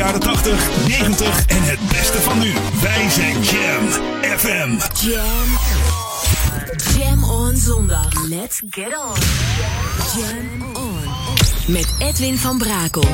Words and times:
jaren 0.00 0.20
80, 0.20 0.86
90 0.86 1.46
en 1.46 1.62
het 1.62 1.78
beste 1.88 2.20
van 2.20 2.38
nu. 2.38 2.52
Wij 2.82 3.10
zijn 3.10 3.42
Jam 3.42 3.88
FM. 4.38 4.70
Jam. 5.06 5.58
Jam 6.98 7.24
on 7.24 7.56
zondag. 7.56 8.28
Let's 8.28 8.62
get 8.70 8.86
on. 8.86 9.16
Jam 10.16 10.76
on. 10.76 11.04
Met 11.66 11.94
Edwin 11.98 12.38
van 12.38 12.58
Brakel. 12.58 13.04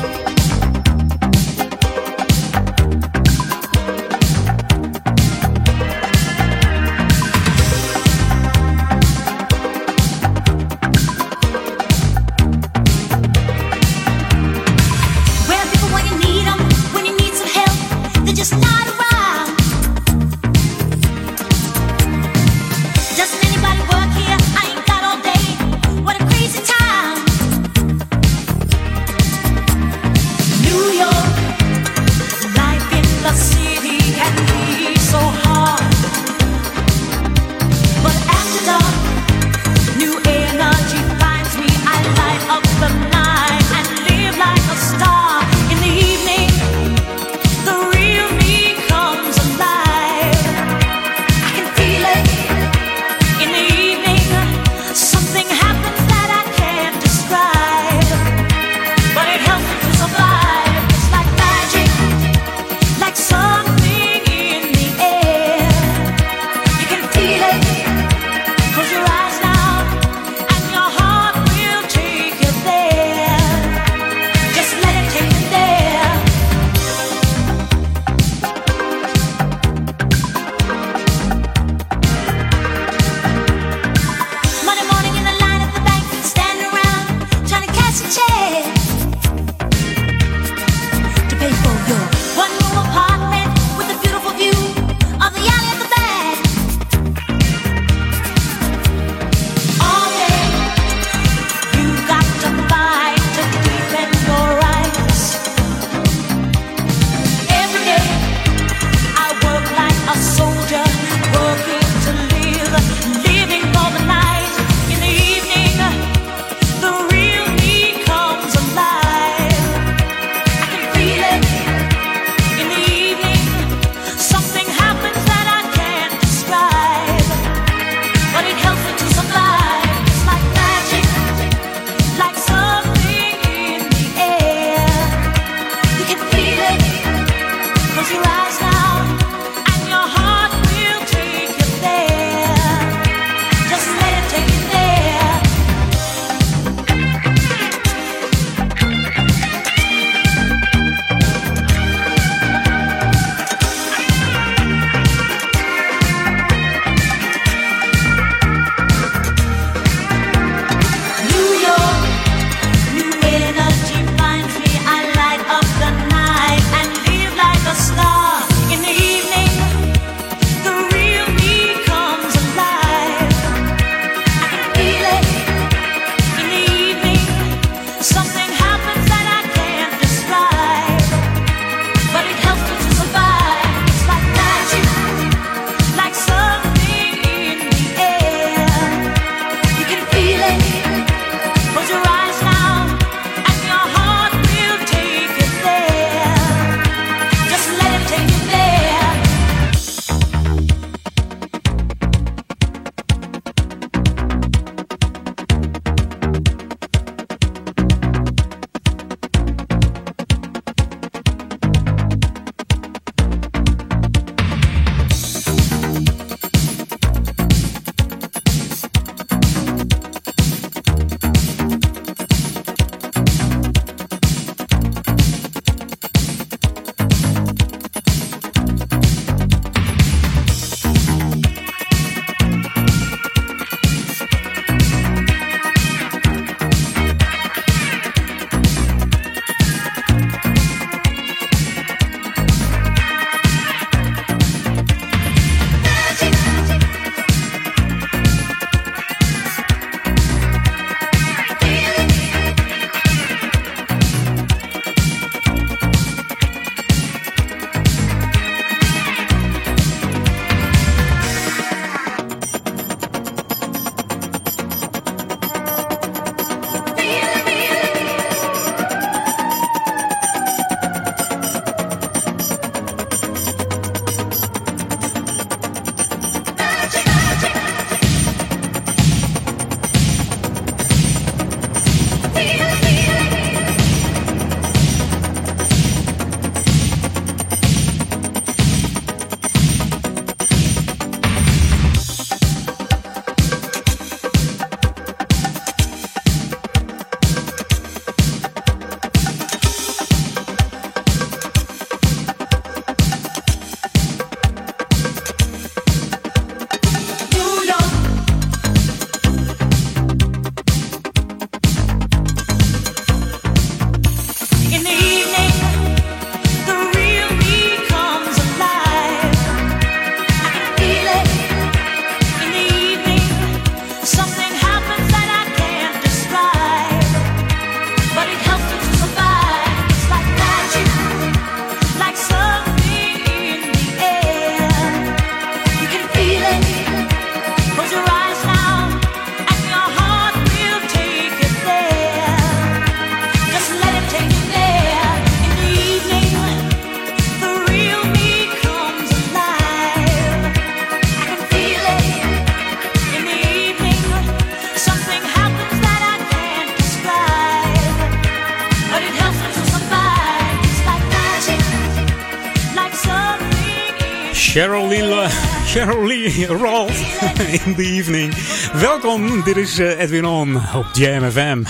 Cheryl 364.57 364.87
Lee, 364.87 365.27
Cheryl 365.71 366.07
Lee 366.07 366.45
Rolf 366.47 367.21
in 367.65 367.75
the 367.75 367.83
evening. 367.83 368.33
Welkom, 368.73 369.43
dit 369.43 369.57
is 369.57 369.79
uh, 369.79 369.99
Edwin 369.99 370.25
On 370.25 370.55
op 370.75 370.85
Jam 370.93 371.31
FM. 371.31 371.63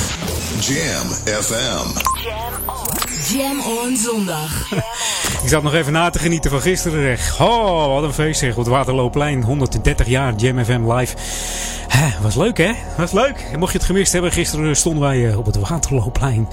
Jam 0.59 1.07
FM. 1.41 1.87
Jam 3.33 3.59
on 3.59 3.97
zondag. 3.97 4.71
Ik 5.43 5.49
zat 5.49 5.63
nog 5.63 5.73
even 5.73 5.93
na 5.93 6.09
te 6.09 6.19
genieten 6.19 6.51
van 6.51 6.61
gisteren. 6.61 7.17
Zeg. 7.17 7.41
Oh, 7.41 7.93
wat 7.93 8.03
een 8.03 8.13
feest 8.13 8.39
zeg. 8.39 8.51
Op 8.51 8.57
het 8.57 8.67
Waterloopplein. 8.67 9.43
130 9.43 10.07
jaar 10.07 10.33
Jam 10.35 10.65
FM 10.65 10.91
live. 10.91 11.15
Was 12.21 12.35
leuk 12.35 12.57
hè? 12.57 12.71
Was 12.97 13.11
leuk. 13.11 13.45
Mocht 13.57 13.71
je 13.71 13.77
het 13.77 13.87
gemist 13.87 14.13
hebben, 14.13 14.31
gisteren 14.31 14.75
stonden 14.75 15.03
wij 15.03 15.29
eh, 15.29 15.37
op 15.37 15.45
het 15.45 15.59
Waterloopplein. 15.59 16.47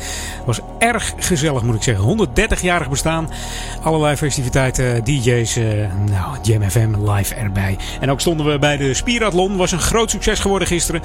Was 0.45 0.61
erg 0.79 1.15
gezellig 1.17 1.63
moet 1.63 1.75
ik 1.75 1.83
zeggen. 1.83 2.29
130-jarig 2.29 2.89
bestaan. 2.89 3.29
Allerlei 3.83 4.17
festiviteiten, 4.17 5.05
DJ's. 5.05 5.57
Uh, 5.57 5.65
nou, 6.11 6.37
Jam 6.43 6.71
FM 6.71 7.11
live 7.11 7.35
erbij. 7.35 7.77
En 8.01 8.11
ook 8.11 8.21
stonden 8.21 8.47
we 8.47 8.59
bij 8.59 8.77
de 8.77 8.95
Spierathlon. 8.95 9.57
Was 9.57 9.73
een 9.73 9.81
groot 9.81 10.11
succes 10.11 10.41
geworden 10.41 10.69
gisteren. 10.69 11.03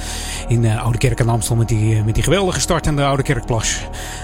In 0.47 0.63
uh, 0.63 0.83
Oude 0.83 0.97
Kerk 0.97 1.21
aan 1.21 1.29
Amstel 1.29 1.55
met 1.55 1.67
die, 1.67 2.03
met 2.03 2.15
die 2.15 2.23
geweldige 2.23 2.59
start 2.59 2.87
aan 2.87 2.95
de 2.95 3.05
Oude 3.05 3.23
Kerkplas. 3.23 3.77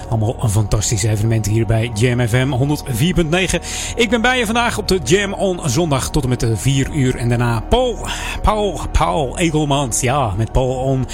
Allemaal 0.08 0.36
een 0.40 0.50
fantastisch 0.50 1.02
evenement 1.02 1.46
hier 1.46 1.66
bij 1.66 1.90
Jam 1.94 2.28
FM 2.28 2.76
104.9. 3.54 3.94
Ik 3.96 4.10
ben 4.10 4.20
bij 4.20 4.38
je 4.38 4.44
vandaag 4.44 4.78
op 4.78 4.88
de 4.88 5.00
Jam 5.04 5.32
on 5.32 5.60
zondag 5.64 6.10
tot 6.10 6.22
en 6.22 6.28
met 6.28 6.40
de 6.40 6.56
4 6.56 6.90
uur. 6.92 7.16
En 7.16 7.28
daarna 7.28 7.60
Paul, 7.60 8.06
Paul, 8.42 8.80
Paul 8.92 9.38
Egelmans. 9.38 10.00
Ja, 10.06 10.34
met 10.36 10.52
Paul 10.52 10.68
on. 10.68 11.06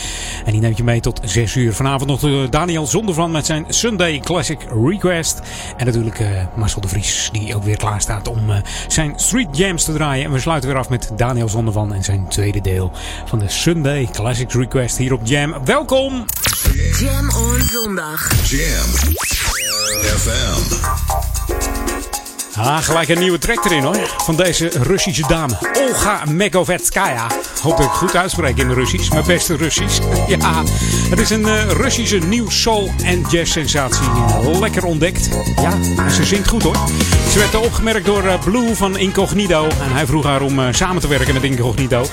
En 0.44 0.52
die 0.52 0.60
neemt 0.60 0.76
je 0.76 0.84
mee 0.84 1.00
tot 1.00 1.20
6 1.24 1.54
uur. 1.56 1.74
Vanavond 1.74 2.22
nog 2.22 2.50
Daniel 2.50 2.86
Zondervan 2.86 3.30
met 3.30 3.46
zijn 3.46 3.64
Sunday 3.68 4.20
Classic 4.20 4.58
Request. 4.84 5.40
En 5.76 5.86
natuurlijk 5.86 6.20
uh, 6.20 6.28
Marcel 6.56 6.80
de 6.80 6.88
Vries, 6.88 7.28
die 7.32 7.56
ook 7.56 7.64
weer 7.64 7.76
klaar 7.76 8.00
staat 8.00 8.28
om 8.28 8.50
uh, 8.50 8.56
zijn 8.88 9.12
Street 9.16 9.56
Jams 9.56 9.84
te 9.84 9.92
draaien. 9.92 10.24
En 10.24 10.32
we 10.32 10.40
sluiten 10.40 10.70
weer 10.70 10.78
af 10.78 10.88
met 10.88 11.10
Daniel 11.16 11.48
Zondervan 11.48 11.94
en 11.94 12.04
zijn 12.04 12.28
tweede 12.28 12.60
deel 12.60 12.92
van 13.24 13.38
de 13.38 13.48
Sunday 13.48 14.08
Classics 14.12 14.54
Request 14.54 14.96
hier 14.96 15.12
op 15.12 15.20
Jam. 15.24 15.54
Welkom! 15.64 16.24
Jam 17.00 17.30
on 17.30 17.60
zondag. 17.60 18.48
Jam 18.48 18.90
FM. 20.18 21.31
Ah, 22.56 22.78
gelijk 22.78 23.08
een 23.08 23.18
nieuwe 23.18 23.38
track 23.38 23.64
erin 23.64 23.82
hoor. 23.82 24.14
Van 24.16 24.36
deze 24.36 24.70
Russische 24.82 25.26
dame. 25.28 25.54
Olga 25.72 26.24
Megovetskaya. 26.24 27.26
Hoop 27.62 27.76
dat 27.76 27.86
ik 27.86 27.92
goed 27.92 28.16
uitspreek 28.16 28.56
in 28.56 28.72
Russisch. 28.72 29.12
Mijn 29.12 29.26
beste 29.26 29.56
Russisch. 29.56 29.98
ja, 30.38 30.62
het 31.10 31.18
is 31.18 31.30
een 31.30 31.40
uh, 31.40 31.70
Russische 31.70 32.18
nieuw 32.18 32.50
soul- 32.50 32.90
en 33.04 33.24
jazz-sensatie. 33.30 34.06
Lekker 34.60 34.84
ontdekt. 34.84 35.28
Ja, 35.56 35.82
ze 36.10 36.24
zingt 36.24 36.48
goed 36.48 36.62
hoor. 36.62 36.76
Ze 37.30 37.38
werd 37.38 37.54
opgemerkt 37.54 38.06
door 38.06 38.24
uh, 38.24 38.38
Blue 38.44 38.74
van 38.74 38.98
Incognito. 38.98 39.64
En 39.64 39.92
hij 39.92 40.06
vroeg 40.06 40.24
haar 40.24 40.42
om 40.42 40.58
uh, 40.58 40.66
samen 40.70 41.02
te 41.02 41.08
werken 41.08 41.34
met 41.34 41.42
Incognito. 41.42 42.04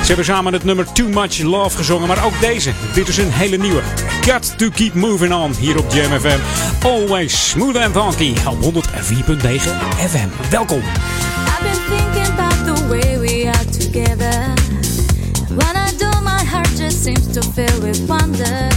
Ze 0.00 0.06
hebben 0.06 0.24
samen 0.24 0.52
het 0.52 0.64
nummer 0.64 0.92
Too 0.92 1.08
Much 1.08 1.38
Love 1.38 1.76
gezongen. 1.76 2.08
Maar 2.08 2.24
ook 2.24 2.40
deze. 2.40 2.72
Dit 2.94 3.08
is 3.08 3.16
een 3.16 3.32
hele 3.32 3.56
nieuwe. 3.56 3.82
Got 4.26 4.58
to 4.58 4.68
keep 4.68 4.94
moving 4.94 5.34
on. 5.34 5.54
Hier 5.58 5.78
op 5.78 5.92
Jam 5.92 6.20
FM. 6.20 6.38
Always 6.84 7.48
smooth 7.48 7.76
and 7.76 7.96
funky. 7.96 8.34
Op 8.46 8.74
104.9 8.74 9.69
FM. 9.98 10.30
Welkom. 10.50 10.82
I've 10.82 11.62
been 11.62 11.82
thinking 11.88 12.26
about 12.34 12.58
the 12.64 12.76
way 12.90 13.18
we 13.18 13.46
are 13.46 13.66
together. 13.70 14.34
When 15.54 15.74
I 15.76 15.90
do, 15.98 16.10
my 16.22 16.42
heart 16.44 16.70
just 16.76 17.04
seems 17.04 17.26
to 17.34 17.42
fill 17.42 17.80
with 17.82 18.00
wonder. 18.08 18.68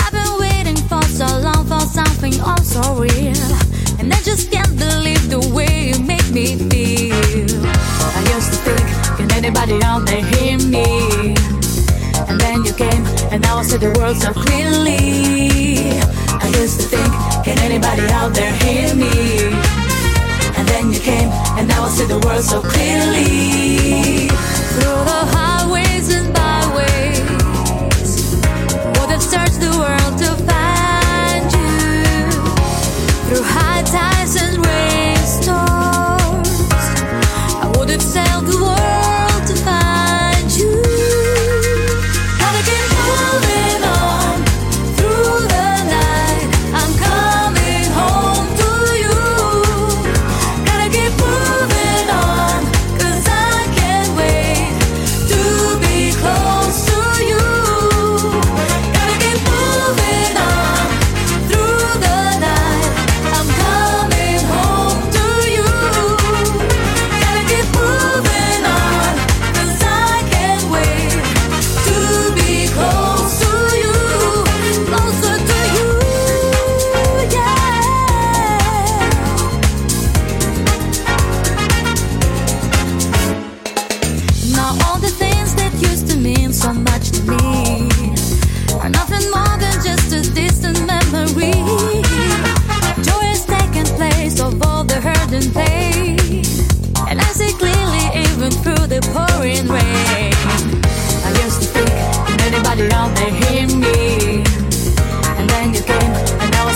I've 0.00 0.12
been 0.12 0.34
waiting 0.38 0.76
for 0.88 1.02
so 1.04 1.26
long 1.38 1.66
for 1.66 1.80
something 1.80 2.40
all 2.40 2.62
so 2.62 2.82
real. 2.94 3.36
And 3.98 4.12
I 4.12 4.20
just 4.22 4.50
can't 4.50 4.76
believe 4.78 5.30
the 5.30 5.40
way 5.54 5.90
you 5.90 5.98
make 6.00 6.28
me 6.30 6.56
feel. 6.68 7.66
I 8.16 8.20
used 8.34 8.50
to 8.54 8.58
think, 8.66 8.86
can 9.18 9.30
anybody 9.32 9.82
out 9.82 10.06
there 10.06 10.24
hear 10.24 10.58
me? 10.58 11.34
And 12.28 12.40
then 12.40 12.64
you 12.64 12.72
came, 12.72 13.04
and 13.30 13.42
now 13.42 13.58
I 13.58 13.62
see 13.62 13.78
the 13.78 13.92
world 13.98 14.16
so 14.16 14.32
clearly. 14.32 16.00
I 16.42 16.48
used 16.60 16.80
to 16.80 16.86
think, 16.88 17.12
can 17.44 17.58
anybody 17.58 18.06
out 18.12 18.34
there 18.34 18.52
hear 18.64 18.94
me? 18.94 19.83
Then 20.84 20.92
you 20.92 21.00
came, 21.00 21.30
and 21.56 21.66
now 21.66 21.84
I 21.84 21.88
see 21.88 22.04
the 22.04 22.18
world 22.18 22.44
so 22.44 22.60
clearly. 22.60 24.28
Through 24.28 25.04
the 25.08 25.20
highways 25.32 25.53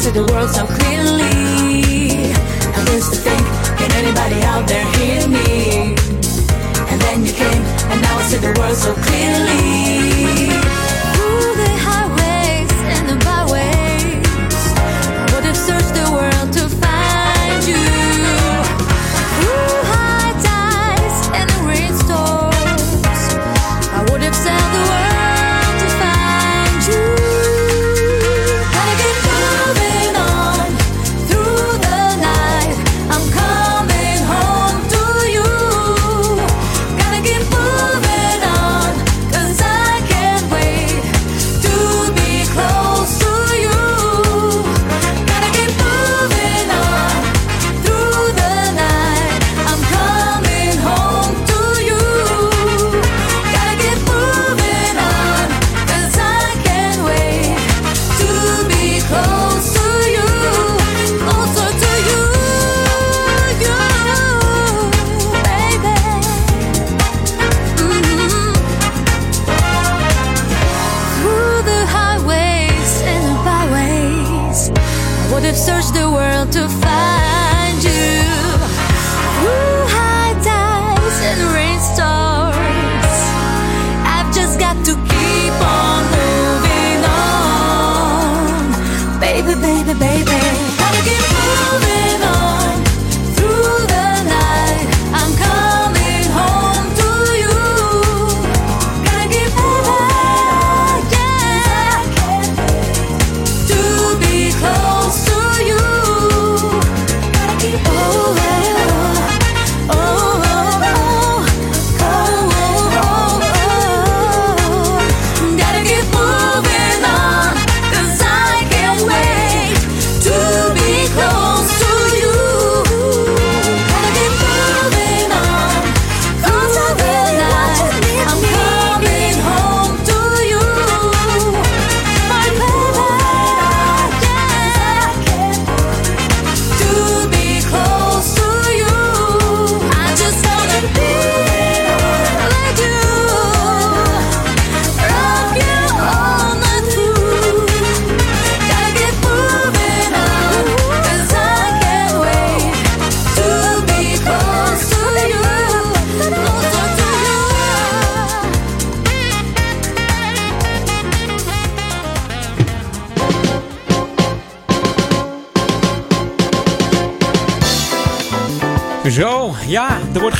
see 0.08 0.20
the 0.20 0.32
world 0.32 0.50
so 0.50 0.64
clearly. 0.66 2.32
I 2.76 2.92
used 2.94 3.12
to 3.12 3.18
think, 3.18 3.42
can 3.78 3.90
anybody 3.92 4.40
out 4.42 4.66
there 4.66 4.84
hear 4.96 5.28
me? 5.28 5.96
And 6.90 7.00
then 7.00 7.26
you 7.26 7.32
came, 7.32 7.62
and 7.90 8.00
now 8.02 8.18
I 8.18 8.22
see 8.22 8.38
the 8.38 8.54
world 8.58 8.76
so 8.76 8.94
clearly. 8.94 10.67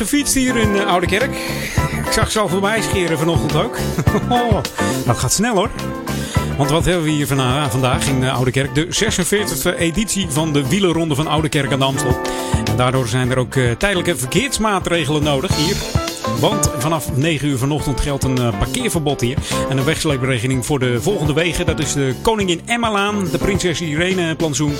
Gefietst 0.08 0.34
hier 0.34 0.56
in 0.56 0.74
uh, 0.74 0.86
Oude 0.86 1.06
Kerk. 1.06 1.34
Ik 2.06 2.12
zag 2.12 2.30
ze 2.30 2.38
al 2.38 2.48
voorbij 2.48 2.82
scheren 2.82 3.18
vanochtend 3.18 3.54
ook. 3.54 3.76
Oh, 4.28 4.60
dat 5.06 5.18
gaat 5.18 5.32
snel 5.32 5.54
hoor. 5.54 5.70
Want 6.56 6.70
wat 6.70 6.84
hebben 6.84 7.04
we 7.04 7.10
hier 7.10 7.26
vandaag 7.26 8.08
in 8.08 8.22
uh, 8.22 8.34
Oude 8.34 8.50
Kerk? 8.50 8.74
De 8.74 8.86
46e 8.86 9.78
editie 9.78 10.28
van 10.28 10.52
de 10.52 10.68
wielerronde 10.68 11.14
van 11.14 11.26
Oude 11.26 11.48
Kerk 11.48 11.72
aan 11.72 11.78
de 11.78 11.84
Amstel. 11.84 12.16
En 12.64 12.76
daardoor 12.76 13.08
zijn 13.08 13.30
er 13.30 13.38
ook 13.38 13.52
tijdelijke 13.78 14.16
verkeersmaatregelen 14.16 15.22
nodig 15.22 15.56
hier. 15.56 15.76
Want 16.40 16.70
vanaf 16.78 17.16
9 17.16 17.48
uur 17.48 17.58
vanochtend 17.58 18.00
geldt 18.00 18.24
een 18.24 18.34
parkeerverbod 18.58 19.20
hier. 19.20 19.38
En 19.68 19.78
een 19.78 19.84
wegsleepregeling 19.84 20.66
voor 20.66 20.78
de 20.78 21.02
volgende 21.02 21.32
wegen. 21.32 21.66
Dat 21.66 21.78
is 21.78 21.92
de 21.92 22.14
Koningin 22.22 22.60
Emma-laan, 22.66 23.28
de 23.30 23.38
Prinses 23.38 23.80
Irene 23.80 24.34
Plantsoen, 24.34 24.72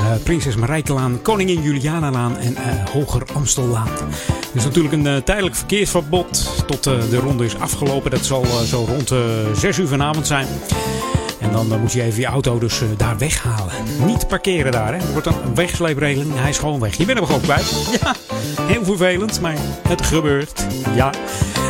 uh, 0.00 0.06
Prinses 0.22 0.56
Marijkelaan, 0.56 1.22
Koningin 1.22 1.62
Juliana-laan 1.62 2.36
en 2.36 2.52
uh, 2.52 2.90
Hoger 2.92 3.22
Amstellaan. 3.34 3.88
Er 4.58 4.64
is 4.64 4.70
natuurlijk 4.70 4.94
een 4.94 5.24
tijdelijk 5.24 5.56
verkeersverbod 5.56 6.64
tot 6.66 6.84
de 6.84 7.16
ronde 7.16 7.44
is 7.44 7.58
afgelopen. 7.58 8.10
Dat 8.10 8.24
zal 8.24 8.44
zo 8.66 8.84
rond 8.88 9.12
6 9.58 9.78
uur 9.78 9.88
vanavond 9.88 10.26
zijn. 10.26 10.46
En 11.40 11.52
dan 11.52 11.80
moet 11.80 11.92
je 11.92 12.02
even 12.02 12.20
je 12.20 12.26
auto 12.26 12.58
dus 12.58 12.80
daar 12.96 13.18
weghalen. 13.18 13.72
Niet 14.06 14.28
parkeren 14.28 14.72
daar. 14.72 14.94
Hè. 14.94 14.98
Er 14.98 15.12
wordt 15.12 15.26
een 15.26 15.54
wegsleepregeling. 15.54 16.32
Hij 16.34 16.50
is 16.50 16.58
gewoon 16.58 16.80
weg. 16.80 16.96
Je 16.96 17.04
bent 17.04 17.18
hem 17.18 17.26
gewoon 17.26 17.40
kwijt. 17.40 17.72
Ja, 18.00 18.14
heel 18.62 18.84
vervelend, 18.84 19.40
maar 19.40 19.56
het 19.88 20.02
gebeurt. 20.02 20.66
Ja. 20.94 21.12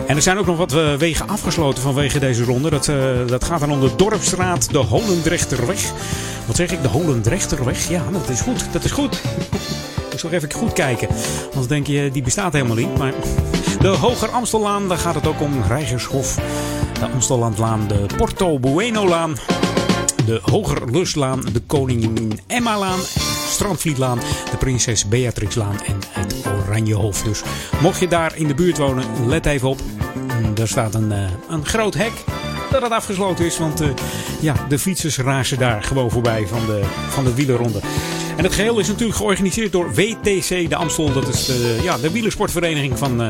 En 0.07 0.16
er 0.16 0.23
zijn 0.23 0.38
ook 0.38 0.47
nog 0.47 0.57
wat 0.57 0.73
wegen 0.99 1.28
afgesloten 1.28 1.83
vanwege 1.83 2.18
deze 2.18 2.45
ronde. 2.45 2.71
Dat, 2.71 2.92
dat 3.26 3.45
gaat 3.45 3.61
dan 3.61 3.71
om 3.71 3.80
de 3.80 3.90
Dorpstraat, 3.97 4.73
de 4.73 4.78
Holendrechterweg. 4.78 5.92
Wat 6.47 6.57
zeg 6.57 6.71
ik? 6.71 6.83
De 6.83 6.88
Holendrechterweg? 6.88 7.88
Ja, 7.88 8.02
dat 8.12 8.28
is 8.28 8.40
goed. 8.40 8.64
Dat 8.73 8.85
is 8.85 8.90
goed. 8.90 9.21
Ik 10.18 10.25
zal 10.25 10.32
even 10.32 10.52
goed 10.52 10.72
kijken. 10.72 11.08
Anders 11.46 11.66
denk 11.66 11.87
je, 11.87 12.10
die 12.12 12.22
bestaat 12.22 12.52
helemaal 12.52 12.76
niet. 12.76 12.98
Maar 12.98 13.12
de 13.80 13.88
Hoger 13.88 14.28
Amstellaan, 14.28 14.88
daar 14.88 14.98
gaat 14.98 15.14
het 15.14 15.26
ook 15.26 15.40
om. 15.40 15.62
Rijgershof, 15.68 16.38
de 16.92 17.06
Amstellandlaan, 17.06 17.88
de 17.88 18.06
Porto 18.16 18.58
Bueno-laan. 18.58 19.37
De 20.26 20.40
Hoger 20.42 20.90
Lustlaan, 20.90 21.40
de 21.52 21.60
Koningin 21.66 22.40
Emma-laan. 22.46 22.98
Strandvlietlaan, 23.48 24.18
de 24.50 24.56
Prinses 24.58 25.08
Beatrixlaan 25.08 25.80
en 25.84 25.98
het 26.10 26.34
Oranjehof. 26.46 27.22
Dus 27.22 27.42
mocht 27.80 28.00
je 28.00 28.08
daar 28.08 28.37
in 28.37 28.46
de 28.46 28.54
buurt 28.54 28.78
wonen, 28.78 29.04
let 29.26 29.46
even 29.46 29.68
op. 29.68 29.80
Er 30.60 30.68
staat 30.68 30.94
een, 30.94 31.12
uh, 31.12 31.30
een 31.48 31.66
groot 31.66 31.94
hek 31.94 32.12
dat 32.70 32.82
het 32.82 32.92
afgesloten 32.92 33.44
is. 33.44 33.58
Want 33.58 33.82
uh, 33.82 33.88
ja, 34.40 34.54
de 34.68 34.78
fietsers 34.78 35.18
razen 35.18 35.58
daar 35.58 35.82
gewoon 35.82 36.10
voorbij 36.10 36.46
van 36.46 36.66
de, 36.66 36.82
van 37.08 37.25
de 37.25 37.34
wielerronde. 37.34 37.80
En 38.38 38.45
het 38.45 38.52
geheel 38.52 38.78
is 38.78 38.88
natuurlijk 38.88 39.18
georganiseerd 39.18 39.73
door 39.73 39.95
WTC 39.95 40.68
de 40.68 40.76
Amstel. 40.76 41.12
Dat 41.12 41.28
is 41.28 41.47
de, 41.47 41.78
ja, 41.83 41.99
de 41.99 42.11
wielersportvereniging 42.11 42.99
van... 42.99 43.21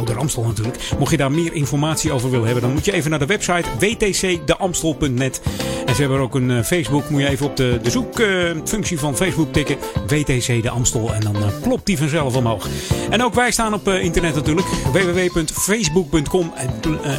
Ouder 0.00 0.18
Amstel 0.18 0.44
natuurlijk. 0.44 0.78
Mocht 0.98 1.10
je 1.10 1.16
daar 1.16 1.32
meer 1.32 1.52
informatie 1.52 2.12
over 2.12 2.30
willen 2.30 2.44
hebben, 2.44 2.62
dan 2.64 2.72
moet 2.72 2.84
je 2.84 2.92
even 2.92 3.10
naar 3.10 3.18
de 3.18 3.26
website 3.26 3.68
wtcdeamstel.net. 3.78 5.40
En 5.86 5.94
ze 5.94 6.00
hebben 6.00 6.20
ook 6.20 6.34
een 6.34 6.50
uh, 6.50 6.62
Facebook. 6.62 7.10
Moet 7.10 7.20
je 7.20 7.28
even 7.28 7.46
op 7.46 7.56
de, 7.56 7.78
de 7.82 7.90
zoekfunctie 7.90 8.98
van 8.98 9.16
Facebook 9.16 9.52
tikken. 9.52 9.76
WTC 10.06 10.62
de 10.62 10.70
Amstel. 10.70 11.14
En 11.14 11.20
dan 11.20 11.36
uh, 11.36 11.42
klopt 11.62 11.86
die 11.86 11.98
vanzelf 11.98 12.36
omhoog. 12.36 12.68
En 13.10 13.22
ook 13.22 13.34
wij 13.34 13.50
staan 13.50 13.74
op 13.74 13.88
internet 13.88 14.34
natuurlijk. 14.34 14.66
www.facebook.com 14.92 16.52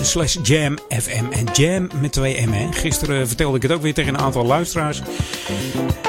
slash 0.02 0.38
jamfm. 0.44 1.26
En 1.30 1.46
jam 1.54 1.90
met 2.02 2.12
twee 2.12 2.48
m. 2.48 2.72
Gisteren 2.72 3.28
vertelde 3.28 3.56
ik 3.56 3.62
het 3.62 3.72
ook 3.72 3.82
weer 3.82 3.94
tegen 3.94 4.14
een 4.14 4.22
aantal 4.22 4.46
luisteraars. 4.46 5.02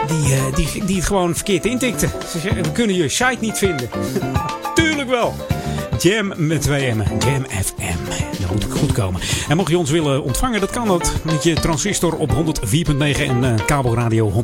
Die, 0.07 0.51
die, 0.55 0.85
die 0.85 0.97
het 0.97 1.07
gewoon 1.07 1.35
verkeerd 1.35 1.65
intikten. 1.65 2.11
Ze 2.31 2.39
zeggen, 2.39 2.63
we 2.63 2.73
kunnen 2.73 2.97
je 2.97 3.09
site 3.09 3.37
niet 3.41 3.59
vinden. 3.59 3.91
Tuurlijk 4.75 5.09
wel. 5.09 5.35
Jam 5.99 6.33
met 6.37 6.63
twee 6.63 6.95
M'en. 6.95 7.07
Jam 7.19 7.45
FM. 7.45 7.97
Dat 8.41 8.51
moet 8.51 8.67
goed 8.71 8.93
komen. 8.93 9.21
En 9.49 9.57
mocht 9.57 9.71
je 9.71 9.79
ons 9.79 9.91
willen 9.91 10.23
ontvangen, 10.23 10.61
dat 10.61 10.71
kan 10.71 10.87
dat. 10.87 11.13
Met 11.23 11.43
je 11.43 11.55
transistor 11.55 12.17
op 12.17 12.31
104.9 12.31 12.99
en 12.99 13.43
uh, 13.43 13.55
kabelradio 13.67 14.33
103.3. 14.33 14.35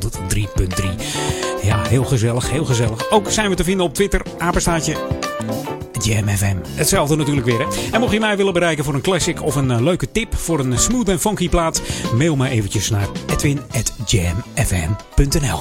Ja, 1.62 1.82
heel 1.88 2.04
gezellig, 2.04 2.50
heel 2.50 2.64
gezellig. 2.64 3.10
Ook 3.10 3.30
zijn 3.30 3.50
we 3.50 3.56
te 3.56 3.64
vinden 3.64 3.86
op 3.86 3.94
Twitter, 3.94 4.22
apenstaatje 4.38 4.96
Jam 6.02 6.28
FM. 6.28 6.56
Hetzelfde 6.74 7.16
natuurlijk 7.16 7.46
weer. 7.46 7.58
Hè? 7.58 7.66
En 7.92 8.00
mocht 8.00 8.12
je 8.12 8.20
mij 8.20 8.36
willen 8.36 8.52
bereiken 8.52 8.84
voor 8.84 8.94
een 8.94 9.00
classic 9.00 9.42
of 9.42 9.54
een 9.54 9.70
uh, 9.70 9.80
leuke 9.80 10.12
tip 10.12 10.36
voor 10.36 10.58
een 10.58 10.78
smooth 10.78 11.08
en 11.08 11.20
funky 11.20 11.48
plaat, 11.48 11.82
mail 12.14 12.36
me 12.36 12.48
eventjes 12.48 12.90
naar 12.90 13.08
edwin.jamfm.nl 13.26 15.60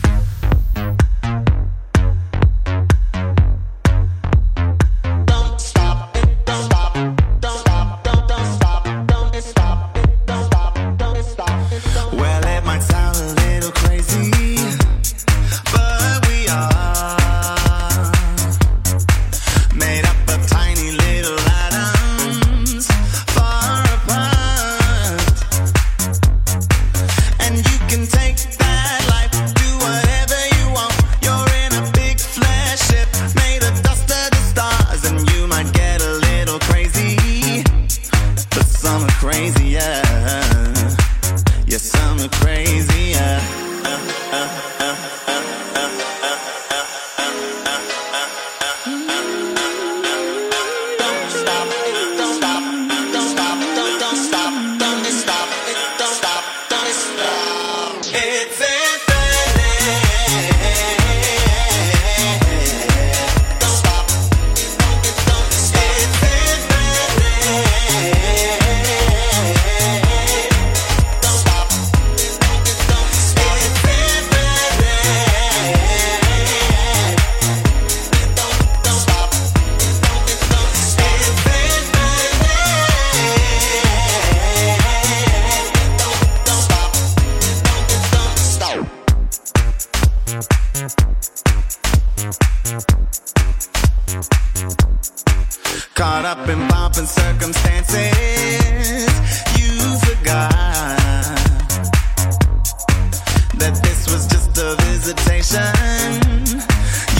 that 103.61 103.77
this 103.83 104.11
was 104.11 104.25
just 104.25 104.57
a 104.57 104.75
visitation. 104.89 105.61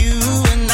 You 0.02 0.18
and 0.54 0.71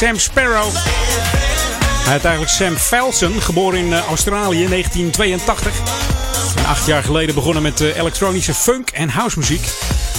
Sam 0.00 0.18
Sparrow. 0.18 0.72
Hij 2.04 2.12
heet 2.12 2.24
eigenlijk 2.24 2.48
Sam 2.48 2.76
Felsen, 2.76 3.42
geboren 3.42 3.78
in 3.78 3.92
eh, 3.92 4.06
Australië 4.08 4.62
in 4.62 4.68
1982. 4.68 5.72
En 6.56 6.64
acht 6.64 6.86
jaar 6.86 7.02
geleden 7.02 7.34
begonnen 7.34 7.62
met 7.62 7.80
uh, 7.80 7.96
elektronische 7.96 8.54
funk 8.54 8.90
en 8.90 9.08
housemuziek. 9.08 9.68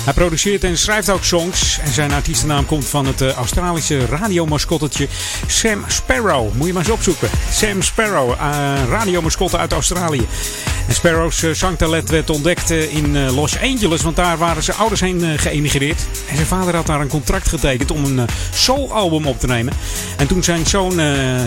Hij 0.03 0.13
produceert 0.13 0.63
en 0.63 0.77
schrijft 0.77 1.09
ook 1.09 1.23
songs. 1.23 1.79
En 1.83 1.91
zijn 1.91 2.11
artiestennaam 2.11 2.65
komt 2.65 2.85
van 2.85 3.05
het 3.05 3.21
uh, 3.21 3.31
Australische 3.31 4.05
radiomascottetje 4.05 5.07
Sam 5.47 5.83
Sparrow. 5.87 6.53
Moet 6.53 6.67
je 6.67 6.73
maar 6.73 6.83
eens 6.83 6.91
opzoeken. 6.91 7.29
Sam 7.51 7.81
Sparrow, 7.81 8.33
radiomascotte 8.89 9.57
uit 9.57 9.71
Australië. 9.71 10.27
Sparrow's 10.89 11.51
zangtalent 11.51 12.09
werd 12.09 12.29
ontdekt 12.29 12.69
in 12.69 13.29
Los 13.29 13.59
Angeles, 13.59 14.01
want 14.01 14.15
daar 14.15 14.37
waren 14.37 14.63
zijn 14.63 14.77
ouders 14.77 15.01
heen 15.01 15.39
geëmigreerd. 15.39 16.01
Zijn 16.41 16.60
vader 16.60 16.75
had 16.75 16.86
daar 16.86 17.01
een 17.01 17.08
contract 17.08 17.47
getekend 17.47 17.91
om 17.91 18.06
een 18.06 18.27
soul-album 18.54 19.25
op 19.27 19.39
te 19.39 19.47
nemen. 19.47 19.73
En 20.17 20.27
toen 20.27 20.43
zijn 20.43 20.65
zoon 20.65 20.95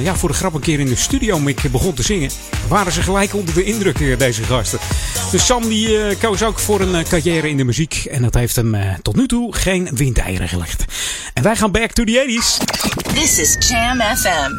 ja, 0.03 0.17
voor 0.17 0.29
de 0.29 0.35
grap 0.35 0.55
een 0.55 0.61
keer 0.61 0.81
in 0.81 0.87
de 0.87 0.97
studio 0.97 1.41
begon 1.71 1.95
te 1.95 2.03
zingen, 2.03 2.31
waren 2.69 2.93
ze 2.93 3.03
gelijk 3.03 3.35
onder 3.35 3.55
de 3.55 3.65
indruk, 3.65 4.19
deze 4.19 4.43
gasten. 4.43 4.79
Dus 5.31 5.47
Sam 5.47 5.69
die 5.69 6.17
koos 6.17 6.43
ook 6.43 6.59
voor 6.59 6.81
een 6.81 7.05
carrière 7.05 7.49
in 7.49 7.57
de 7.57 7.65
muziek. 7.65 8.05
En 8.11 8.23
dat 8.23 8.35
heeft 8.35 8.57
hem 8.57 8.75
uh, 8.75 8.95
tot 9.03 9.17
nu 9.17 9.27
toe 9.27 9.55
geen 9.55 9.89
windeieren 9.95 10.49
gelegd. 10.49 10.85
En 11.35 11.43
wij 11.43 11.57
gaan 11.57 11.71
back 11.71 11.93
to 11.93 12.05
the 12.05 12.25
80s. 12.27 12.65
This 13.15 13.39
is 13.39 13.69
Jam 13.69 14.01
FM 14.01 14.51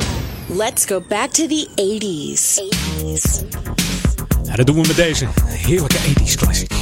104.9. 0.00 0.56
Let's 0.56 0.84
go 0.84 1.02
back 1.08 1.30
to 1.30 1.46
the 1.46 1.68
80s. 1.74 2.60
80s. 3.00 3.42
Nou, 4.42 4.56
dat 4.56 4.66
doen 4.66 4.82
we 4.82 4.86
met 4.86 4.96
deze 4.96 5.26
heerlijke 5.46 5.96
80s 5.96 6.34
classic. 6.34 6.81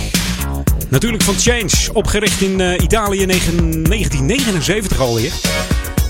Natuurlijk 0.90 1.22
van 1.22 1.38
Change, 1.38 1.92
opgericht 1.92 2.40
in 2.40 2.60
uh, 2.60 2.72
Italië 2.82 3.20
in 3.20 3.28
1979 3.28 5.00
alweer. 5.00 5.32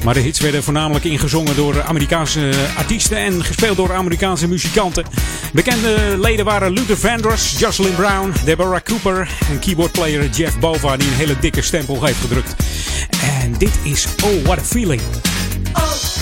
Maar 0.04 0.14
de 0.14 0.20
hits 0.20 0.40
werden 0.40 0.62
voornamelijk 0.62 1.04
ingezongen 1.04 1.56
door 1.56 1.82
Amerikaanse 1.82 2.50
artiesten 2.76 3.16
en 3.16 3.44
gespeeld 3.44 3.76
door 3.76 3.94
Amerikaanse 3.94 4.48
muzikanten. 4.48 5.04
Bekende 5.52 6.16
leden 6.20 6.44
waren 6.44 6.72
Luther 6.72 6.98
Vandross, 6.98 7.58
Jocelyn 7.58 7.94
Brown, 7.94 8.32
Deborah 8.44 8.80
Cooper 8.82 9.28
en 9.50 9.58
keyboardplayer 9.58 10.28
Jeff 10.28 10.58
Bova 10.58 10.96
die 10.96 11.08
een 11.08 11.14
hele 11.14 11.38
dikke 11.38 11.62
stempel 11.62 12.04
heeft 12.04 12.20
gedrukt. 12.20 12.54
En 13.42 13.54
dit 13.58 13.78
is 13.82 14.06
Oh 14.24 14.44
What 14.44 14.58
a 14.58 14.64
Feeling. 14.64 15.00
Oh, 15.72 16.19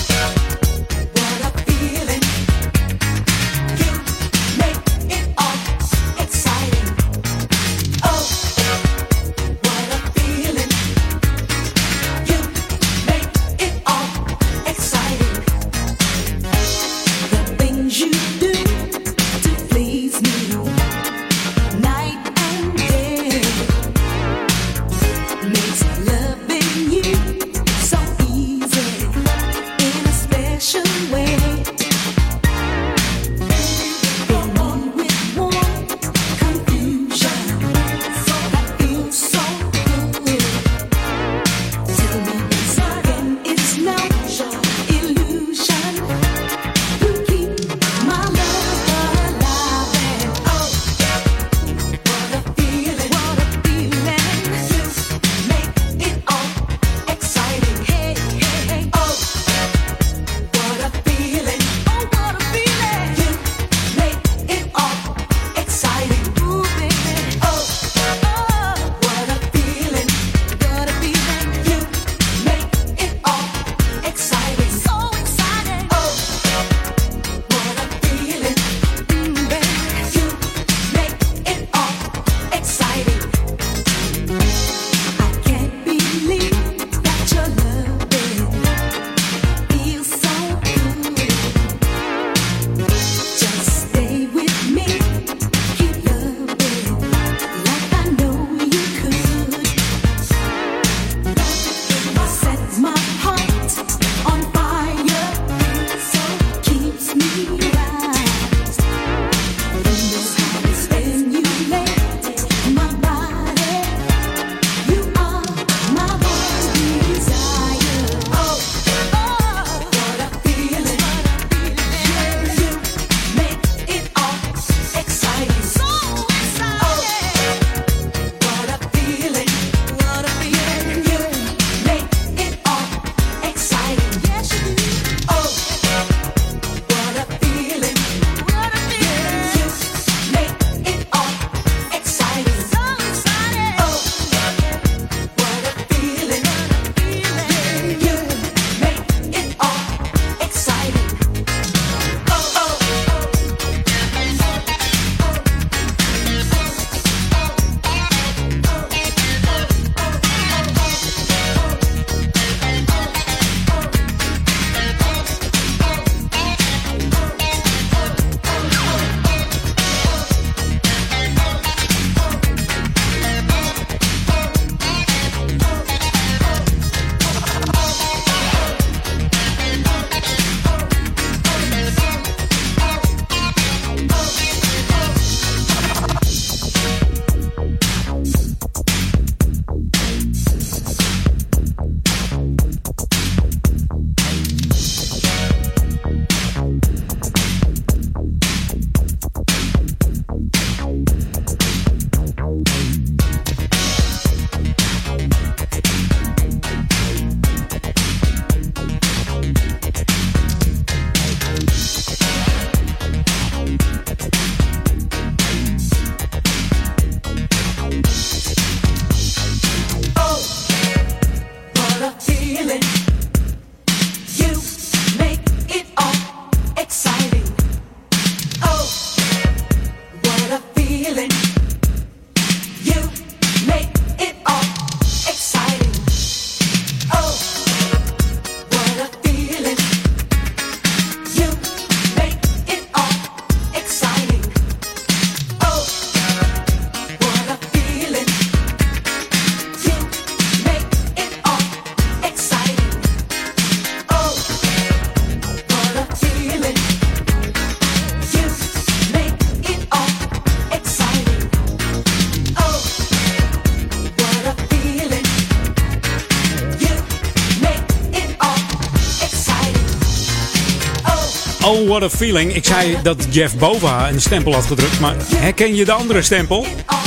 what 271.99 272.13
a 272.13 272.17
feeling. 272.17 272.53
Ik 272.53 272.65
zei 272.65 272.97
dat 273.03 273.25
Jeff 273.29 273.57
Bova 273.57 274.09
een 274.09 274.21
stempel 274.21 274.53
had 274.53 274.65
gedrukt, 274.65 274.99
maar 274.99 275.15
herken 275.35 275.75
je 275.75 275.85
de 275.85 275.91
andere 275.91 276.21
stempel? 276.21 276.61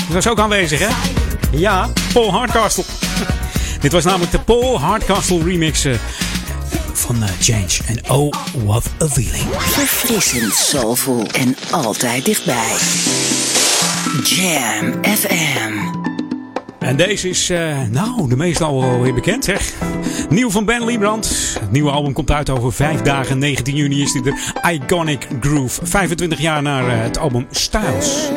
Die 0.06 0.14
was 0.14 0.28
ook 0.28 0.38
aanwezig, 0.38 0.78
hè? 0.78 0.88
Ja, 1.50 1.90
Paul 2.12 2.30
Hardcastle. 2.30 2.84
Dit 3.80 3.92
was 3.92 4.04
namelijk 4.04 4.30
de 4.30 4.38
Paul 4.38 4.80
Hardcastle 4.80 5.42
remix 5.44 5.84
uh, 5.84 5.94
van 6.92 7.16
uh, 7.16 7.28
Change. 7.40 7.78
En 7.86 8.10
oh, 8.10 8.32
what 8.64 8.84
a 9.02 9.08
feeling. 9.08 9.44
Verfrissend, 9.58 10.54
soulful 10.54 11.26
en 11.26 11.56
altijd 11.70 12.24
dichtbij. 12.24 12.76
Jam 14.24 15.04
FM. 15.16 15.72
En 16.78 16.96
deze 16.96 17.28
is, 17.28 17.50
uh, 17.50 17.80
nou, 17.90 18.28
de 18.28 18.36
meeste 18.36 18.64
al 18.64 18.80
wel 18.80 19.00
weer 19.00 19.14
bekend, 19.14 19.44
zeg. 19.44 19.72
Nieuw 20.32 20.50
van 20.50 20.64
Ben 20.64 20.84
Liebrand. 20.84 21.56
Het 21.60 21.72
nieuwe 21.72 21.90
album 21.90 22.12
komt 22.12 22.30
uit 22.30 22.50
over 22.50 22.72
vijf 22.72 23.02
dagen. 23.02 23.38
19 23.38 23.76
juni 23.76 24.02
is 24.02 24.12
dit 24.12 24.24
de 24.24 24.52
Iconic 24.72 25.28
Groove. 25.40 25.86
25 25.86 26.40
jaar 26.40 26.62
na 26.62 26.80
uh, 26.80 26.86
het 27.02 27.18
album 27.18 27.46
Styles. 27.50 28.30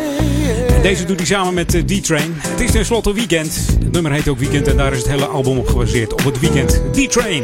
Deze 0.82 1.06
doet 1.06 1.18
hij 1.18 1.26
samen 1.26 1.54
met 1.54 1.74
uh, 1.74 1.84
D-Train. 1.84 2.34
Het 2.38 2.60
is 2.60 2.72
tenslotte 2.72 3.14
weekend. 3.14 3.56
Het 3.80 3.92
nummer 3.92 4.12
heet 4.12 4.28
ook 4.28 4.40
Weekend 4.40 4.68
en 4.68 4.78
daar 4.78 4.92
is 4.92 4.98
het 4.98 5.08
hele 5.08 5.26
album 5.26 5.58
op 5.58 5.68
gebaseerd. 5.68 6.14
Op 6.14 6.24
het 6.24 6.40
weekend. 6.40 6.82
D-Train. 6.92 7.44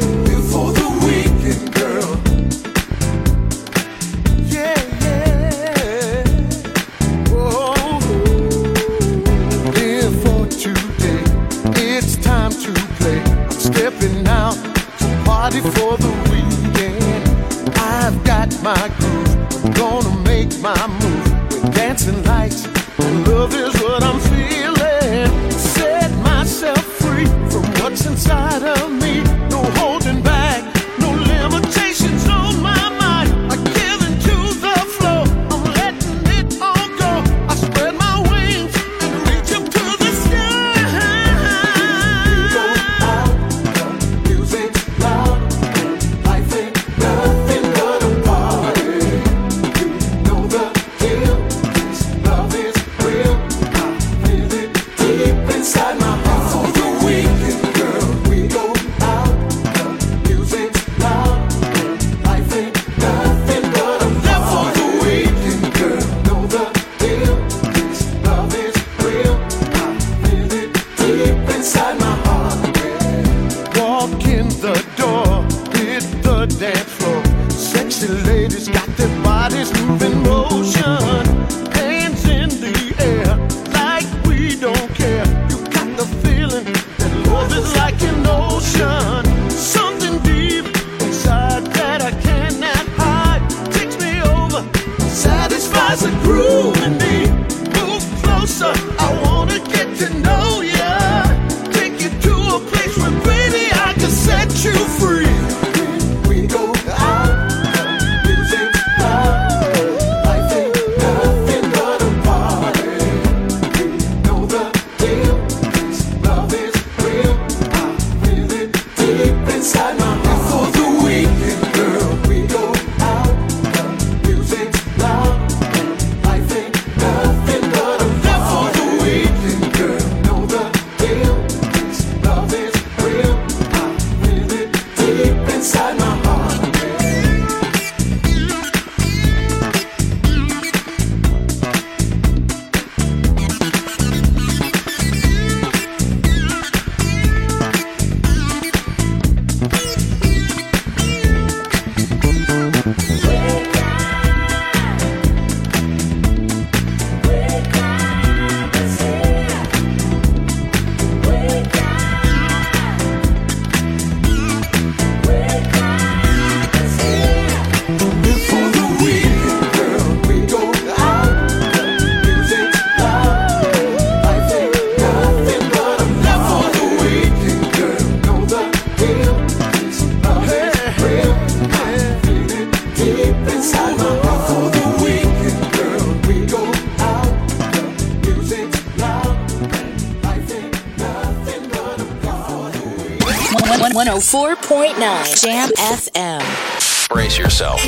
Jam 195.24 195.68
FM. 195.76 197.08
Brace 197.08 197.38
yourself. 197.38 197.80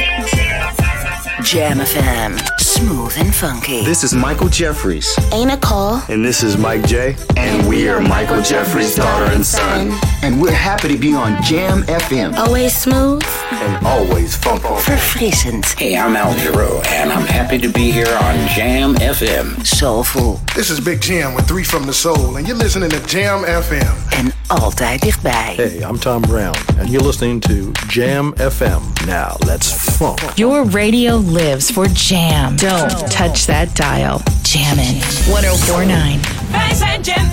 Jam 1.42 1.78
FM. 1.78 2.38
Smooth 2.60 3.12
and 3.18 3.34
funky. 3.34 3.82
This 3.84 4.04
is 4.04 4.14
Michael 4.14 4.48
Jeffries, 4.48 5.16
Ain't 5.32 5.50
a 5.52 5.56
call. 5.56 6.00
and 6.08 6.24
this 6.24 6.42
is 6.42 6.56
Mike 6.56 6.86
J, 6.86 7.16
and 7.36 7.68
we 7.68 7.88
are 7.88 8.00
Michael 8.00 8.40
Jeffries' 8.42 8.94
daughter 8.94 9.32
and 9.32 9.44
son, 9.44 9.92
And 10.22 10.40
we're 10.40 10.52
happy 10.52 10.88
to 10.88 10.96
be 10.96 11.12
on 11.14 11.42
Jam 11.42 11.82
FM. 11.84 12.36
Always 12.36 12.74
smooth. 12.76 13.22
and 13.50 13.84
always 13.86 14.36
funky. 14.36 14.62
Verfrissend. 14.68 15.64
Hey, 15.78 15.96
I'm 15.96 16.14
Al 16.16 16.34
Giro, 16.36 16.80
and 16.86 17.12
I'm 17.12 17.26
happy 17.26 17.58
to 17.58 17.68
be 17.68 17.90
here 17.90 18.06
on 18.22 18.48
Jam 18.48 18.94
FM. 18.96 19.64
Soulful. 19.66 20.40
This 20.54 20.70
is 20.70 20.80
Big 20.80 21.00
Jam 21.00 21.34
with 21.34 21.46
Three 21.48 21.64
from 21.64 21.84
the 21.86 21.94
Soul, 21.94 22.36
and 22.36 22.46
you're 22.46 22.56
listening 22.56 22.90
to 22.90 23.00
Jam 23.06 23.42
FM. 23.44 24.12
En 24.18 24.32
altijd 24.46 25.00
dichtbij. 25.00 25.52
Hey, 25.56 25.78
I'm 25.90 25.98
Tom 25.98 26.20
Brown, 26.20 26.54
and 26.78 26.88
you're 26.88 27.06
listening 27.06 27.40
to 27.40 27.72
Jam 27.88 28.34
FM. 28.36 29.06
Now, 29.06 29.36
let's 29.46 29.72
funk. 29.72 30.20
Your 30.34 30.70
radio 30.70 31.16
lives 31.16 31.70
for 31.70 31.88
Jam. 31.92 32.56
Don't 32.56 33.10
touch 33.10 33.44
that 33.44 33.76
dial. 33.76 34.20
Jammin'. 34.42 35.00
1049. 35.26 36.20
Wij 36.50 36.74
zijn 36.74 37.00
Jam 37.02 37.30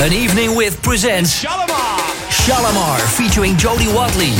An 0.00 0.10
Evening 0.12 0.56
with 0.56 0.80
presents 0.80 1.40
Shalamar. 1.40 2.00
Shalamar 2.30 2.98
featuring 2.98 3.56
Jodie 3.56 3.92
Watley. 3.92 4.32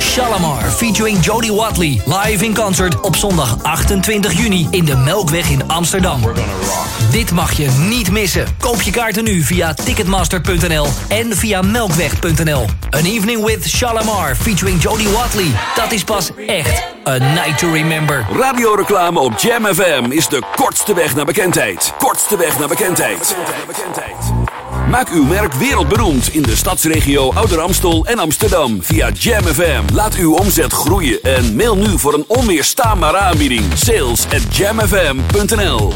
Shalamar 0.00 0.70
featuring 0.70 1.16
Jodie 1.18 1.52
Watley 1.52 2.00
live 2.06 2.44
in 2.44 2.54
concert 2.54 3.00
op 3.00 3.16
zondag 3.16 3.62
28 3.62 4.32
juni 4.32 4.68
in 4.70 4.84
de 4.84 4.96
Melkweg 4.96 5.50
in 5.50 5.68
Amsterdam. 5.68 6.20
Ja, 6.20 6.42
dit 7.10 7.32
mag 7.32 7.52
je 7.52 7.70
niet 7.88 8.10
missen. 8.10 8.46
Koop 8.60 8.82
je 8.82 8.90
kaarten 8.90 9.24
nu 9.24 9.42
via 9.42 9.74
ticketmaster.nl 9.74 10.86
en 11.08 11.36
via 11.36 11.62
melkweg.nl. 11.62 12.66
An 12.90 13.04
Evening 13.04 13.44
with 13.44 13.68
Shalamar 13.68 14.36
featuring 14.36 14.82
Jodie 14.82 15.08
Watley. 15.08 15.50
Dat 15.74 15.92
is 15.92 16.04
pas 16.04 16.30
echt 16.46 16.82
een 17.04 17.22
night 17.34 17.58
to 17.58 17.72
remember. 17.72 18.26
Radioreclame 18.38 19.18
op 19.18 19.38
Jam 19.38 19.64
FM 19.64 20.04
is 20.10 20.28
de 20.28 20.42
kortste 20.56 20.94
weg 20.94 21.14
naar 21.14 21.24
bekendheid. 21.24 21.92
Kortste 21.98 22.36
weg 22.36 22.58
naar 22.58 22.68
bekendheid. 22.68 23.36
Maak 24.90 25.08
uw 25.08 25.24
merk 25.24 25.52
wereldberoemd 25.52 26.34
in 26.34 26.42
de 26.42 26.56
stadsregio 26.56 27.32
Ouder 27.32 27.60
Amstel 27.60 28.06
en 28.06 28.18
Amsterdam 28.18 28.82
via 28.82 29.10
Jam 29.10 29.42
FM. 29.42 29.82
Laat 29.94 30.14
uw 30.14 30.34
omzet 30.34 30.72
groeien 30.72 31.22
en 31.22 31.56
mail 31.56 31.76
nu 31.76 31.98
voor 31.98 32.14
een 32.14 32.24
onweerstaanbare 32.26 33.18
aanbieding. 33.18 33.64
Sales 33.74 34.24
at 34.24 34.56
jamfm.nl 34.56 35.92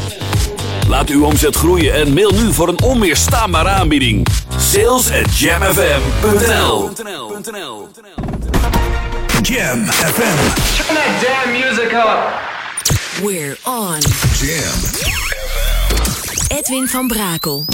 Laat 0.93 1.09
uw 1.09 1.25
omzet 1.25 1.55
groeien 1.55 1.93
en 1.93 2.13
mail 2.13 2.31
nu 2.31 2.53
voor 2.53 2.67
een 2.67 2.81
onweerstaanbare 2.81 3.69
aanbieding. 3.69 4.27
Sales 4.57 5.11
at 5.11 5.37
jamfm.nl 5.37 6.89
Jam 9.41 9.85
FM. 9.85 10.37
Turn 10.75 10.95
that 10.95 11.21
damn 11.21 11.51
music 11.51 11.91
up. 11.91 12.41
We're 13.23 13.57
on. 13.63 13.99
Jam 14.39 14.79
Edwin 16.47 16.87
van 16.87 17.07
Brakel. 17.07 17.65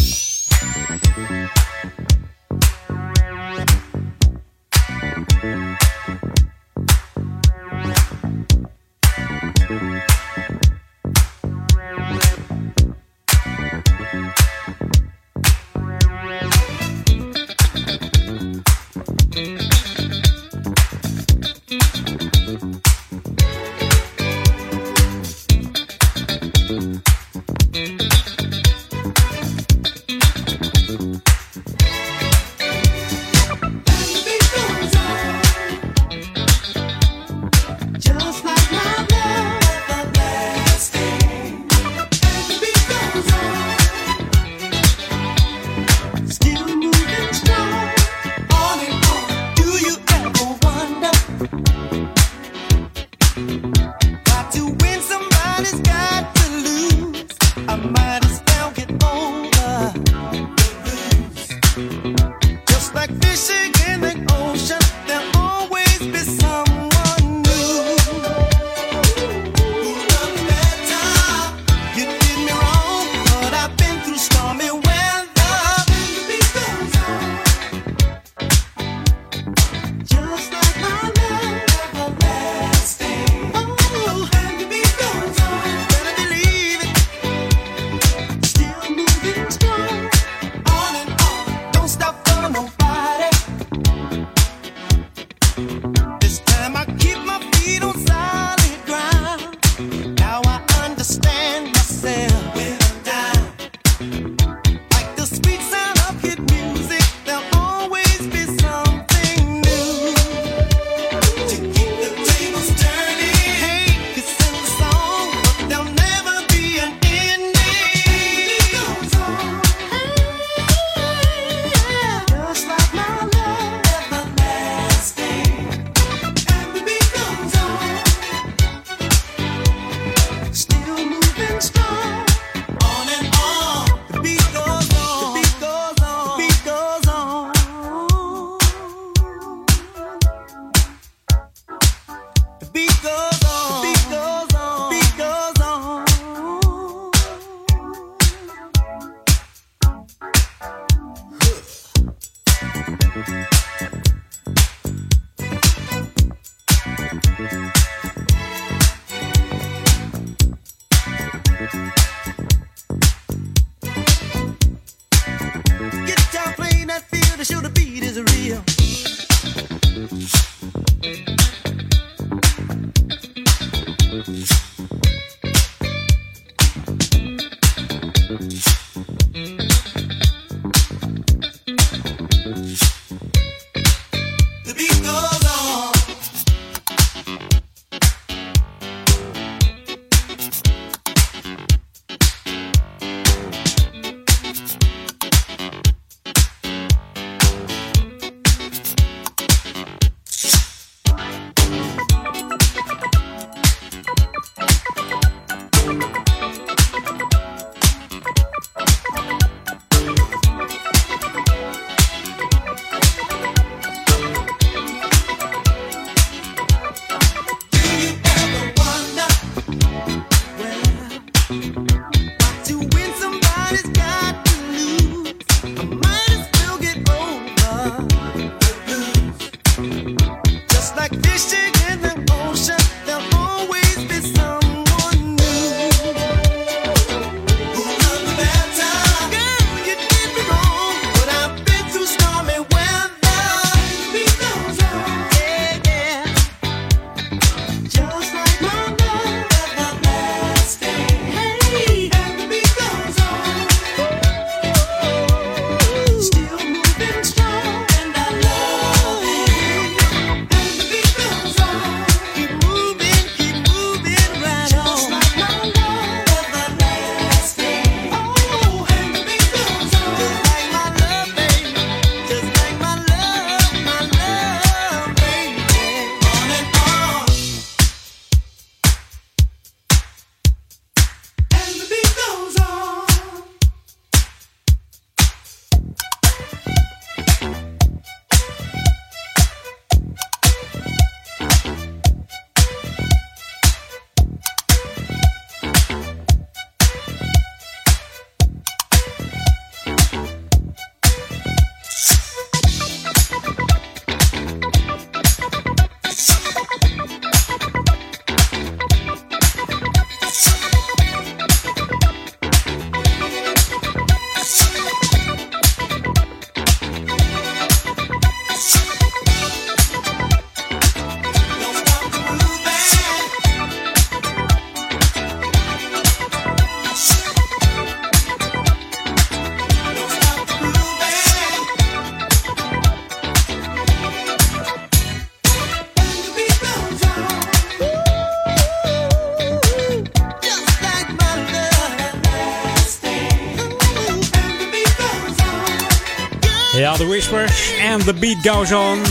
And 348.00 348.08
The 348.08 348.14
Beat 348.14 348.56
Goes 348.56 348.72
On. 348.72 349.02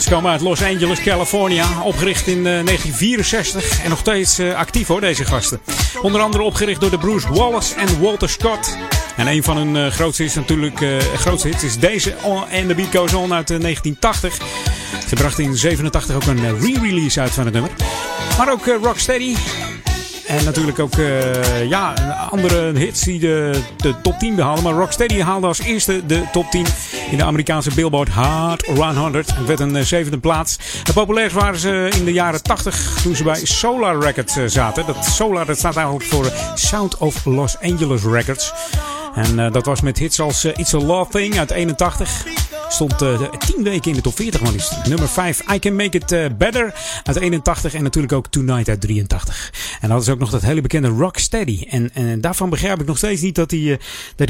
Ze 0.00 0.10
komen 0.10 0.30
uit 0.30 0.40
Los 0.40 0.62
Angeles, 0.62 1.02
California. 1.02 1.66
Opgericht 1.82 2.26
in 2.26 2.36
uh, 2.36 2.44
1964 2.44 3.82
en 3.82 3.90
nog 3.90 3.98
steeds 3.98 4.38
uh, 4.40 4.54
actief 4.54 4.86
hoor, 4.86 5.00
deze 5.00 5.24
gasten. 5.24 5.60
Onder 6.02 6.20
andere 6.20 6.42
opgericht 6.42 6.80
door 6.80 6.90
de 6.90 6.98
Bruce 6.98 7.32
Wallace 7.32 7.74
en 7.74 8.00
Walter 8.00 8.28
Scott. 8.28 8.76
En 9.16 9.26
een 9.26 9.42
van 9.42 9.56
hun 9.56 9.74
uh, 9.74 9.86
grootste 9.86 10.22
hits 10.22 10.34
natuurlijk, 10.34 10.86
grootste 11.16 11.48
hits 11.48 11.64
is 11.64 11.78
deze 11.78 12.14
and 12.24 12.68
The 12.68 12.74
Beat 12.74 12.96
Goes 12.96 13.14
On 13.14 13.32
uit 13.34 13.48
1980. 13.48 14.38
Ze 15.08 15.14
brachten 15.14 15.44
in 15.44 15.56
87 15.56 16.14
ook 16.14 16.26
een 16.26 16.60
re-release 16.60 17.20
uit 17.20 17.30
van 17.30 17.44
het 17.44 17.52
nummer. 17.52 17.70
Maar 18.38 18.52
ook 18.52 18.66
Rocksteady 18.82 19.34
en 20.28 20.44
natuurlijk 20.44 20.78
ook 20.78 20.96
uh, 20.96 21.68
ja, 21.68 21.92
andere 22.30 22.78
hits 22.78 23.00
die 23.00 23.18
de, 23.18 23.60
de 23.76 23.94
top 24.02 24.18
10 24.18 24.34
behalen. 24.34 24.62
Maar 24.62 24.72
Rocksteady 24.72 25.20
haalde 25.20 25.46
als 25.46 25.58
eerste 25.58 26.06
de 26.06 26.24
top 26.32 26.50
10 26.50 26.66
in 27.10 27.16
de 27.16 27.24
Amerikaanse 27.24 27.74
Billboard 27.74 28.08
Hard 28.08 28.66
100. 28.66 29.34
Het 29.34 29.46
werd 29.46 29.60
een 29.60 29.76
uh, 29.76 29.82
zevende 29.82 30.18
plaats. 30.18 30.58
Het 30.82 30.94
populairst 30.94 31.36
waren 31.36 31.58
ze 31.58 31.90
in 31.96 32.04
de 32.04 32.12
jaren 32.12 32.42
80 32.42 33.00
toen 33.02 33.16
ze 33.16 33.22
bij 33.22 33.46
Solar 33.46 33.98
Records 34.00 34.36
uh, 34.36 34.44
zaten. 34.46 34.86
Dat 34.86 35.04
Solar 35.04 35.46
dat 35.46 35.58
staat 35.58 35.76
eigenlijk 35.76 36.06
voor 36.06 36.32
Sound 36.54 36.96
of 36.96 37.24
Los 37.24 37.58
Angeles 37.60 38.02
Records. 38.02 38.52
En 39.14 39.52
dat 39.52 39.66
was 39.66 39.80
met 39.80 39.98
hits 39.98 40.20
als 40.20 40.44
It's 40.44 40.74
a 40.74 40.78
Love 40.78 41.10
Thing 41.10 41.38
uit 41.38 41.50
81. 41.50 42.47
Stond 42.68 43.02
uh, 43.02 43.22
10 43.22 43.62
weken 43.62 43.90
in 43.90 43.96
de 43.96 44.02
top 44.02 44.16
40 44.16 44.40
maar. 44.40 44.52
Nummer 44.88 45.08
5, 45.08 45.42
I 45.52 45.58
Can 45.58 45.76
Make 45.76 45.98
It 45.98 46.12
uh, 46.12 46.26
Better 46.38 46.74
uit 47.02 47.16
81. 47.16 47.74
En 47.74 47.82
natuurlijk 47.82 48.12
ook 48.12 48.26
Tonight 48.26 48.68
uit 48.68 48.80
83. 48.80 49.52
En 49.80 49.88
dat 49.88 50.02
is 50.02 50.08
ook 50.08 50.18
nog 50.18 50.30
dat 50.30 50.42
hele 50.42 50.60
bekende 50.60 50.88
Rocksteady. 50.88 51.66
En, 51.68 51.94
en 51.94 52.20
daarvan 52.20 52.50
begrijp 52.50 52.80
ik 52.80 52.86
nog 52.86 52.96
steeds 52.96 53.20
niet 53.20 53.34
dat 53.34 53.50
hij, 53.50 53.60
uh, 53.60 53.76
dat 54.16 54.28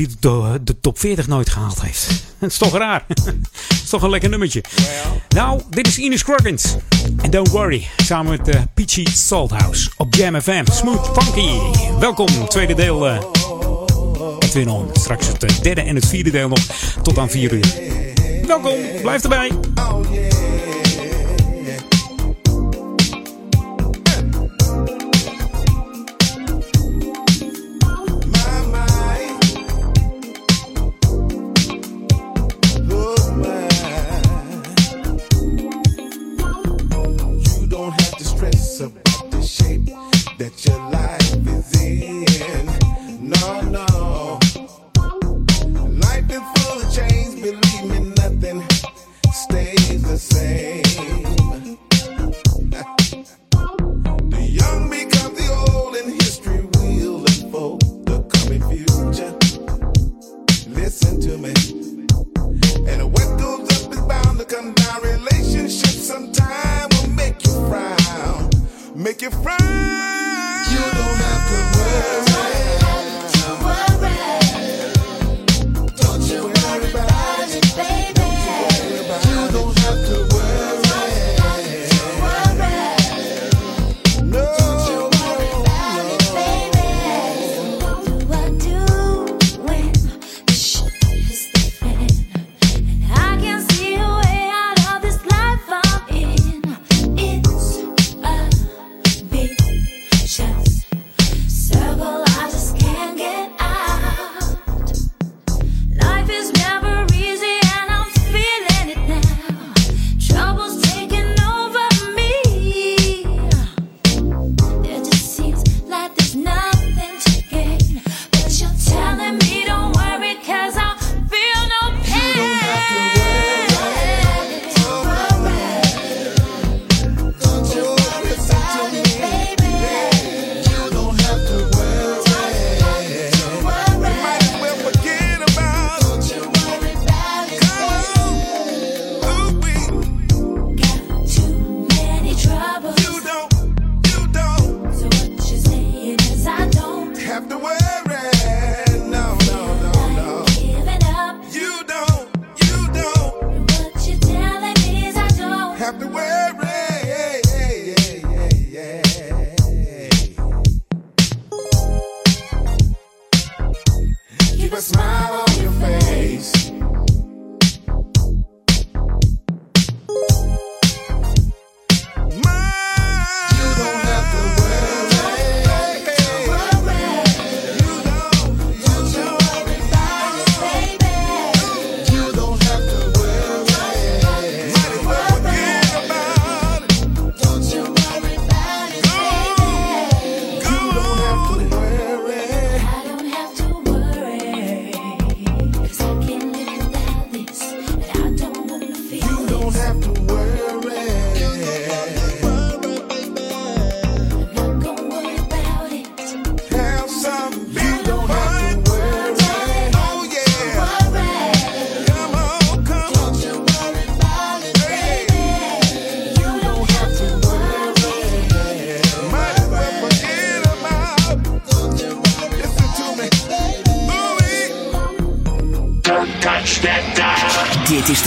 de, 0.67 0.81
top 0.81 0.99
40 0.99 1.27
nooit 1.27 1.49
gehaald 1.49 1.83
heeft. 1.83 2.07
Dat 2.39 2.51
is 2.51 2.59
toch 2.59 2.77
raar. 2.77 3.05
Dat 3.09 3.35
is 3.69 3.89
toch 3.89 4.03
een 4.03 4.11
lekker 4.11 4.31
nummertje. 4.31 4.65
Nou, 5.29 5.61
dit 5.71 5.87
is 5.87 5.99
Ines 5.99 6.25
Crockens. 6.25 6.77
En 7.23 7.31
Don't 7.31 7.49
Worry, 7.49 7.87
samen 7.97 8.31
met 8.31 8.55
uh, 8.55 8.61
Peachy 8.75 9.07
Salthouse 9.07 9.91
op 9.97 10.15
Jam 10.15 10.41
FM. 10.41 10.65
Smooth 10.73 11.19
Funky. 11.19 11.59
Welkom, 11.99 12.49
tweede 12.49 12.75
deel. 12.75 13.07
Edwin 14.39 14.69
On. 14.69 14.89
Straks 14.93 15.27
het 15.27 15.63
derde 15.63 15.81
en 15.81 15.95
het 15.95 16.07
vierde 16.07 16.31
deel 16.31 16.49
nog 16.49 16.61
tot 17.03 17.19
aan 17.19 17.31
4 17.31 17.53
uur. 17.53 17.98
Welkom, 18.49 19.01
blijf 19.03 19.23
erbij. 19.23 19.47
Yeah. 19.47 20.31
My 28.25 28.67
my. 28.71 29.37
Look 32.87 33.37
man. 33.37 33.81
You 37.61 37.67
don't 37.67 37.93
have 37.93 38.17
to 38.17 38.25
stress 38.25 38.81
about 38.81 39.31
the 39.31 39.43
shape 39.43 39.91
that 40.39 40.65
your 40.65 40.91
life 40.91 41.18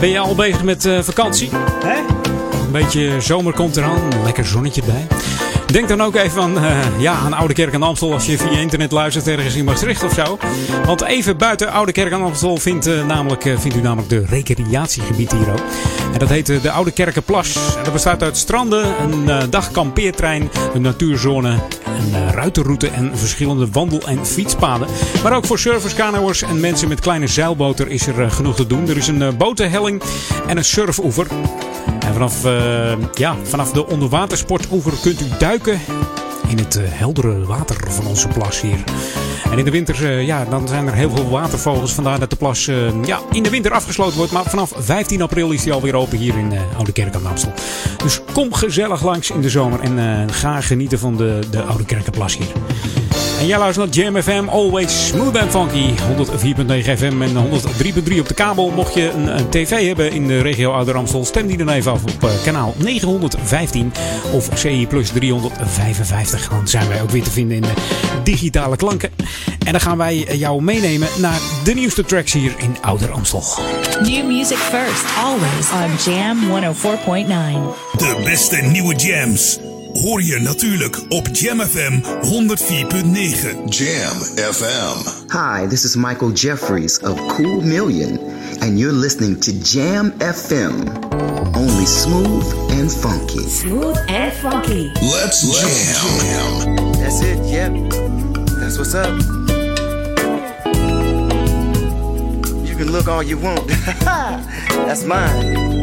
ben 0.00 0.08
je 0.08 0.18
al 0.18 0.34
bezig 0.34 0.62
met 0.62 0.84
eh, 0.84 0.98
vakantie? 1.02 1.50
Hè? 1.84 1.96
Een 2.64 2.72
beetje 2.72 3.20
zomer 3.20 3.52
komt 3.52 3.76
eraan, 3.76 4.22
lekker 4.24 4.46
zonnetje 4.46 4.82
bij. 4.86 5.06
Denk 5.72 5.88
dan 5.88 6.02
ook 6.02 6.14
even 6.14 6.42
aan, 6.42 6.58
eh, 6.58 7.00
ja, 7.00 7.12
aan 7.12 7.32
Oude 7.32 7.54
Kerk 7.54 7.74
aan 7.74 7.82
Amstel 7.82 8.12
als 8.12 8.26
je 8.26 8.38
via 8.38 8.58
internet 8.58 8.92
luistert 8.92 9.28
ergens 9.28 9.54
in 9.54 9.64
Maastricht 9.64 10.04
of 10.04 10.12
zo. 10.12 10.38
Want 10.84 11.02
even 11.02 11.36
buiten 11.36 11.72
Oude 11.72 11.92
Kerk 11.92 12.12
aan 12.12 12.22
Amstel 12.22 12.56
vindt, 12.56 12.86
eh, 12.86 13.06
namelijk, 13.06 13.44
eh, 13.44 13.58
vindt 13.58 13.76
u 13.76 13.80
namelijk 13.80 14.08
de 14.08 14.24
recreatiegebied 14.28 15.32
hier 15.32 15.52
ook. 15.52 15.62
En 16.12 16.18
dat 16.18 16.28
heet 16.28 16.46
de 16.62 16.70
Oude 16.70 16.90
Kerkenplas. 16.90 17.54
En 17.76 17.84
dat 17.84 17.92
bestaat 17.92 18.22
uit 18.22 18.36
stranden, 18.36 18.94
een 19.02 19.50
dagkampeertrein, 19.50 20.50
een 20.74 20.82
natuurzone, 20.82 21.58
een 21.84 22.32
ruitenroute 22.32 22.88
en 22.88 23.18
verschillende 23.18 23.68
wandel- 23.72 24.06
en 24.06 24.26
fietspaden. 24.26 24.88
Maar 25.22 25.36
ook 25.36 25.46
voor 25.46 25.58
surfers, 25.58 25.94
kanoers 25.94 26.42
en 26.42 26.60
mensen 26.60 26.88
met 26.88 27.00
kleine 27.00 27.26
zeilboten 27.26 27.88
is 27.88 28.06
er 28.06 28.30
genoeg 28.30 28.56
te 28.56 28.66
doen. 28.66 28.88
Er 28.88 28.96
is 28.96 29.08
een 29.08 29.36
botenhelling 29.36 30.02
en 30.46 30.56
een 30.56 30.64
surfoever. 30.64 31.26
En 32.00 32.12
vanaf, 32.12 32.42
ja, 33.14 33.36
vanaf 33.42 33.72
de 33.72 33.86
onderwatersportoever 33.86 34.92
kunt 35.02 35.20
u 35.20 35.24
duiken 35.38 35.59
in 36.48 36.58
het 36.58 36.76
eh, 36.76 36.84
heldere 36.86 37.44
water 37.44 37.90
van 37.90 38.06
onze 38.06 38.28
plas 38.28 38.60
hier. 38.60 38.84
En 39.50 39.58
in 39.58 39.64
de 39.64 39.70
winter 39.70 40.04
eh, 40.04 40.26
ja, 40.26 40.44
dan 40.44 40.68
zijn 40.68 40.86
er 40.86 40.94
heel 40.94 41.10
veel 41.10 41.28
watervogels. 41.28 41.92
Vandaar 41.92 42.18
dat 42.18 42.30
de 42.30 42.36
plas 42.36 42.68
eh, 42.68 43.04
ja, 43.04 43.20
in 43.32 43.42
de 43.42 43.50
winter 43.50 43.72
afgesloten 43.72 44.16
wordt. 44.16 44.32
Maar 44.32 44.44
vanaf 44.44 44.72
15 44.76 45.22
april 45.22 45.50
is 45.50 45.62
die 45.62 45.72
alweer 45.72 45.94
open 45.94 46.18
hier 46.18 46.38
in 46.38 46.52
eh, 46.52 46.60
Oude 46.76 46.92
Kerk 46.92 47.14
aan 47.14 47.22
de 47.22 47.28
Amstel. 47.28 47.52
Dus 48.02 48.20
kom 48.32 48.54
gezellig 48.54 49.02
langs 49.02 49.30
in 49.30 49.40
de 49.40 49.50
zomer 49.50 49.80
en 49.80 50.32
ga 50.32 50.60
genieten 50.60 50.98
van 50.98 51.16
de, 51.16 51.38
de 51.50 51.62
Oude 51.62 51.84
Kerkenplas 51.84 52.36
hier. 52.36 52.52
En 53.40 53.46
jij 53.46 53.58
luistert 53.58 53.86
naar 53.86 54.04
Jam 54.04 54.22
FM, 54.22 54.48
always 54.48 55.06
smooth 55.06 55.36
and 55.36 55.50
funky. 55.50 55.90
104.9 55.90 56.98
FM 56.98 57.22
en 57.22 57.34
103.3 58.10 58.18
op 58.18 58.28
de 58.28 58.34
kabel. 58.34 58.70
Mocht 58.70 58.94
je 58.94 59.10
een, 59.10 59.38
een 59.38 59.48
tv 59.48 59.86
hebben 59.86 60.12
in 60.12 60.26
de 60.26 60.40
regio 60.40 60.72
Ouder 60.72 60.96
Amstel, 60.96 61.24
stem 61.24 61.46
die 61.46 61.56
dan 61.56 61.68
even 61.68 61.92
af 61.92 62.02
op 62.02 62.30
kanaal 62.44 62.74
915 62.78 63.92
of 64.32 64.48
CI 64.54 64.86
plus 64.86 65.08
355. 65.08 66.48
Dan 66.48 66.68
zijn 66.68 66.88
wij 66.88 67.02
ook 67.02 67.10
weer 67.10 67.22
te 67.22 67.30
vinden 67.30 67.56
in 67.56 67.62
de 67.62 67.74
digitale 68.22 68.76
klanken. 68.76 69.10
En 69.70 69.76
dan 69.76 69.88
gaan 69.88 69.98
wij 69.98 70.26
eh, 70.26 70.38
jou 70.38 70.62
meenemen 70.62 71.08
naar 71.18 71.40
de 71.64 71.74
nieuwste 71.74 72.04
tracks 72.04 72.32
hier 72.32 72.54
in 72.56 72.76
Ouder 72.80 73.10
Amstel. 73.10 73.42
New 74.02 74.26
music 74.26 74.56
first, 74.56 75.04
always 75.18 75.70
on 75.72 76.12
Jam 76.12 76.38
104.9. 76.38 77.96
De 77.96 78.20
beste 78.24 78.56
nieuwe 78.56 78.94
jams 78.94 79.58
hoor 79.92 80.22
je 80.22 80.38
natuurlijk 80.40 81.00
op 81.08 81.28
Jam 81.32 81.60
FM 81.60 82.00
104.9. 82.02 83.64
Jam 83.68 84.18
FM. 84.52 84.96
Hi, 85.38 85.66
this 85.68 85.84
is 85.84 85.94
Michael 85.94 86.32
Jeffries 86.32 87.00
of 87.00 87.26
Cool 87.26 87.60
Million, 87.60 88.18
and 88.60 88.78
you're 88.78 88.98
listening 88.98 89.40
to 89.40 89.52
Jam 89.52 90.12
FM. 90.18 90.72
Only 91.52 91.86
smooth 91.86 92.54
and 92.70 92.92
funky. 92.96 93.48
Smooth 93.48 93.96
and 94.06 94.32
funky. 94.32 94.90
Let's, 95.00 95.60
jam. 95.60 96.76
That's 96.92 97.20
it, 97.22 97.38
yep. 97.44 97.72
That's 98.58 98.78
what's 98.78 98.94
up. 98.94 99.39
Can 102.84 102.92
look 102.92 103.08
all 103.08 103.22
you 103.22 103.36
want. 103.36 103.68
That's 104.88 105.04
mine. 105.04 105.82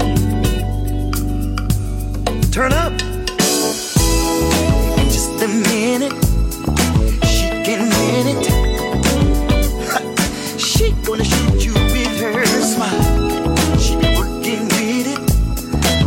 Turn 2.50 2.74
up. 2.74 2.94
In 4.98 5.08
just 5.18 5.44
a 5.44 5.48
minute, 5.48 6.14
she 7.24 7.50
can 7.68 7.82
win 7.98 8.26
it. 8.34 8.46
she 10.60 10.92
gonna 11.06 11.24
shoot 11.24 11.66
you 11.66 11.74
with 11.74 12.20
her 12.20 12.46
smile. 12.62 13.78
She 13.78 13.96
working 14.18 14.64
with 14.78 15.08
it. 15.14 15.22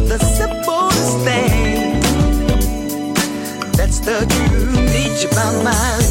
The 0.09 0.19
simplest 0.19 1.19
thing. 1.19 2.01
That's 3.75 4.01
the 4.01 4.27
true 4.27 4.73
nature 4.87 5.29
about 5.29 5.63
my 5.63 6.10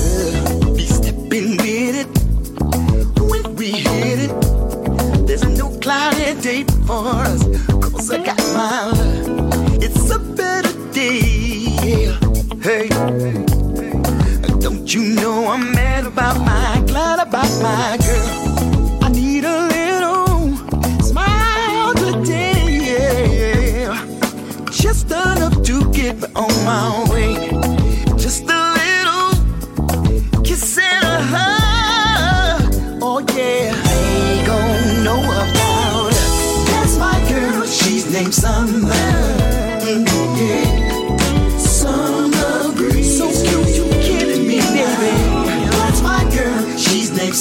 cloudy 5.99 6.41
day 6.41 6.63
for 6.87 7.03
us. 7.27 7.43
Cause 7.83 8.11
I 8.11 8.23
got 8.23 8.37
my 8.59 8.85
love. 8.91 9.83
It's 9.83 10.09
a 10.11 10.19
better 10.19 10.73
day. 10.91 11.27
Hey. 12.65 12.87
Don't 14.65 14.87
you 14.93 15.01
know 15.19 15.47
I'm 15.53 15.71
mad 15.71 16.05
about 16.05 16.37
my, 16.49 16.83
glad 16.87 17.19
about 17.27 17.51
my 17.67 17.97
girl. 18.05 19.03
I 19.05 19.09
need 19.09 19.43
a 19.43 19.59
little 19.75 20.55
smile 21.09 21.93
today. 21.95 22.63
Yeah. 22.89 23.93
Just 24.71 25.07
enough 25.11 25.61
to 25.63 25.91
get 25.91 26.15
me 26.21 26.27
on 26.35 26.53
my 26.65 27.07
way. 27.11 27.48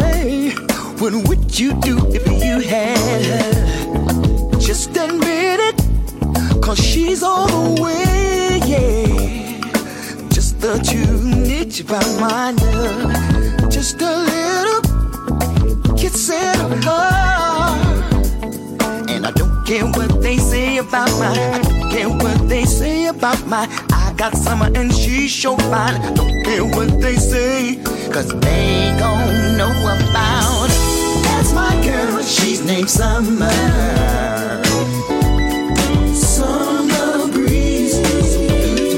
Hey, 0.00 0.50
what 1.00 1.12
would 1.28 1.58
you 1.58 1.74
do 1.80 1.98
if 2.14 2.26
you 2.42 2.60
had 2.60 3.22
her? 3.30 4.58
Just 4.58 4.96
admit 4.96 5.60
it, 5.68 6.62
cause 6.62 6.78
she's 6.78 7.22
all 7.22 7.46
the 7.46 7.82
way, 7.82 8.60
yeah. 8.64 10.28
Just 10.30 10.60
the 10.60 10.78
true 10.88 11.20
nature 11.22 11.84
about 11.84 12.08
my 12.18 12.52
love. 12.52 13.70
Just 13.70 14.00
a 14.00 14.16
little 14.30 14.82
kiss 15.96 16.30
and 16.30 16.82
hug. 16.84 18.02
And 19.10 19.26
I 19.26 19.30
don't 19.32 19.64
care 19.66 19.84
what 19.84 20.22
they 20.22 20.38
say 20.38 20.78
about 20.78 21.10
my, 21.18 21.32
I 21.32 21.60
don't 21.62 21.90
care 21.90 22.08
what 22.08 22.48
they 22.48 22.64
say 22.64 23.06
about 23.06 23.46
my. 23.46 23.66
I 23.92 24.14
got 24.16 24.34
summer 24.36 24.70
and 24.74 24.92
she's 24.94 25.34
so 25.34 25.56
fine. 25.56 26.14
Don't 26.14 26.44
care 26.44 26.64
what 26.64 27.00
they 27.00 27.16
say, 27.16 27.82
cause 28.12 28.28
they 28.40 28.94
gon' 28.98 29.56
know 29.56 29.70
about. 29.70 30.68
That's 31.24 31.52
my 31.54 31.72
girl, 31.82 32.22
she's 32.22 32.62
named 32.62 32.90
Summer. 32.90 33.48
Summer 36.14 37.32
breeze. 37.32 37.94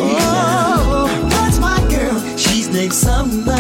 Oh, 0.01 1.07
that's 1.31 1.61
my 1.61 1.79
girl, 1.89 2.21
she's 2.37 2.69
named 2.69 2.93
Summer. 2.93 3.54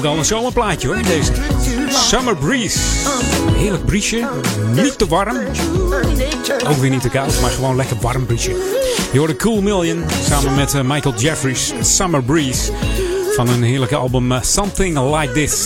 Het 0.00 0.10
al 0.10 0.18
een 0.18 0.24
zomerplaatje 0.24 0.88
hoor, 0.88 1.02
deze. 1.02 1.32
Summer 1.88 2.36
Breeze. 2.36 2.78
Heerlijk 3.56 3.84
briesje. 3.84 4.28
Niet 4.74 4.98
te 4.98 5.06
warm. 5.06 5.36
Ook 6.68 6.76
weer 6.76 6.90
niet 6.90 7.00
te 7.00 7.08
koud, 7.08 7.40
maar 7.40 7.50
gewoon 7.50 7.76
lekker 7.76 7.96
warm 8.00 8.26
briesje. 8.26 8.50
Je 9.12 9.18
hoorde 9.18 9.36
Cool 9.36 9.60
Million 9.60 10.04
samen 10.28 10.54
met 10.54 10.74
eh, 10.74 10.80
Michael 10.84 11.14
Jeffries. 11.14 11.72
Summer 11.80 12.22
Breeze. 12.22 12.72
Van 13.34 13.48
een 13.48 13.62
heerlijke 13.62 13.96
album 13.96 14.32
eh, 14.32 14.42
Something 14.42 15.16
Like 15.16 15.32
This. 15.32 15.64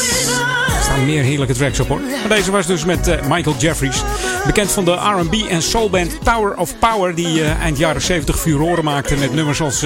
Er 0.66 0.82
staan 0.82 1.04
meer 1.04 1.22
heerlijke 1.22 1.54
tracks 1.54 1.80
op 1.80 1.88
hoor. 1.88 2.00
Deze 2.28 2.50
was 2.50 2.66
dus 2.66 2.84
met 2.84 3.08
eh, 3.08 3.28
Michael 3.28 3.56
Jeffries. 3.58 4.02
Bekend 4.46 4.72
van 4.72 4.84
de 4.84 4.92
R&B 4.92 5.34
en 5.48 5.62
soulband 5.62 6.24
Tower 6.24 6.56
of 6.56 6.78
Power. 6.78 7.14
Die 7.14 7.44
eind 7.44 7.78
jaren 7.78 8.02
70 8.02 8.38
furoren 8.38 8.84
maakte 8.84 9.16
met 9.16 9.34
nummers 9.34 9.60
als 9.60 9.80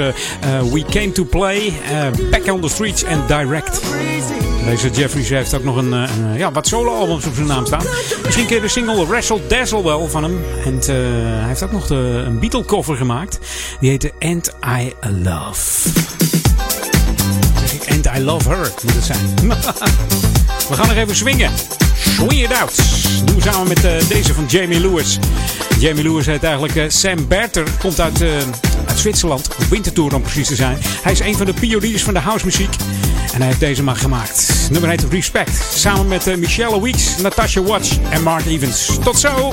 We 0.72 0.84
Came 0.90 1.12
To 1.12 1.24
Play, 1.24 1.72
Back 2.30 2.52
On 2.52 2.60
The 2.60 2.68
Streets 2.68 3.02
en 3.02 3.22
Direct. 3.26 3.80
Deze 4.64 4.90
Jeffries 4.90 5.28
heeft 5.28 5.54
ook 5.54 5.64
nog 5.64 5.76
een, 5.76 5.92
eh, 5.92 6.16
een, 6.16 6.32
eh, 6.32 6.38
ja, 6.38 6.52
wat 6.52 6.66
solo-albums 6.66 7.26
op 7.26 7.34
zijn 7.34 7.46
naam 7.46 7.66
staan. 7.66 7.84
Misschien 8.24 8.48
je 8.48 8.60
de 8.60 8.68
single 8.68 9.06
Wrestle 9.06 9.40
Dazzle 9.48 9.82
wel 9.82 10.08
van 10.08 10.22
hem. 10.22 10.40
En 10.64 10.80
eh, 10.80 10.86
hij 11.38 11.46
heeft 11.46 11.62
ook 11.62 11.72
nog 11.72 11.86
de, 11.86 12.22
een 12.26 12.38
Beatle-cover 12.38 12.96
gemaakt. 12.96 13.38
Die 13.80 13.90
heette 13.90 14.12
And 14.18 14.54
I 14.80 14.92
Love. 15.22 15.88
And 17.90 18.06
I 18.16 18.20
Love 18.20 18.48
Her 18.48 18.72
moet 18.82 18.94
het 18.94 19.04
zijn. 19.04 19.36
We 20.68 20.74
gaan 20.74 20.86
nog 20.86 20.96
even 20.96 21.16
swingen. 21.16 21.50
Swing 21.96 22.42
it 22.42 22.60
out. 22.60 22.76
Doen 23.24 23.36
we 23.36 23.42
samen 23.42 23.68
met 23.68 24.08
deze 24.08 24.34
van 24.34 24.44
Jamie 24.46 24.80
Lewis. 24.80 25.18
Jamie 25.78 26.02
Lewis 26.02 26.26
heet 26.26 26.42
eigenlijk 26.42 26.92
Sam 26.92 27.28
Berter. 27.28 27.66
Komt 27.78 28.00
uit, 28.00 28.24
uit 28.98 29.06
Zwitserland. 29.06 29.48
Wintertour 29.70 30.14
om 30.14 30.22
precies 30.22 30.46
te 30.46 30.54
zijn. 30.54 30.78
Hij 30.80 31.12
is 31.12 31.20
een 31.20 31.36
van 31.36 31.46
de 31.46 31.54
pioniers 31.54 32.02
van 32.02 32.14
de 32.14 32.20
housemuziek. 32.20 32.76
En 33.32 33.38
hij 33.38 33.46
heeft 33.46 33.60
deze 33.60 33.82
maar 33.82 33.96
gemaakt. 33.96 34.68
Nummer 34.70 34.90
heet 34.90 35.06
Respect. 35.10 35.64
Samen 35.74 36.08
met 36.08 36.26
eh, 36.26 36.36
Michelle 36.36 36.82
Weeks, 36.82 37.16
Natasha 37.16 37.62
Watts 37.62 37.98
en 38.10 38.22
Mark 38.22 38.46
Evans. 38.46 38.98
Tot 39.02 39.18
zo! 39.18 39.52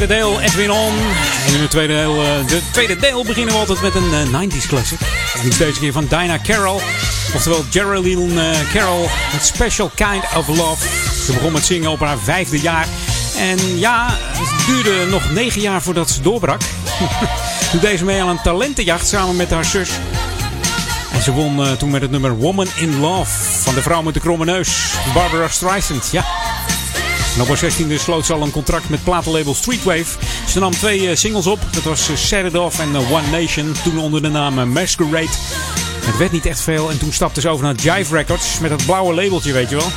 Tweede 0.00 0.18
deel, 0.20 0.40
Edwin 0.40 0.70
On. 0.70 0.92
En 1.46 1.54
in 1.54 1.60
het 1.60 1.70
tweede 1.70 1.92
deel, 1.92 2.22
eh, 2.22 2.46
de 2.46 2.60
tweede 2.70 2.96
deel 2.96 3.24
beginnen 3.24 3.54
we 3.54 3.60
altijd 3.60 3.80
met 3.80 3.94
een 3.94 4.12
eh, 4.12 4.40
90s 4.42 4.66
classic. 4.66 4.98
En 5.42 5.48
deze 5.58 5.80
keer 5.80 5.92
van 5.92 6.06
Dinah 6.08 6.42
Carroll. 6.42 6.80
Oftewel 7.34 7.64
Geraldine 7.70 8.50
eh, 8.50 8.72
Carroll. 8.72 9.06
Met 9.32 9.44
Special 9.44 9.90
Kind 9.94 10.24
of 10.36 10.46
Love. 10.46 10.86
Ze 11.24 11.32
begon 11.32 11.52
met 11.52 11.64
zingen 11.64 11.90
op 11.90 12.00
haar 12.00 12.18
vijfde 12.18 12.60
jaar. 12.60 12.86
En 13.36 13.78
ja, 13.78 14.06
het 14.10 14.66
duurde 14.66 15.06
nog 15.10 15.32
negen 15.32 15.60
jaar 15.60 15.82
voordat 15.82 16.10
ze 16.10 16.20
doorbrak. 16.20 16.60
Toen 17.70 17.80
deed 17.80 17.98
ze 17.98 18.04
mee 18.04 18.22
aan 18.22 18.28
een 18.28 18.42
talentenjacht 18.42 19.08
samen 19.08 19.36
met 19.36 19.50
haar 19.50 19.64
zus. 19.64 19.90
En 21.12 21.22
ze 21.22 21.32
won 21.32 21.64
eh, 21.64 21.72
toen 21.72 21.90
met 21.90 22.02
het 22.02 22.10
nummer 22.10 22.36
Woman 22.36 22.68
in 22.76 23.00
Love 23.00 23.32
van 23.62 23.74
de 23.74 23.82
vrouw 23.82 24.02
met 24.02 24.14
de 24.14 24.20
kromme 24.20 24.44
neus, 24.44 24.94
Barbara 25.14 25.48
Streisand. 25.48 26.08
Ja. 26.12 26.24
En 27.34 27.40
op 27.40 27.48
haar 27.48 27.72
16e 27.72 27.94
sloot 27.94 28.26
ze 28.26 28.32
al 28.32 28.42
een 28.42 28.50
contract 28.50 28.88
met 28.88 29.04
platenlabel 29.04 29.54
Streetwave. 29.54 30.18
Ze 30.48 30.58
nam 30.58 30.72
twee 30.72 31.08
eh, 31.08 31.16
singles 31.16 31.46
op. 31.46 31.58
Dat 31.70 31.82
was 31.82 32.08
eh, 32.08 32.16
Set 32.16 32.44
It 32.44 32.56
Off 32.56 32.78
en 32.78 32.94
eh, 32.94 33.12
One 33.12 33.40
Nation. 33.40 33.74
Toen 33.84 33.98
onder 33.98 34.22
de 34.22 34.28
naam 34.28 34.68
Masquerade. 34.68 35.28
Het 36.04 36.16
werd 36.16 36.32
niet 36.32 36.46
echt 36.46 36.60
veel. 36.60 36.90
En 36.90 36.98
toen 36.98 37.12
stapte 37.12 37.40
ze 37.40 37.48
over 37.48 37.64
naar 37.64 37.74
Jive 37.74 38.14
Records. 38.16 38.58
Met 38.58 38.70
dat 38.70 38.86
blauwe 38.86 39.14
labeltje, 39.14 39.52
weet 39.52 39.70
je 39.70 39.76
wel. 39.76 39.88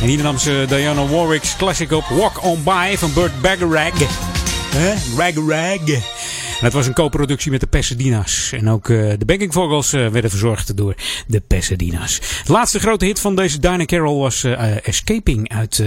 En 0.00 0.06
hier 0.06 0.22
nam 0.22 0.38
ze 0.38 0.64
Diana 0.68 1.06
Warwick's 1.06 1.56
classic 1.56 1.92
op 1.92 2.04
Walk 2.04 2.44
On 2.44 2.62
By 2.62 2.96
van 2.96 3.12
Burt 3.12 3.40
Bacharach. 3.40 3.98
Hè? 4.74 4.94
Rag 5.16 5.34
Rag. 5.48 6.11
Het 6.62 6.72
was 6.72 6.86
een 6.86 6.92
co-productie 6.92 7.50
met 7.50 7.60
de 7.60 7.66
Pasadena's. 7.66 8.52
En 8.52 8.70
ook 8.70 8.88
eh, 8.88 9.12
de 9.18 9.24
backing 9.24 9.52
vocals 9.52 9.92
eh, 9.92 10.08
werden 10.08 10.30
verzorgd 10.30 10.76
door 10.76 10.94
de 11.26 11.40
Pasadena's. 11.40 12.20
De 12.44 12.52
laatste 12.52 12.80
grote 12.80 13.04
hit 13.04 13.20
van 13.20 13.36
deze 13.36 13.58
Dinah 13.58 13.86
Carroll 13.86 14.18
was 14.18 14.44
eh, 14.44 14.86
Escaping 14.86 15.48
uit, 15.48 15.82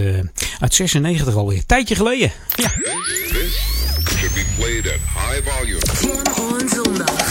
uit 0.59 0.73
96 0.73 1.35
alweer. 1.35 1.65
Tijdje 1.65 1.95
geleden. 1.95 2.31
Ja. 2.55 2.69
This 2.69 3.59
should 4.17 4.33
be 4.33 4.45
played 4.57 4.87
at 4.87 4.99
high 5.29 5.49
volume. 5.49 5.79
Jam 6.01 6.51
on 6.51 6.69
zondag. 6.69 7.29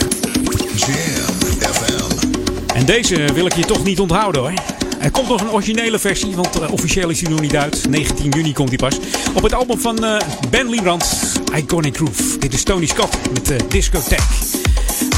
Jam 0.77 1.73
FM. 1.73 2.29
En 2.75 2.85
deze 2.85 3.33
wil 3.33 3.47
ik 3.47 3.55
je 3.55 3.65
toch 3.65 3.85
niet 3.85 4.01
onthouden 4.01 4.41
hoor. 4.41 4.84
Er 5.05 5.11
komt 5.11 5.29
nog 5.29 5.41
een 5.41 5.51
originele 5.51 5.99
versie, 5.99 6.35
want 6.37 6.61
eh, 6.61 6.73
officieel 6.73 7.09
is 7.09 7.21
hij 7.21 7.31
nog 7.31 7.41
niet 7.41 7.57
uit. 7.57 7.89
19 7.89 8.31
juni 8.31 8.53
komt 8.53 8.69
hij 8.69 8.79
pas. 8.79 8.99
Op 9.35 9.43
het 9.43 9.55
album 9.55 9.81
van 9.81 10.05
eh, 10.05 10.17
Ben 10.51 10.69
Liebrand, 10.69 11.17
Iconic 11.55 11.97
Groove. 11.97 12.39
Dit 12.39 12.55
is 12.55 12.63
Tony 12.63 12.87
Scott 12.87 13.17
met 13.33 13.51
uh, 13.51 13.59
Discotheek. 13.69 14.23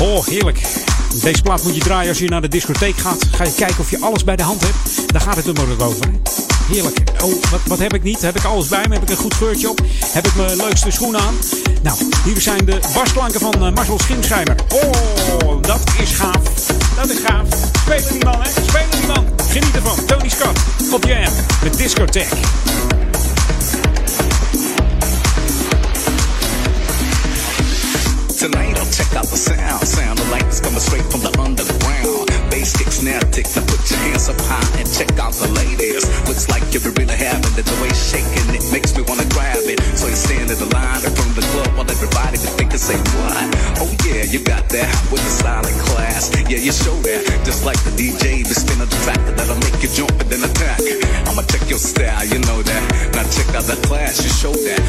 Oh, 0.01 0.26
heerlijk. 0.26 0.62
Deze 1.22 1.43
plaat 1.43 1.62
moet 1.62 1.74
je 1.74 1.80
draaien 1.80 2.09
als 2.09 2.18
je 2.18 2.28
naar 2.28 2.41
de 2.41 2.49
discotheek 2.49 2.97
gaat. 2.97 3.24
Ga 3.30 3.45
je 3.45 3.55
kijken 3.55 3.78
of 3.78 3.91
je 3.91 4.01
alles 4.01 4.24
bij 4.24 4.37
de 4.37 4.43
hand 4.43 4.61
hebt. 4.61 5.12
Daar 5.12 5.20
gaat 5.20 5.37
het 5.37 5.45
nummer 5.45 5.70
ook 5.70 5.80
over. 5.80 6.11
Heerlijk. 6.68 6.99
Oh, 7.22 7.43
wat, 7.51 7.61
wat 7.66 7.78
heb 7.78 7.95
ik 7.95 8.03
niet? 8.03 8.20
Heb 8.20 8.37
ik 8.37 8.45
alles 8.45 8.68
bij 8.68 8.84
me? 8.89 8.95
Heb 8.95 9.03
ik 9.03 9.11
een 9.11 9.16
goed 9.16 9.34
geurtje 9.34 9.70
op? 9.70 9.80
Heb 10.07 10.26
ik 10.26 10.37
mijn 10.37 10.57
leukste 10.57 10.91
schoenen 10.91 11.20
aan? 11.20 11.34
Nou, 11.82 11.99
hier 12.24 12.41
zijn 12.41 12.64
de 12.64 12.78
basklanken 12.95 13.41
van 13.41 13.72
Marcel 13.74 13.99
Schimschijmer. 13.99 14.57
Oh, 14.72 15.62
dat 15.62 15.80
is 16.01 16.11
gaaf. 16.11 16.66
Dat 16.97 17.11
is 17.11 17.18
gaaf. 17.18 17.47
Spelen 17.80 18.12
die 18.12 18.24
man, 18.24 18.43
hè? 18.43 18.51
Spelen 18.51 18.91
die 18.91 19.07
man. 19.07 19.36
Geniet 19.57 19.76
ervan. 19.76 20.07
Tony 20.07 20.28
Scott 20.28 20.59
op 20.92 21.04
Jam 21.04 21.32
met 21.62 21.78
Discotheek. 21.78 22.28
Tonight 28.38 28.78
I'll 28.78 28.90
check 28.90 29.14
out 29.16 29.28
the 29.28 29.36
sound. 29.36 29.88
Sound 29.88 30.20
of 30.20 30.28
lights 30.30 30.61
coming 30.61 30.80
straight 30.80 31.07
from 31.09 31.20
the 31.20 31.32
underground. 31.40 32.28
Bass 32.50 32.72
kick, 32.76 32.92
snare 32.92 33.30
tick. 33.30 33.46
Now 33.54 33.64
put 33.64 33.88
your 33.88 33.98
hands 33.98 34.28
up 34.28 34.40
high 34.40 34.80
and 34.80 34.88
check 34.92 35.18
out 35.18 35.32
the 35.32 35.48
ladies. 35.48 36.04
Looks 36.28 36.48
like 36.48 36.64
you're 36.72 36.92
really 36.92 37.16
having 37.16 37.57
it. 37.57 37.64
The 37.64 37.76
way 37.80 37.92
shaking 38.11 38.54
it 38.54 38.64
makes 38.72 38.92
me 38.96 39.02
wanna 39.09 39.24
grab 39.32 39.64
it. 39.64 39.80
So 39.96 40.07
you 40.07 40.16
stand 40.16 40.50
in 40.50 40.59
the 40.59 40.68
line 40.76 41.00
in 41.00 41.12
front 41.16 41.30
of 41.32 41.36
the 41.40 41.46
club 41.52 41.70
while 41.76 41.90
everybody 41.90 42.36
be 42.44 42.48
thinking, 42.59 42.78
say 42.78 42.98
what? 43.16 43.46
Oh 43.80 43.90
yeah, 44.04 44.24
you 44.28 44.38
got 44.44 44.68
that 44.68 44.92
with 45.11 45.24
the 45.24 45.30
style 45.30 45.66
and. 45.66 45.86
Yeah, 46.57 46.62
you 46.62 46.72
show 46.72 46.96
that. 47.04 47.20
Just 47.44 47.66
like 47.66 47.76
the 47.84 47.92
DJ 47.92 48.40
be 48.40 48.54
spinning 48.57 48.88
the 48.88 48.96
track 49.04 49.20
that'll 49.36 49.61
make 49.61 49.76
you 49.82 49.92
jump 49.92 50.16
and 50.16 50.30
then 50.32 50.40
attack. 50.40 50.80
I'ma 51.28 51.42
check 51.52 51.68
your 51.68 51.78
style, 51.78 52.24
you 52.24 52.40
know 52.48 52.62
that. 52.62 53.12
Now 53.12 53.28
check 53.28 53.52
out 53.52 53.68
the 53.68 53.76
class, 53.86 54.24
you 54.24 54.30
show 54.32 54.52
that 54.52 54.80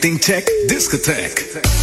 Tech 0.00 0.18
Tech 0.18 0.44
Discotheque. 0.66 1.79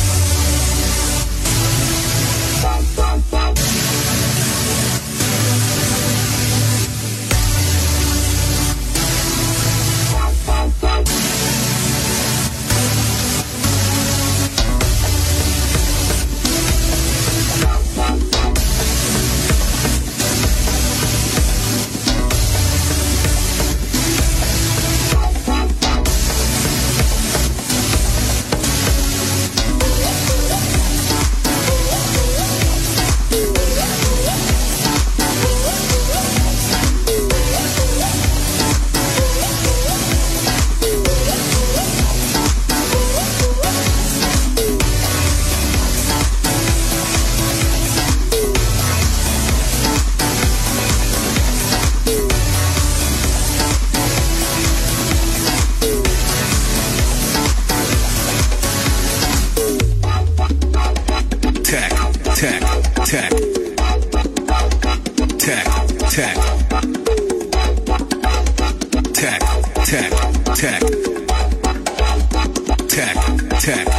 Tech. 73.68 73.84
Tech. 73.84 73.96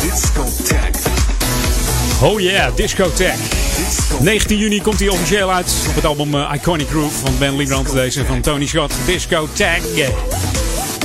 Disco 0.00 0.44
Tech. 0.64 0.90
Oh 2.22 2.40
yeah, 2.40 2.76
Discotheque. 2.76 3.38
19 4.20 4.58
juni 4.58 4.80
komt 4.82 5.00
hij 5.00 5.08
officieel 5.08 5.52
uit 5.52 5.74
op 5.88 5.94
het 5.94 6.04
album 6.04 6.34
eh, 6.34 6.52
Iconic 6.54 6.88
Groove 6.88 7.18
van 7.18 7.38
Ben 7.38 7.56
Liebrand. 7.56 7.92
Deze 7.92 8.24
van 8.24 8.40
Tony 8.40 8.66
Scott, 8.66 8.94
Discotheque. 9.06 10.04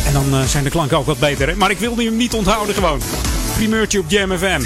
En 0.06 0.14
dan 0.14 0.34
eh, 0.34 0.46
zijn 0.46 0.64
de 0.64 0.70
klanken 0.70 0.98
ook 0.98 1.06
wat 1.06 1.20
beter. 1.20 1.58
Maar 1.58 1.72
ik 1.72 1.78
wilde 1.78 2.04
hem 2.04 2.18
niet 2.18 2.34
onthouden 2.34 2.76
gewoon. 2.76 3.02
Primeurtje 3.56 4.00
op 4.00 4.06
Jam 4.08 4.38
FM. 4.38 4.62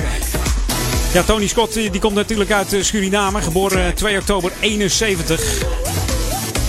Ja, 1.13 1.23
Tony 1.23 1.47
Scott 1.47 1.73
die, 1.73 1.89
die 1.89 2.01
komt 2.01 2.15
natuurlijk 2.15 2.51
uit 2.51 2.73
eh, 2.73 2.81
Suriname. 2.81 3.41
Geboren 3.41 3.85
eh, 3.85 3.91
2 3.91 4.17
oktober 4.17 4.51
71. 4.59 5.72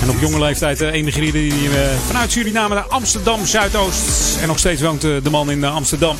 En 0.05 0.11
op 0.11 0.21
jonge 0.21 0.39
leeftijd 0.39 0.81
eh, 0.81 0.93
emigreerde 0.93 1.39
hij 1.39 1.49
eh, 1.49 1.99
vanuit 2.07 2.33
Suriname 2.33 2.75
naar 2.75 2.87
Amsterdam 2.89 3.47
Zuidoost. 3.47 4.39
En 4.41 4.47
nog 4.49 4.59
steeds 4.59 4.83
woont 4.83 5.05
eh, 5.05 5.11
de 5.23 5.31
man 5.31 5.51
in 5.51 5.65
eh, 5.65 5.75
Amsterdam. 5.75 6.17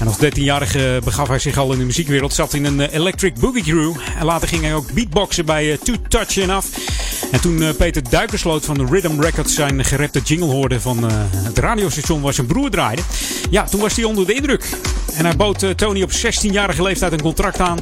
En 0.00 0.06
als 0.06 0.16
13-jarige 0.16 1.00
begaf 1.04 1.28
hij 1.28 1.38
zich 1.38 1.56
al 1.56 1.72
in 1.72 1.78
de 1.78 1.84
muziekwereld. 1.84 2.34
Zat 2.34 2.54
in 2.54 2.64
een 2.64 2.80
eh, 2.80 2.92
Electric 2.92 3.34
Boogie 3.34 3.62
Crew. 3.62 3.92
En 4.18 4.24
later 4.24 4.48
ging 4.48 4.62
hij 4.62 4.74
ook 4.74 4.92
beatboxen 4.92 5.44
bij 5.44 5.72
eh, 5.72 5.78
Two 5.78 5.94
Touch 6.08 6.38
en 6.38 6.50
Af. 6.50 6.66
En 7.30 7.40
toen 7.40 7.62
eh, 7.62 7.74
Peter 7.76 8.02
Duikersloot 8.10 8.64
van 8.64 8.74
de 8.74 8.86
Rhythm 8.90 9.20
Records 9.20 9.54
zijn 9.54 9.84
gerapte 9.84 10.20
jingle 10.20 10.48
hoorde 10.48 10.80
van 10.80 11.10
eh, 11.10 11.16
het 11.34 11.58
radiostation 11.58 12.20
waar 12.20 12.32
zijn 12.32 12.46
broer 12.46 12.70
draaide. 12.70 13.02
Ja, 13.50 13.64
toen 13.64 13.80
was 13.80 13.96
hij 13.96 14.04
onder 14.04 14.26
de 14.26 14.34
indruk. 14.34 14.68
En 15.14 15.24
hij 15.24 15.36
bood 15.36 15.62
eh, 15.62 15.70
Tony 15.70 16.02
op 16.02 16.10
16-jarige 16.10 16.82
leeftijd 16.82 17.12
een 17.12 17.20
contract 17.20 17.60
aan. 17.60 17.78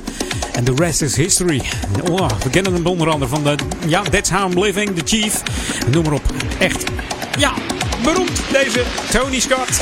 En 0.53 0.65
the 0.65 0.75
rest 0.77 1.03
is 1.03 1.17
history. 1.17 1.63
Oh, 2.11 2.29
we 2.43 2.51
kennen 2.51 2.73
hem 2.73 2.87
onder 2.87 3.11
andere 3.11 3.31
van 3.31 3.45
de, 3.45 3.55
ja, 3.87 4.03
That's 4.03 4.31
How 4.31 4.53
I'm 4.53 4.63
Living, 4.63 4.97
The 4.97 5.17
Chief. 5.17 5.43
Noem 5.91 6.05
maar 6.05 6.13
op. 6.13 6.33
Echt, 6.59 6.85
ja, 7.39 7.53
beroemd 8.03 8.43
deze 8.53 8.83
Tony 9.11 9.41
Scott. 9.41 9.81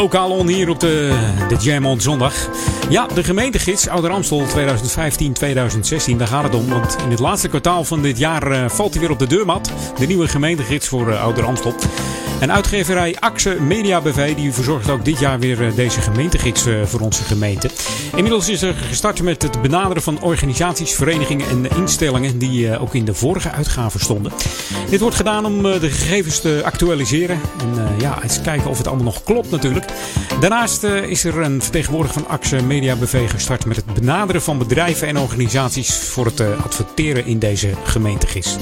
Lokaal 0.00 0.30
on 0.30 0.48
hier 0.48 0.68
op 0.68 0.80
de, 0.80 1.12
de 1.48 1.56
Jam 1.56 1.86
on 1.86 2.00
zondag. 2.00 2.48
Ja, 2.90 3.06
de 3.06 3.24
gemeentegids 3.24 3.88
Ouder 3.88 4.10
Amstel 4.10 4.46
2015-2016, 4.46 6.16
daar 6.16 6.26
gaat 6.26 6.42
het 6.42 6.54
om. 6.54 6.68
Want 6.68 6.96
in 7.04 7.10
het 7.10 7.18
laatste 7.18 7.48
kwartaal 7.48 7.84
van 7.84 8.02
dit 8.02 8.18
jaar 8.18 8.50
eh, 8.50 8.68
valt 8.68 8.90
hij 8.92 9.00
weer 9.00 9.10
op 9.10 9.18
de 9.18 9.26
deurmat. 9.26 9.72
De 9.98 10.06
nieuwe 10.06 10.28
gemeentegids 10.28 10.88
voor 10.88 11.10
eh, 11.10 11.22
Ouder 11.22 11.44
Amstel. 11.44 11.74
En 12.40 12.52
uitgeverij 12.52 13.16
Axe 13.18 13.60
Media 13.60 14.00
BV 14.00 14.34
die 14.34 14.52
verzorgt 14.52 14.90
ook 14.90 15.04
dit 15.04 15.18
jaar 15.18 15.38
weer 15.38 15.66
eh, 15.66 15.74
deze 15.76 16.00
gemeentegids 16.00 16.64
voor 16.84 17.00
onze 17.00 17.22
gemeente. 17.22 17.70
Inmiddels 18.16 18.48
is 18.48 18.62
er 18.62 18.74
gestart 18.74 19.22
met 19.22 19.42
het 19.42 19.62
benaderen 19.62 20.02
van 20.02 20.20
organisaties, 20.20 20.94
verenigingen 20.94 21.48
en 21.48 21.76
instellingen 21.76 22.38
die 22.38 22.78
ook 22.78 22.94
in 22.94 23.04
de 23.04 23.14
vorige 23.14 23.50
uitgave 23.50 23.98
stonden. 23.98 24.32
Dit 24.90 25.00
wordt 25.00 25.16
gedaan 25.16 25.44
om 25.44 25.62
de 25.62 25.90
gegevens 25.90 26.40
te 26.40 26.60
actualiseren. 26.64 27.40
En 27.60 27.88
ja, 27.98 28.22
eens 28.22 28.40
kijken 28.40 28.70
of 28.70 28.78
het 28.78 28.86
allemaal 28.86 29.04
nog 29.04 29.22
klopt 29.22 29.50
natuurlijk. 29.50 29.84
Daarnaast 30.40 30.82
is 30.82 31.24
er 31.24 31.38
een 31.38 31.62
vertegenwoordiger 31.62 32.20
van 32.22 32.30
Axe 32.30 32.62
Media 32.62 32.79
BV 32.80 33.30
gestart 33.30 33.66
met 33.66 33.76
het 33.76 33.94
benaderen 33.94 34.42
van 34.42 34.58
bedrijven 34.58 35.08
en 35.08 35.18
organisaties 35.18 35.94
voor 35.94 36.24
het 36.24 36.40
eh, 36.40 36.64
adverteren 36.64 37.26
in 37.26 37.38
deze 37.38 37.70
gemeentegids. 37.84 38.56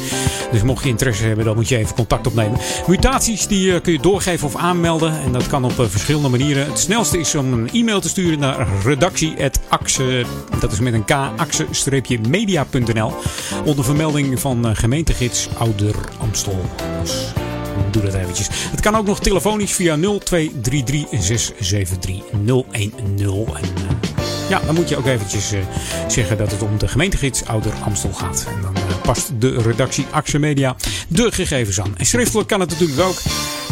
Dus 0.53 0.63
mocht 0.63 0.83
je 0.83 0.89
interesse 0.89 1.25
hebben, 1.25 1.45
dan 1.45 1.55
moet 1.55 1.69
je 1.69 1.77
even 1.77 1.95
contact 1.95 2.27
opnemen. 2.27 2.59
Mutaties 2.87 3.47
die 3.47 3.73
eh, 3.73 3.81
kun 3.81 3.93
je 3.93 3.99
doorgeven 3.99 4.47
of 4.47 4.57
aanmelden. 4.57 5.21
En 5.21 5.33
dat 5.33 5.47
kan 5.47 5.65
op 5.65 5.79
eh, 5.79 5.87
verschillende 5.87 6.29
manieren. 6.29 6.67
Het 6.67 6.79
snelste 6.79 7.19
is 7.19 7.35
om 7.35 7.53
een 7.53 7.71
e-mail 7.73 8.01
te 8.01 8.09
sturen 8.09 8.39
naar 8.39 8.67
redactie.axe, 8.85 10.25
dat 10.61 10.73
is 10.73 10.81
met 10.81 10.93
een 10.93 11.05
k, 11.05 11.11
axe-media.nl. 11.37 13.13
Onder 13.65 13.85
vermelding 13.85 14.41
van 14.41 14.77
gemeentegids 14.77 15.49
Ouder 15.59 15.95
Amstel. 16.19 16.65
Dus 17.03 17.33
doe 17.91 18.03
dat 18.03 18.15
eventjes. 18.15 18.49
Het 18.51 18.81
kan 18.81 18.97
ook 18.97 19.07
nog 19.07 19.21
telefonisch 19.21 19.73
via 19.73 19.97
0233 19.97 21.07
673 21.11 22.23
010. 22.45 22.93
En 22.97 23.17
ja, 24.49 24.61
dan 24.67 24.75
moet 24.75 24.89
je 24.89 24.97
ook 24.97 25.07
eventjes 25.07 25.53
eh, 25.53 25.61
zeggen 26.07 26.39
dat 26.39 26.51
het 26.51 26.63
om 26.63 26.79
de 26.79 26.89
gemeentegids 26.89 27.45
Ouder 27.45 27.73
Amstel 27.85 28.13
gaat. 28.13 28.47
En 28.57 28.63
dan 28.63 28.75
eh, 28.75 28.83
past 29.03 29.31
de 29.39 29.63
redactie 29.63 30.07
Axe 30.11 30.39
Media 30.39 30.77
de 31.09 31.33
gegevens 31.33 31.81
aan. 31.81 31.95
En 31.97 32.07
schriftelijk 32.07 32.49
kan 32.49 32.61
het 32.61 32.71
natuurlijk 32.71 33.01
ook. 33.01 33.17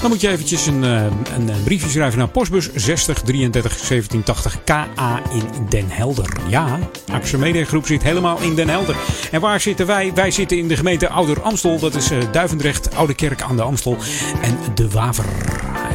Dan 0.01 0.11
moet 0.11 0.21
je 0.21 0.29
eventjes 0.29 0.67
een, 0.67 0.85
eh, 0.85 1.05
een, 1.37 1.51
briefje 1.65 1.89
schrijven 1.89 2.19
naar 2.19 2.29
postbus 2.29 2.71
60 2.75 3.21
33 3.21 3.73
1780 3.73 4.65
KA 4.65 5.23
in 5.33 5.67
Den 5.69 5.87
Helder. 5.89 6.37
Ja, 6.49 6.79
Axe 7.13 7.39
Media 7.39 7.65
Groep 7.65 7.87
zit 7.87 8.03
helemaal 8.03 8.39
in 8.41 8.55
Den 8.55 8.69
Helder. 8.69 8.97
En 9.31 9.41
waar 9.41 9.61
zitten 9.61 9.87
wij? 9.87 10.13
Wij 10.15 10.31
zitten 10.31 10.59
in 10.59 10.69
de 10.69 10.77
gemeente 10.77 11.09
Ouder 11.09 11.43
Amstel. 11.43 11.79
Dat 11.79 11.95
is 11.95 12.09
Duivendrecht, 12.33 12.95
Oude 12.95 13.15
Kerk 13.15 13.43
aan 13.43 13.57
de 13.57 13.63
Amstel 13.63 13.97
en 14.43 14.59
De 14.75 14.91
Waver. 14.91 15.25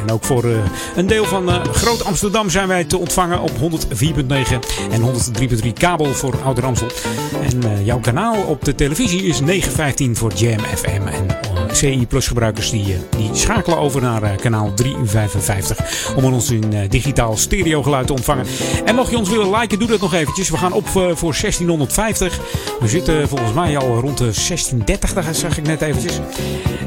En 0.02 0.12
ook 0.12 0.24
voor 0.24 0.44
eh, 0.44 0.52
een 0.96 1.08
deel 1.08 1.26
van 1.26 1.50
eh, 1.50 1.64
Groot 1.64 2.04
Amsterdam 2.04 2.50
zijn 2.50 2.68
wij 2.68 2.84
te 2.84 2.98
ontvangen 2.98 3.42
op 3.42 3.52
104.9 3.52 3.60
en 4.92 5.02
103.3 5.64 5.74
kabel 5.74 6.14
voor 6.14 6.36
Ouder 6.44 6.66
Amstel. 6.66 6.92
En 7.42 7.64
eh, 7.64 7.86
jouw 7.86 8.00
kanaal 8.00 8.36
op 8.44 8.66
de 8.66 8.76
televisie 8.76 9.24
is 9.24 9.40
915 9.40 10.16
voor 10.16 10.34
Jam 10.34 10.60
FM. 10.60 11.08
En 11.08 11.51
CI 11.72 12.08
Plus 12.08 12.28
gebruikers 12.28 12.70
die, 12.70 12.94
eh, 12.94 13.00
die 13.18 13.30
schakelen 13.34 13.78
over 13.78 14.02
naar 14.02 14.24
eh, 14.24 14.38
kanaal 14.38 14.74
355 14.74 16.14
om 16.16 16.24
ons 16.24 16.52
in 16.52 16.74
eh, 16.74 16.90
digitaal 16.90 17.38
stereo 17.38 17.84
geluid 17.84 18.08
te 18.08 18.14
ontvangen. 18.14 18.46
En 18.86 18.96
mocht 18.96 19.12
je 19.12 19.18
ons 19.18 19.30
willen 19.30 19.60
liken, 19.60 19.80
doe 19.80 19.88
dat 19.88 20.02
nog 20.02 20.14
eventjes. 20.14 20.50
We 20.50 20.58
gaan 20.58 20.74
op 20.74 20.88
voor 20.88 21.36
1650. 21.42 22.40
We 22.80 22.88
zitten 22.88 23.28
volgens 23.28 23.54
mij 23.54 23.78
al 23.78 24.00
rond 24.00 24.18
de 24.18 24.24
1630, 24.24 25.14
daar 25.14 25.36
zag 25.36 25.58
ik 25.58 25.68
net 25.68 25.82
eventjes. 25.82 26.20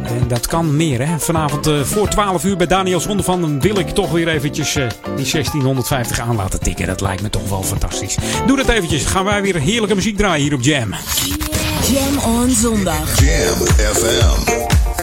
En 0.02 0.28
dat 0.28 0.46
kan 0.46 0.76
meer, 0.76 1.06
hè. 1.06 1.18
Vanavond 1.18 1.70
voor 1.82 2.08
12 2.08 2.44
uur 2.44 2.56
bij 2.56 2.66
Daniel 2.66 3.00
Zonde 3.00 3.22
van 3.22 3.40
dan 3.40 3.60
wil 3.60 3.78
ik 3.78 3.88
toch 3.88 4.10
weer 4.10 4.28
eventjes 4.28 4.72
die 5.16 5.30
1650 5.30 6.20
aan 6.20 6.36
laten 6.36 6.60
tikken. 6.60 6.86
Dat 6.86 7.00
lijkt 7.00 7.22
me 7.22 7.30
toch 7.30 7.48
wel 7.48 7.62
fantastisch. 7.62 8.16
Doe 8.46 8.56
dat 8.56 8.68
eventjes. 8.68 9.04
Gaan 9.04 9.24
wij 9.24 9.42
weer 9.42 9.60
heerlijke 9.60 9.94
muziek 9.94 10.16
draaien 10.16 10.42
hier 10.42 10.54
op 10.54 10.62
Jam. 10.62 10.94
Jam 11.90 12.18
on 12.18 12.50
zondag. 12.50 13.20
Jam 13.20 13.66
FM. 13.76 14.93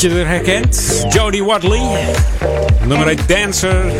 je 0.00 0.10
er 0.10 0.26
herkent. 0.26 1.06
Jodie 1.08 1.44
Watley. 1.44 1.80
Nummer 2.86 3.06
1 3.06 3.18
dancer. 3.26 3.92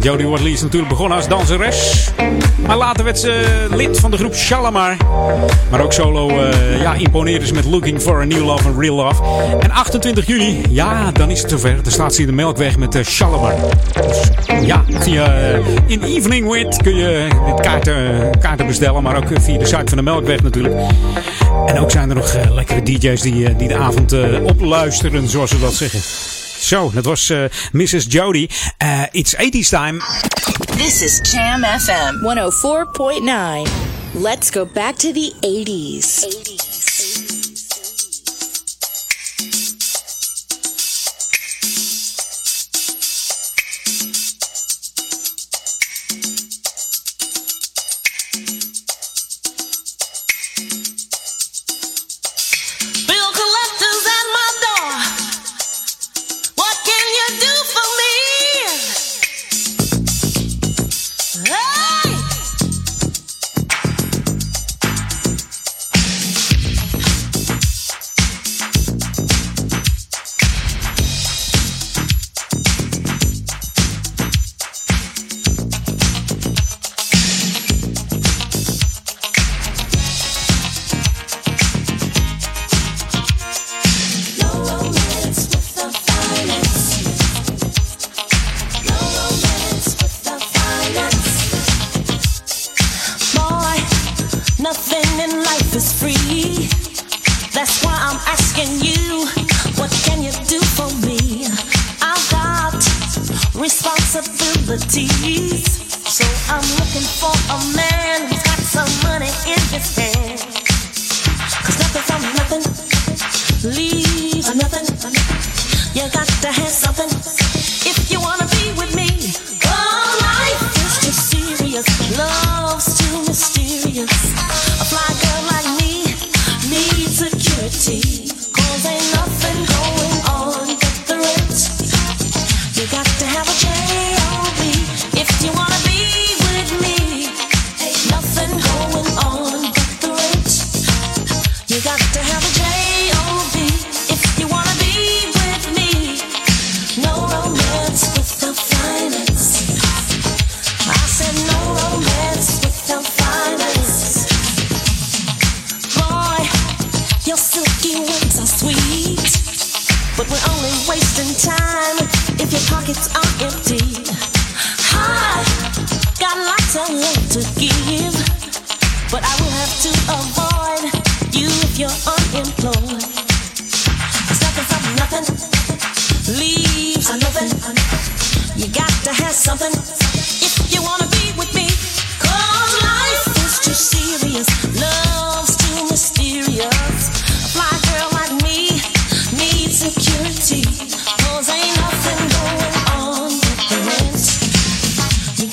Jodie 0.00 0.26
Watley 0.26 0.50
is 0.50 0.62
natuurlijk 0.62 0.88
begonnen 0.88 1.16
als 1.16 1.28
danseres. 1.28 2.10
Maar 2.66 2.76
later 2.76 3.04
werd 3.04 3.18
ze 3.18 3.66
lid 3.70 4.00
van 4.00 4.10
de 4.10 4.16
groep 4.16 4.34
Shalamar. 4.34 4.96
Maar 5.70 5.80
ook 5.80 5.92
solo 5.92 6.28
uh, 6.28 6.80
ja, 6.80 6.94
imponeerde 6.94 7.46
ze 7.46 7.54
met 7.54 7.64
Looking 7.64 8.00
for 8.00 8.20
a 8.20 8.24
New 8.24 8.44
Love 8.44 8.68
and 8.68 8.78
Real 8.78 8.94
Love. 8.94 9.22
En 9.60 9.70
28 9.70 10.26
juni, 10.26 10.62
ja, 10.68 11.10
dan 11.12 11.30
is 11.30 11.40
het 11.40 11.50
zover. 11.50 11.82
Dan 11.82 11.92
staat 11.92 12.14
ze 12.14 12.20
in 12.20 12.26
de 12.26 12.32
Melkweg 12.32 12.76
met 12.76 12.94
eh, 12.94 13.00
uh, 13.00 13.06
Shalamar. 13.06 13.54
Dus, 14.06 14.30
ja, 14.66 14.84
via 14.88 15.34
eh, 15.34 15.58
In 15.86 16.02
Evening 16.02 16.50
With 16.50 16.76
kun 16.82 16.96
je 16.96 17.28
kaarten, 17.60 18.30
kaarten 18.40 18.66
bestellen. 18.66 19.02
Maar 19.02 19.16
ook 19.16 19.28
via 19.40 19.58
de 19.58 19.66
site 19.66 19.82
van 19.84 19.96
de 19.96 20.02
Melkweg 20.02 20.42
natuurlijk. 20.42 20.74
En 21.66 21.78
ook 21.78 21.90
zijn 21.90 22.08
er 22.08 22.14
nog 22.14 22.34
eh, 22.34 22.54
lekkere 22.54 22.82
DJ's 22.82 23.20
die, 23.20 23.46
eh, 23.46 23.58
die 23.58 23.68
de 23.68 23.76
avond 23.76 24.12
uh, 24.12 24.44
opluisteren, 24.44 25.28
zoals 25.28 25.50
ze 25.50 25.58
dat 25.58 25.74
zeggen. 25.74 26.00
Zo, 26.58 26.90
dat 26.94 27.04
was 27.04 27.32
Mrs. 27.72 28.06
Jody. 28.08 28.48
it's 29.10 29.34
80s 29.34 29.68
time. 29.68 30.00
This 30.76 31.02
is 31.02 31.32
Jam 31.32 31.64
FM 31.64 32.14
104.9. 32.22 33.70
Let's 34.12 34.50
go 34.50 34.66
back 34.72 34.94
to 34.94 35.12
the 35.12 35.32
80s. 35.40 36.53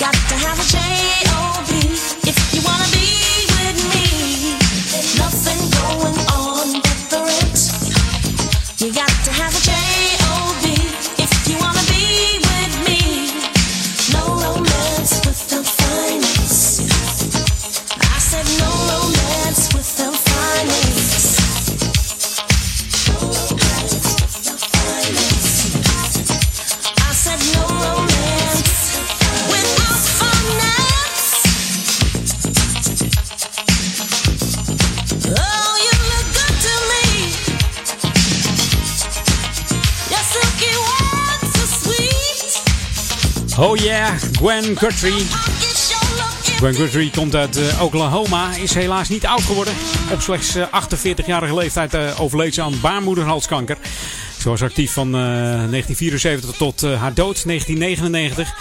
Got 0.02 0.14
to 0.14 0.36
have 0.36 0.60
a 0.60 0.64
J 0.64 0.80
O 1.36 1.41
Gwen 44.42 44.78
Guthrie. 44.78 45.26
Gwen 46.58 46.74
Guthrie 46.74 47.12
komt 47.12 47.36
uit 47.36 47.58
eh, 47.58 47.82
Oklahoma, 47.82 48.56
is 48.56 48.74
helaas 48.74 49.10
niet 49.10 49.26
oud 49.26 49.42
geworden. 49.42 49.74
Op 50.12 50.22
slechts 50.22 50.56
eh, 50.56 50.68
48-jarige 50.68 51.56
leeftijd 51.56 51.94
eh, 51.94 52.22
overleed 52.22 52.54
ze 52.54 52.62
aan 52.62 52.80
baarmoederhalskanker. 52.82 53.78
Ze 54.42 54.50
was 54.50 54.62
actief 54.62 54.94
van 54.94 55.08
eh, 55.08 55.22
1974 55.22 56.56
tot 56.56 56.84
eh, 56.84 57.02
haar 57.02 57.14
dood, 57.14 57.44
1999. 57.46 58.54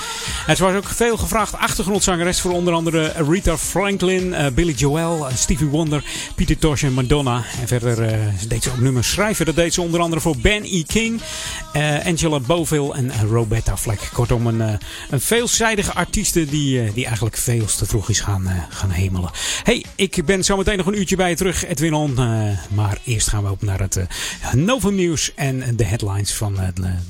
En 0.47 0.57
ze 0.57 0.65
was 0.65 0.75
ook 0.75 0.89
veel 0.89 1.17
gevraagd 1.17 1.57
achtergrondzangeres 1.57 2.41
voor 2.41 2.53
onder 2.53 2.75
andere 2.75 3.13
Rita 3.29 3.59
Franklin, 3.59 4.35
eh, 4.35 4.47
Billy 4.53 4.73
Joel, 4.73 5.29
eh, 5.29 5.35
Stevie 5.37 5.67
Wonder, 5.67 6.05
Peter 6.35 6.59
Tosh 6.59 6.83
en 6.83 6.93
Madonna. 6.93 7.45
En 7.61 7.69
verder 7.69 8.03
eh, 8.03 8.19
deed 8.49 8.63
ze 8.63 8.71
ook 8.71 8.81
nummers 8.81 9.11
schrijven. 9.11 9.47
Dat 9.47 9.55
deed 9.55 9.75
ze 9.75 9.81
onder 9.81 10.01
andere 10.01 10.21
voor 10.21 10.37
Ben 10.37 10.63
E. 10.65 10.83
King, 10.83 11.21
Angela 12.05 12.41
Boville 12.41 12.95
en 12.95 13.13
Roberta 13.29 13.77
Fleck. 13.77 14.11
Kortom, 14.13 14.47
een, 14.47 14.79
een 15.11 15.21
veelzijdige 15.21 15.93
artieste 15.93 16.45
die, 16.45 16.93
die 16.93 17.05
eigenlijk 17.05 17.37
veel 17.37 17.65
te 17.65 17.87
vroeg 17.87 18.09
is 18.09 18.21
gaan, 18.21 18.67
gaan 18.69 18.91
hemelen. 18.91 19.31
Hey, 19.63 19.85
ik 19.95 20.25
ben 20.25 20.45
zo 20.45 20.57
meteen 20.57 20.77
nog 20.77 20.87
een 20.87 20.99
uurtje 20.99 21.17
bij 21.17 21.31
je 21.31 21.37
terug, 21.37 21.67
Edwin 21.67 21.95
On. 21.95 22.15
maar 22.75 22.99
eerst 23.05 23.29
gaan 23.29 23.45
we 23.45 23.51
op 23.51 23.63
naar 23.63 23.81
het 23.81 24.07
Novum 24.55 24.95
Nieuws 24.95 25.33
en 25.35 25.77
de 25.77 25.85
headlines 25.85 26.35
van 26.35 26.59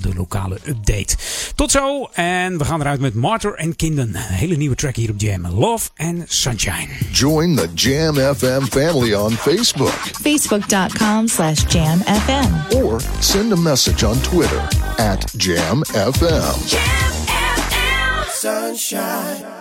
de 0.00 0.14
lokale 0.14 0.58
update. 0.64 1.16
Tot 1.54 1.70
zo 1.70 2.08
en 2.12 2.58
we 2.58 2.64
gaan 2.64 2.80
eruit 2.80 3.00
met 3.00 3.14
Martyr 3.20 3.54
and 3.56 3.76
Kinden. 3.76 4.14
Een 4.14 4.22
hele 4.22 4.56
nieuwe 4.56 4.74
track 4.74 4.96
hier 4.96 5.10
op 5.10 5.20
Jam. 5.20 5.46
Love 5.46 5.88
and 5.96 6.22
Sunshine. 6.26 6.88
Join 7.12 7.56
the 7.56 7.68
Jam 7.74 8.14
FM 8.14 8.62
family 8.62 9.14
on 9.14 9.32
Facebook 9.32 9.92
Facebook.com 10.22 11.28
slash 11.28 11.64
Jam 11.66 11.98
FM. 12.00 12.74
or 12.84 13.00
send 13.20 13.52
a 13.52 13.56
message 13.56 14.04
on 14.06 14.16
Twitter 14.20 14.68
at 14.96 15.32
Jam 15.36 15.82
FM. 15.84 16.78
Sunshine. 18.28 19.59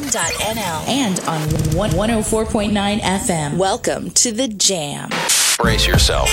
jamfm.nl 0.00 0.88
and 0.88 1.20
on 1.20 1.40
104.9 1.72 3.00
FM. 3.00 3.56
Welcome 3.56 4.10
to 4.10 4.32
the 4.32 4.48
Jam. 4.48 5.08
Brace 5.58 5.86
yourself. 5.86 6.28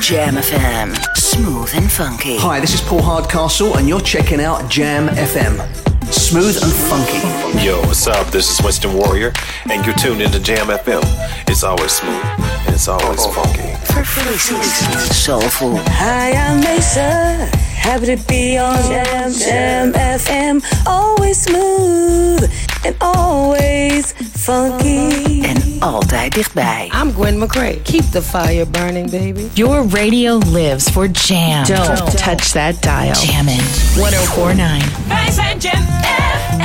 Jam 0.00 0.34
FM. 0.34 1.16
Smooth 1.16 1.70
and 1.74 1.90
funky. 1.90 2.36
Hi, 2.38 2.60
this 2.60 2.74
is 2.74 2.80
Paul 2.82 3.02
Hardcastle, 3.02 3.76
and 3.76 3.88
you're 3.88 4.00
checking 4.00 4.40
out 4.40 4.68
Jam 4.70 5.08
FM. 5.08 5.58
Smooth 6.12 6.56
and 6.62 6.72
funky. 6.72 7.64
Yo, 7.64 7.80
what's 7.82 8.06
up? 8.06 8.28
This 8.28 8.48
is 8.48 8.64
Winston 8.64 8.94
Warrior, 8.94 9.32
and 9.70 9.84
you're 9.84 9.96
tuned 9.96 10.22
into 10.22 10.38
Jam 10.38 10.66
FM. 10.68 11.02
It's 11.48 11.64
always 11.64 11.92
smooth 11.92 12.24
and 12.66 12.74
it's 12.74 12.88
always 12.88 13.24
funky. 13.26 13.74
Soulful. 15.12 15.76
Hi, 15.78 16.32
I'm 16.32 16.60
Mesa. 16.60 17.63
Happy 17.84 18.06
to 18.06 18.16
be 18.26 18.56
on 18.56 18.76
Jam 18.88 19.30
Jam 19.32 19.92
FM. 19.92 20.64
Always 20.86 21.42
smooth 21.42 22.50
and 22.82 22.96
always 23.00 24.14
funky. 24.32 25.42
En 25.42 25.76
altijd 25.78 26.34
dichtbij. 26.34 26.90
I'm 27.02 27.12
Gwen 27.12 27.38
McCrae. 27.38 27.82
Keep 27.82 28.10
the 28.10 28.22
fire 28.22 28.66
burning, 28.66 29.10
baby. 29.10 29.50
Your 29.52 29.88
radio 29.88 30.38
lives 30.38 30.88
for 30.88 31.08
Jam. 31.08 31.64
Don't, 31.64 32.18
touch 32.18 32.52
that 32.52 32.82
dial. 32.82 33.14
Jammin' 33.14 33.60
1049. 33.94 34.82
Wij 35.08 35.30
zijn 35.30 35.58
Jam 35.58 35.86
oh 35.86 36.00
FM. 36.48 36.62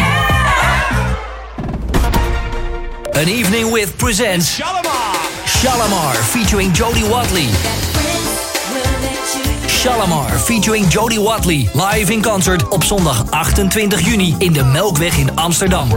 An 3.17 3.27
Evening 3.27 3.71
with 3.71 3.97
presents 3.97 4.55
Shalamar. 4.55 5.15
Shalamar 5.45 6.15
featuring 6.15 6.71
Jody 6.73 7.03
Watley. 7.09 7.78
Shalamar 9.79 10.39
featuring 10.39 10.87
Jody 10.87 11.17
Watley. 11.19 11.69
Live 11.73 12.11
in 12.11 12.21
concert 12.21 12.67
op 12.67 12.83
zondag 12.83 13.25
28 13.29 14.01
juni 14.01 14.35
in 14.37 14.53
de 14.53 14.63
Melkweg 14.63 15.17
in 15.17 15.35
Amsterdam. 15.35 15.89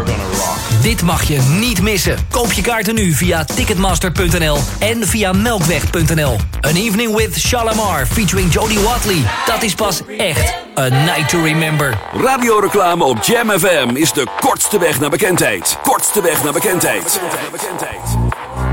Dit 0.83 1.03
mag 1.03 1.23
je 1.23 1.39
niet 1.59 1.83
missen. 1.83 2.17
Koop 2.31 2.53
je 2.53 2.63
kaarten 2.63 2.95
nu 2.95 3.13
via 3.13 3.45
ticketmaster.nl 3.45 4.59
en 4.79 5.07
via 5.07 5.33
melkweg.nl. 5.33 6.37
An 6.61 6.75
Evening 6.75 7.17
with 7.17 7.39
Shalamar 7.39 8.07
featuring 8.07 8.53
Jody 8.53 8.79
Watley. 8.79 9.23
Dat 9.47 9.63
is 9.63 9.75
pas 9.75 10.01
echt 10.19 10.55
a 10.79 10.89
night 10.89 11.29
to 11.29 11.43
remember. 11.43 11.99
Radioreclame 12.13 13.05
op 13.05 13.23
Jam 13.23 13.51
FM 13.51 13.91
is 13.97 14.13
de 14.13 14.27
kortste 14.41 14.79
weg 14.79 15.01
naar 15.01 15.11
bekendheid. 15.11 15.79
Kortste 15.83 16.23
weg 16.23 16.43
naar 16.45 16.53
bekendheid. 16.53 17.21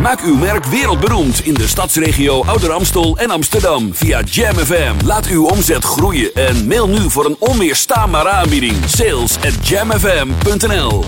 Maak 0.02 0.22
uw 0.22 0.36
merk 0.36 0.66
wereldberoemd 0.66 1.46
in 1.46 1.54
de 1.54 1.68
stadsregio 1.68 2.44
Ouder 2.46 2.72
Amstel 2.72 3.18
en 3.18 3.30
Amsterdam 3.30 3.96
via 3.96 4.22
Jam 4.22 4.56
FM. 4.56 5.06
Laat 5.06 5.28
uw 5.28 5.46
omzet 5.46 5.84
groeien 5.84 6.34
en 6.34 6.68
mail 6.68 6.88
nu 6.88 7.10
voor 7.10 7.26
een 7.26 7.36
onweerstaanbare 7.40 8.30
aanbieding. 8.30 8.76
Sales 8.86 9.38
at 9.38 9.68
jamfm.nl 9.68 11.04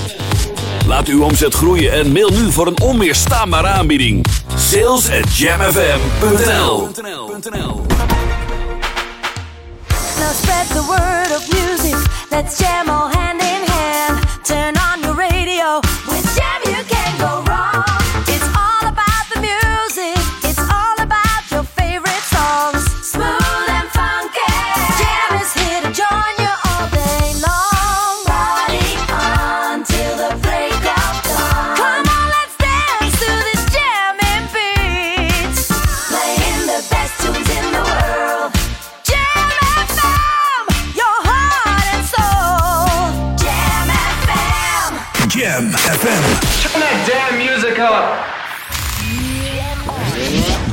Laat 0.87 1.07
uw 1.07 1.23
omzet 1.23 1.53
groeien 1.53 1.91
en 1.91 2.11
mail 2.11 2.29
nu 2.29 2.51
voor 2.51 2.67
een 2.67 2.79
onweerstaanbare 2.81 3.67
aanbieding. 3.67 4.25
Sales 4.55 5.09
at 5.09 5.37
jamfm.nl 5.37 6.89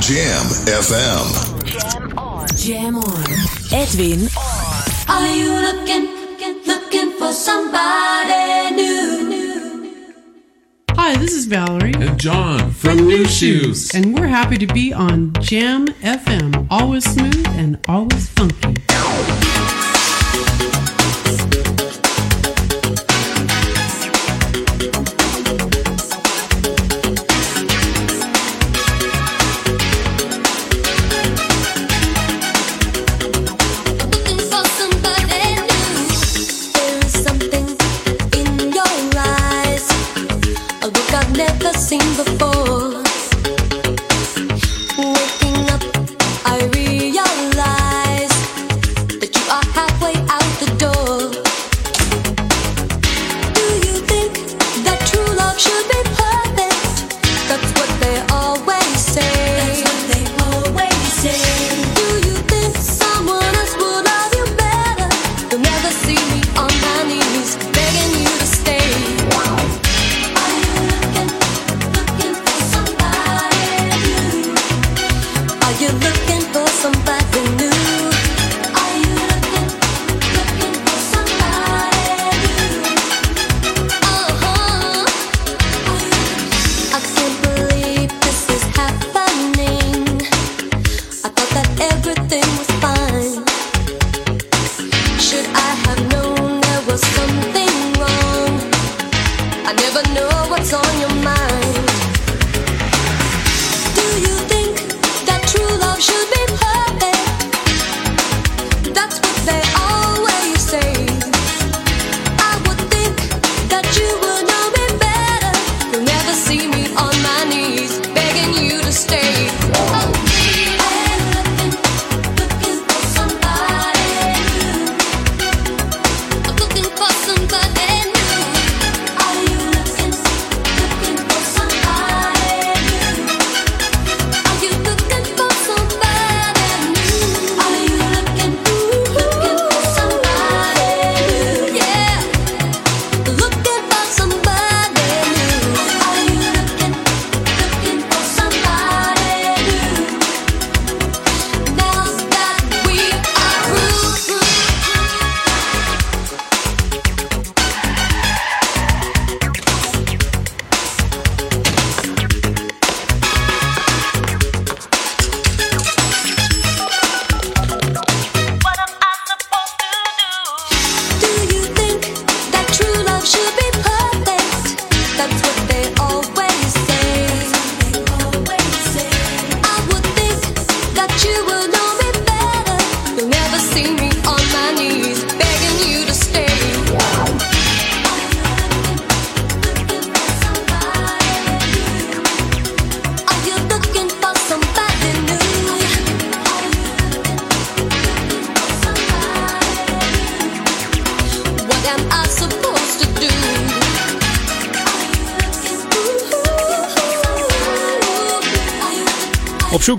Jam 0.09 0.47
FM. 0.65 1.27
Jam 1.67 2.17
on. 2.17 2.47
Jam 2.57 2.95
on. 2.97 3.23
Edwin 3.71 4.27
Are 5.07 5.27
you 5.35 5.53
looking, 5.53 6.65
looking 6.65 7.11
for 7.19 7.31
somebody 7.31 8.75
new? 8.75 10.17
Hi, 10.93 11.15
this 11.17 11.33
is 11.33 11.45
Valerie. 11.45 11.93
And 11.93 12.19
John 12.19 12.71
from 12.71 13.05
New 13.05 13.25
Shoes. 13.25 13.93
And 13.93 14.17
we're 14.17 14.25
happy 14.25 14.57
to 14.57 14.65
be 14.65 14.91
on 14.91 15.31
Jam 15.41 15.85
FM. 16.01 16.65
Always 16.71 17.05
smooth 17.05 17.45
and 17.49 17.77
always 17.87 18.27
funky. 18.29 18.77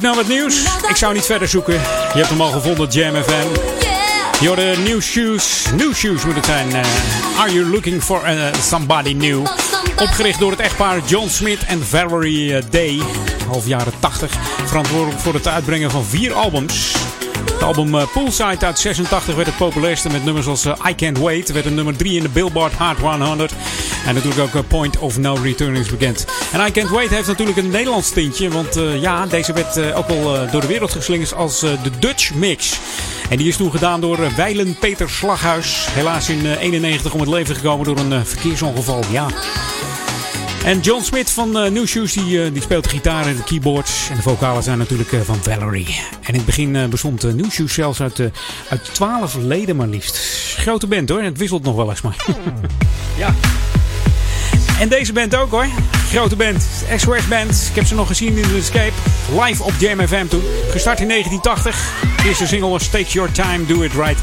Zoek 0.01 0.15
naar 0.15 0.25
wat 0.25 0.29
nieuws? 0.29 0.65
Ik 0.89 0.97
zou 0.97 1.15
niet 1.15 1.25
verder 1.27 1.49
zoeken. 1.49 1.75
Je 1.75 2.13
hebt 2.15 2.29
hem 2.29 2.41
al 2.41 2.51
gevonden, 2.51 2.89
Jam 2.89 3.15
FM. 3.23 3.47
Je 4.41 4.47
hoorde 4.47 4.75
New 4.85 5.01
Shoes. 5.01 5.65
New 5.77 5.95
Shoes 5.95 6.25
moet 6.25 6.35
het 6.35 6.45
zijn. 6.45 6.73
eh, 6.73 7.39
Are 7.41 7.53
You 7.53 7.67
Looking 7.67 8.03
For 8.03 8.23
eh, 8.25 8.35
Somebody 8.63 9.13
New? 9.13 9.47
Opgericht 9.97 10.39
door 10.39 10.51
het 10.51 10.61
echtpaar 10.61 11.01
John 11.07 11.29
Smith 11.29 11.65
en 11.67 11.87
Valerie 11.87 12.57
eh, 12.57 12.63
Day. 12.71 13.01
Half 13.49 13.67
jaren 13.67 13.93
80. 13.99 14.31
Verantwoordelijk 14.67 15.21
voor 15.21 15.35
het 15.35 15.49
uitbrengen 15.49 15.91
van 15.91 16.05
vier 16.05 16.33
albums. 16.33 16.95
Het 17.53 17.63
album 17.63 18.09
Poolside 18.13 18.67
uit 18.67 18.79
86 18.79 19.35
werd 19.35 19.47
het 19.47 19.57
populairste 19.57 20.09
met 20.09 20.25
nummers 20.25 20.47
als 20.47 20.65
I 20.65 20.95
Can't 20.97 21.19
Wait. 21.19 21.53
Werd 21.53 21.67
een 21.67 21.75
nummer 21.75 21.97
3 21.97 22.17
in 22.17 22.23
de 22.23 22.29
Billboard 22.29 22.73
Hot 22.73 22.97
100. 23.19 23.53
En 24.07 24.15
natuurlijk 24.15 24.41
ook 24.41 24.55
eh, 24.55 24.69
Point 24.69 24.99
of 24.99 25.19
No 25.19 25.37
Return 25.43 25.77
is 25.77 25.91
bekend. 25.91 26.25
En 26.53 26.67
I 26.67 26.71
Can't 26.71 26.91
Wait 26.91 27.11
heeft 27.11 27.27
natuurlijk 27.27 27.59
een 27.59 27.71
Nederlands 27.71 28.11
tintje. 28.11 28.49
Want 28.49 28.77
eh, 28.77 29.01
ja, 29.01 29.27
deze 29.27 29.53
werd 29.53 29.77
eh, 29.77 29.99
ook 29.99 30.09
eh, 30.09 30.53
door 30.53 30.61
de 30.61 30.67
wereld 30.67 30.91
geslingerd 30.93 31.35
als 31.35 31.61
de 31.61 31.91
Dutch 31.99 32.35
Mix. 32.35 32.79
En 33.31 33.37
die 33.37 33.49
is 33.49 33.57
toen 33.57 33.71
gedaan 33.71 34.01
door 34.01 34.19
Weilen 34.37 34.79
Peter 34.79 35.11
Slaghuis. 35.11 35.87
Helaas 35.91 36.29
in 36.29 36.47
eh, 36.47 36.63
91 36.63 37.13
om 37.13 37.21
het 37.21 37.29
leven 37.29 37.55
gekomen 37.57 37.87
door 37.87 37.99
een 37.99 38.27
verkeersongeval. 38.27 39.03
Ja. 39.11 39.27
En 40.65 40.81
John 40.81 41.03
Smith 41.03 41.31
van 41.31 41.59
eh, 41.59 41.71
New 41.71 41.87
Shoes 41.87 42.13
die, 42.13 42.53
die 42.53 42.63
speelt 42.63 42.85
de 42.85 42.91
gitaar 42.91 43.27
en 43.27 43.37
de 43.37 43.45
keyboards. 43.45 44.09
En 44.11 44.17
de 44.17 44.23
vocalen 44.23 44.63
zijn 44.63 44.79
natuurlijk 44.79 45.11
van 45.25 45.37
Valerie. 45.37 46.01
En 46.21 46.29
in 46.29 46.35
het 46.35 46.45
begin 46.45 46.91
bestond 46.91 47.23
New 47.23 47.51
Shoes 47.51 47.75
zelfs 47.75 48.01
uit, 48.01 48.21
uit 48.69 48.95
12 48.95 49.35
leden 49.35 49.77
maar 49.77 49.89
liefst. 49.89 50.19
Grote 50.57 50.87
band 50.87 51.09
hoor. 51.09 51.23
Het 51.23 51.39
wisselt 51.39 51.63
nog 51.63 51.77
wel 51.77 51.91
eens 51.91 52.01
maar. 52.01 52.27
ja. 53.17 53.35
En 54.81 54.89
deze 54.89 55.13
band 55.13 55.37
ook 55.37 55.51
hoor. 55.51 55.67
Grote 56.09 56.37
band. 56.37 56.67
SOS 56.97 57.29
Band. 57.29 57.67
Ik 57.71 57.75
heb 57.75 57.87
ze 57.87 57.95
nog 57.95 58.07
gezien 58.07 58.37
in 58.37 58.49
de 58.49 58.57
Escape. 58.57 58.93
Live 59.41 59.63
op 59.63 59.73
Jam 59.79 60.07
FM 60.07 60.27
toen. 60.27 60.43
Gestart 60.71 61.01
in 61.01 61.09
1980. 61.09 61.93
De 62.17 62.29
eerste 62.29 62.47
single 62.47 62.69
was 62.69 62.89
Take 62.89 63.11
Your 63.11 63.33
Time, 63.33 63.67
Do 63.67 63.83
It 63.83 63.93
Right. 63.93 64.19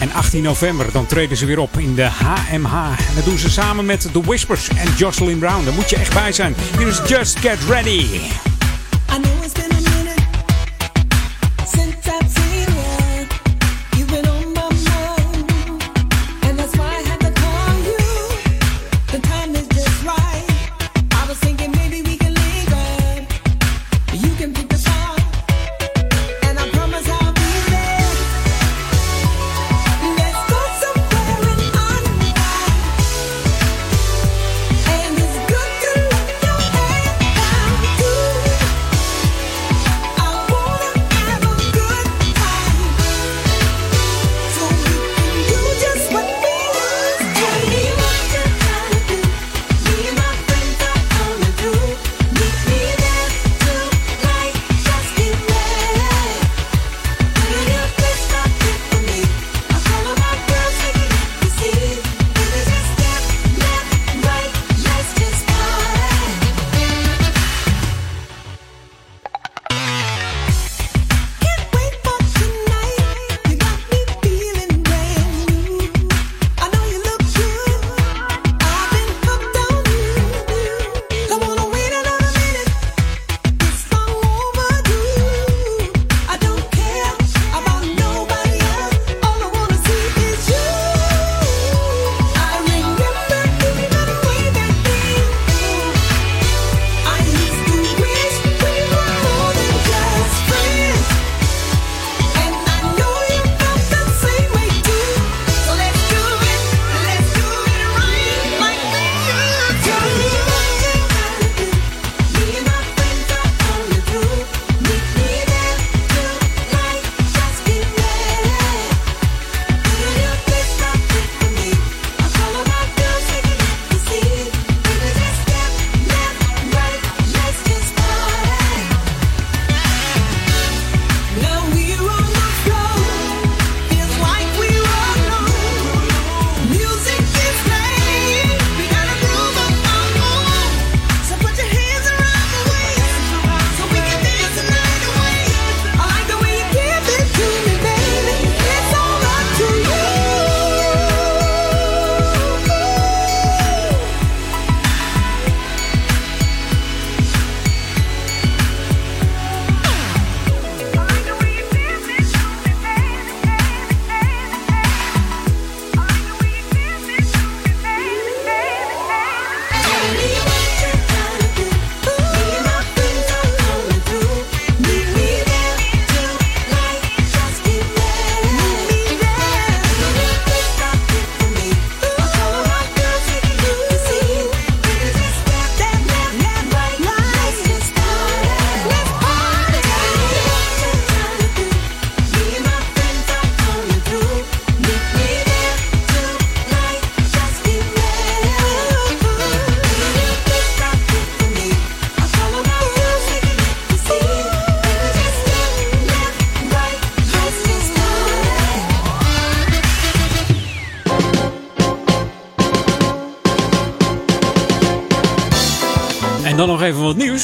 En 0.00 0.12
18 0.12 0.42
november, 0.42 0.86
dan 0.92 1.06
treden 1.06 1.36
ze 1.36 1.46
weer 1.46 1.58
op 1.58 1.78
in 1.78 1.94
de 1.94 2.04
HMH. 2.04 2.74
En 3.08 3.14
dat 3.14 3.24
doen 3.24 3.38
ze 3.38 3.50
samen 3.50 3.86
met 3.86 4.08
The 4.12 4.20
Whispers 4.20 4.68
en 4.68 4.88
Jocelyn 4.96 5.38
Brown. 5.38 5.64
Daar 5.64 5.74
moet 5.74 5.90
je 5.90 5.96
echt 5.96 6.14
bij 6.14 6.32
zijn. 6.32 6.54
Hier 6.78 6.86
is 6.86 7.00
Just 7.06 7.38
Get 7.38 7.58
Ready. 7.68 8.06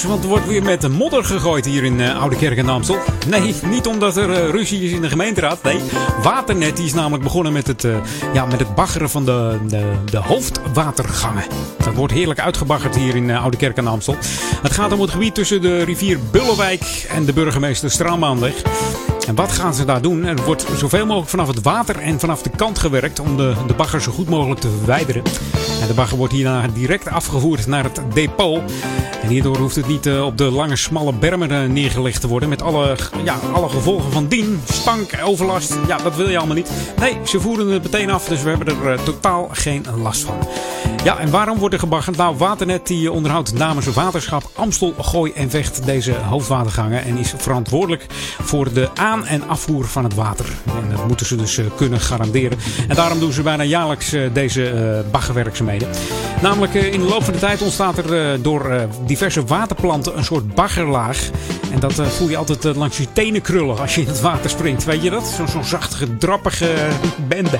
Want 0.07 0.23
er 0.23 0.29
wordt 0.29 0.47
weer 0.47 0.63
met 0.63 0.81
de 0.81 0.89
modder 0.89 1.25
gegooid 1.25 1.65
hier 1.65 1.85
in 1.85 2.01
eh, 2.01 2.21
Oude 2.21 2.37
Kerk 2.37 2.57
en 2.57 2.69
Amstel. 2.69 2.99
Nee, 3.27 3.55
niet 3.71 3.87
omdat 3.87 4.17
er 4.17 4.31
eh, 4.31 4.51
ruzie 4.51 4.83
is 4.83 4.93
in 4.93 5.01
de 5.01 5.09
gemeenteraad. 5.09 5.63
Nee, 5.63 5.81
Waternet 6.23 6.77
die 6.77 6.85
is 6.85 6.95
namelijk 6.95 7.23
begonnen 7.23 7.53
met 7.53 7.67
het, 7.67 7.85
eh, 7.85 7.97
ja, 8.33 8.47
met 8.47 8.59
het 8.59 8.75
baggeren 8.75 9.11
van 9.11 9.25
de, 9.25 9.59
de, 9.69 9.93
de 10.11 10.19
hoofdwatergangen. 10.19 11.45
Dat 11.85 11.95
wordt 11.95 12.13
heerlijk 12.13 12.41
uitgebaggerd 12.41 12.97
hier 12.97 13.17
in 13.17 13.31
Oude 13.31 13.57
Kerk 13.57 13.77
en 13.77 13.87
Amstel. 13.87 14.17
Het 14.63 14.73
gaat 14.73 14.93
om 14.93 15.01
het 15.01 15.11
gebied 15.11 15.35
tussen 15.35 15.63
de 15.63 15.83
rivier 15.83 16.19
Bullewijk 16.31 17.07
en 17.11 17.25
de 17.25 17.33
burgemeester 17.33 17.91
Straanbaanweg. 17.91 18.63
En 19.27 19.35
wat 19.35 19.53
gaan 19.53 19.75
ze 19.75 19.85
daar 19.85 20.03
doen? 20.03 20.25
Er 20.25 20.45
wordt 20.45 20.67
zoveel 20.77 21.07
mogelijk 21.07 21.31
vanaf 21.31 21.47
het 21.47 21.63
water 21.63 21.99
en 21.99 22.21
vanaf 22.21 22.43
de 22.43 22.51
kant 22.57 22.79
gewerkt 22.79 23.21
om 23.21 23.37
de, 23.37 23.55
de 23.67 23.75
bagger 23.75 24.03
zo 24.03 24.13
goed 24.13 24.29
mogelijk 24.29 24.61
te 24.61 24.71
verwijderen. 24.71 25.23
En 25.81 25.87
de 25.87 25.95
bagger 25.95 26.19
wordt 26.19 26.33
hierna 26.33 26.67
direct 26.75 27.09
afgevoerd 27.09 27.67
naar 27.67 27.85
het 27.85 28.01
depot. 28.15 28.63
En 29.25 29.31
hierdoor 29.31 29.57
hoeft 29.57 29.77
het 29.77 29.87
niet 29.87 30.07
eh, 30.07 30.25
op 30.25 30.39
de 30.39 30.45
lange, 30.45 30.77
smalle 30.77 31.13
bermen 31.13 31.51
eh, 31.51 31.69
neergelegd 31.69 32.21
te 32.21 32.29
worden. 32.29 32.49
Met 32.49 32.63
alle, 32.63 32.97
ja, 33.25 33.39
alle 33.53 33.69
gevolgen 33.69 34.13
van 34.13 34.27
dien. 34.27 34.61
Stank, 34.73 35.11
overlast. 35.25 35.77
Ja, 35.87 35.97
dat 35.97 36.17
wil 36.17 36.29
je 36.29 36.37
allemaal 36.37 36.57
niet. 36.57 36.71
Nee, 37.01 37.17
ze 37.27 37.41
voeren 37.41 37.69
het 37.69 37.83
meteen 37.83 38.11
af. 38.11 38.25
Dus 38.25 38.43
we 38.43 38.49
hebben 38.49 38.67
er 38.67 38.93
eh, 38.93 39.05
totaal 39.05 39.49
geen 39.53 39.85
last 40.03 40.23
van. 40.23 40.37
Ja, 41.05 41.19
en 41.19 41.31
waarom 41.31 41.59
wordt 41.59 41.75
er 41.75 41.81
gebaggerd? 41.81 42.17
Nou, 42.17 42.37
Waternet 42.37 42.87
die 42.87 43.13
onderhoudt 43.13 43.53
namens 43.55 43.87
waterschap 43.87 44.51
Amstel, 44.55 44.95
Gooi 45.01 45.33
en 45.33 45.51
Vecht 45.51 45.85
deze 45.85 46.13
hoofdwatergangen. 46.15 47.05
En 47.05 47.17
is 47.17 47.35
verantwoordelijk 47.37 48.07
voor 48.43 48.73
de 48.73 48.89
aan- 48.95 49.27
en 49.27 49.49
afvoer 49.49 49.85
van 49.87 50.05
het 50.05 50.15
water. 50.15 50.45
En 50.67 50.97
dat 50.97 51.07
moeten 51.07 51.27
ze 51.27 51.37
dus 51.37 51.59
eh, 51.59 51.65
kunnen 51.77 52.01
garanderen. 52.01 52.59
En 52.89 52.97
daarom 52.97 53.19
doen 53.19 53.33
ze 53.33 53.43
bijna 53.43 53.63
jaarlijks 53.63 54.13
eh, 54.13 54.23
deze 54.33 54.69
eh, 54.71 55.11
baggerwerkzaamheden. 55.11 55.89
Namelijk 56.43 56.75
eh, 56.75 56.93
in 56.93 57.01
de 57.01 57.07
loop 57.09 57.25
van 57.25 57.33
de 57.33 57.39
tijd 57.39 57.63
ontstaat 57.63 57.99
er 57.99 58.33
eh, 58.33 58.39
door 58.43 58.71
eh, 58.71 58.83
diverse 59.07 59.45
waterplanten 59.45 60.19
een 60.19 60.25
soort 60.25 60.55
baggerlaag. 60.55 61.19
En 61.73 61.81
dat 61.81 61.99
eh, 61.99 62.07
voel 62.07 62.29
je 62.29 62.37
altijd 62.37 62.65
eh, 62.65 62.75
langs 62.77 62.97
je 62.97 63.13
tenen 63.13 63.41
krullen 63.43 63.79
als 63.79 63.95
je 63.95 64.01
in 64.01 64.07
het 64.07 64.21
water 64.21 64.51
springt. 64.51 64.85
Weet 64.85 65.03
je 65.03 65.11
dat? 65.11 65.27
Zo'n 65.27 65.49
zo'n 65.49 65.65
zachtige, 65.65 66.17
drappige 66.17 66.75
bende. 67.29 67.57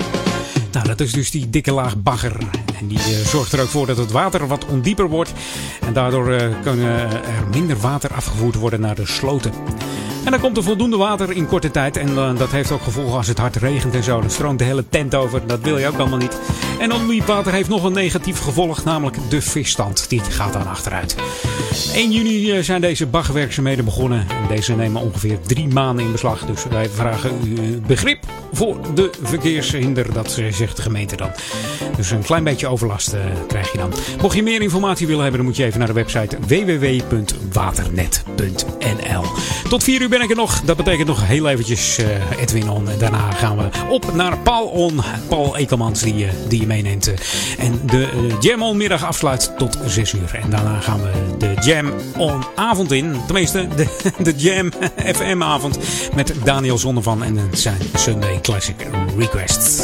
Nou, 0.75 0.87
dat 0.87 0.99
is 0.99 1.11
dus 1.11 1.31
die 1.31 1.49
dikke 1.49 1.71
laag 1.71 1.97
bagger. 1.97 2.37
En 2.79 2.87
die 2.87 2.97
eh, 2.97 3.05
zorgt 3.05 3.53
er 3.53 3.61
ook 3.61 3.67
voor 3.67 3.85
dat 3.85 3.97
het 3.97 4.11
water 4.11 4.47
wat 4.47 4.65
ondieper 4.65 5.09
wordt. 5.09 5.33
En 5.81 5.93
daardoor 5.93 6.55
kan 6.63 6.79
eh, 6.79 7.13
er 7.13 7.47
minder 7.51 7.77
water 7.77 8.13
afgevoerd 8.13 8.55
worden 8.55 8.79
naar 8.79 8.95
de 8.95 9.05
sloten. 9.05 9.51
En 10.25 10.31
dan 10.31 10.39
komt 10.39 10.57
er 10.57 10.63
voldoende 10.63 10.97
water 10.97 11.31
in 11.31 11.47
korte 11.47 11.71
tijd. 11.71 11.97
En 11.97 12.07
eh, 12.07 12.37
dat 12.37 12.51
heeft 12.51 12.71
ook 12.71 12.81
gevolgen 12.81 13.17
als 13.17 13.27
het 13.27 13.37
hard 13.37 13.55
regent 13.55 13.95
en 13.95 14.03
zo. 14.03 14.21
Dan 14.21 14.29
stroomt 14.29 14.59
de 14.59 14.65
hele 14.65 14.89
tent 14.89 15.15
over. 15.15 15.47
Dat 15.47 15.59
wil 15.59 15.77
je 15.77 15.87
ook 15.87 15.97
allemaal 15.97 16.17
niet. 16.17 16.39
En 16.79 16.93
ondiep 16.93 17.25
water 17.25 17.53
heeft 17.53 17.69
nog 17.69 17.83
een 17.83 17.93
negatief 17.93 18.39
gevolg. 18.39 18.83
Namelijk 18.83 19.17
de 19.29 19.41
visstand. 19.41 20.09
Die 20.09 20.19
gaat 20.19 20.53
dan 20.53 20.67
achteruit. 20.67 21.15
1 21.93 22.11
juni 22.11 22.51
eh, 22.51 22.63
zijn 22.63 22.81
deze 22.81 23.05
baggerwerkzaamheden 23.05 23.85
begonnen. 23.85 24.19
En 24.19 24.47
deze 24.47 24.75
nemen 24.75 25.01
ongeveer 25.01 25.39
drie 25.41 25.67
maanden 25.67 26.05
in 26.05 26.11
beslag. 26.11 26.45
Dus 26.45 26.65
wij 26.69 26.89
vragen 26.89 27.31
u 27.43 27.55
eh, 27.55 27.61
begrip 27.87 28.23
voor 28.53 28.77
de 28.95 29.09
verkeershinder. 29.21 30.13
Dat 30.13 30.31
zegt 30.31 30.75
de 30.75 30.81
gemeente 30.81 31.15
dan. 31.15 31.29
Dus 31.95 32.11
een 32.11 32.23
klein 32.23 32.43
beetje 32.43 32.67
overlast 32.67 33.15
krijg 33.47 33.71
je 33.71 33.77
dan. 33.77 33.93
Mocht 34.21 34.35
je 34.35 34.43
meer 34.43 34.61
informatie 34.61 35.07
willen 35.07 35.21
hebben, 35.21 35.39
dan 35.39 35.49
moet 35.49 35.57
je 35.57 35.65
even 35.65 35.79
naar 35.79 35.87
de 35.87 35.93
website 35.93 36.37
www.waternet.nl. 36.47 39.23
Tot 39.69 39.83
4 39.83 40.01
uur 40.01 40.09
ben 40.17 40.23
ik 40.23 40.29
er 40.29 40.35
nog. 40.35 40.61
Dat 40.61 40.77
betekent 40.77 41.07
nog 41.07 41.27
heel 41.27 41.47
eventjes 41.49 41.97
eh, 41.97 42.41
Edwin 42.41 42.69
on. 42.69 42.89
En 42.89 42.97
daarna 42.97 43.31
gaan 43.31 43.57
we 43.57 43.69
op 43.89 44.13
naar 44.13 44.37
Paul 44.37 44.65
on. 44.65 45.01
Paul 45.27 45.57
Ekelmans 45.57 46.01
die, 46.01 46.25
eh, 46.25 46.33
die 46.47 46.59
je 46.59 46.67
meeneemt. 46.67 47.07
eh. 47.07 47.15
En 47.57 47.81
de 47.85 48.03
eh, 48.03 48.41
Jam 48.41 48.61
on 48.63 48.77
middag 48.77 49.03
afsluit 49.05 49.51
tot 49.57 49.77
6 49.87 50.13
uur. 50.13 50.39
En 50.43 50.49
daarna 50.49 50.79
gaan 50.79 51.01
we 51.01 51.37
de 51.37 51.53
Jam 51.61 51.93
on 52.17 52.43
avond 52.55 52.91
in. 52.91 53.21
Tenminste, 53.25 53.67
de, 53.75 53.87
de 54.23 54.33
Jam 54.35 54.71
FM 55.15 55.43
avond. 55.43 55.77
Met 56.15 56.33
Daniel 56.43 56.77
Zonnevan 56.77 57.23
en 57.23 57.49
zijn 57.51 57.77
Sunday 57.95 58.39
Classic 58.41 58.87
Requests. 59.17 59.77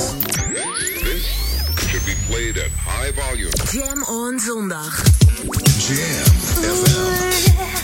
Should 1.89 2.05
be 2.05 2.15
played 2.29 2.57
at 2.57 2.71
high 2.85 3.21
volume. 3.21 3.51
Jam 3.71 4.03
on 4.03 4.39
zondag. 4.39 5.03
Jam 5.87 6.33
FM. 6.51 7.80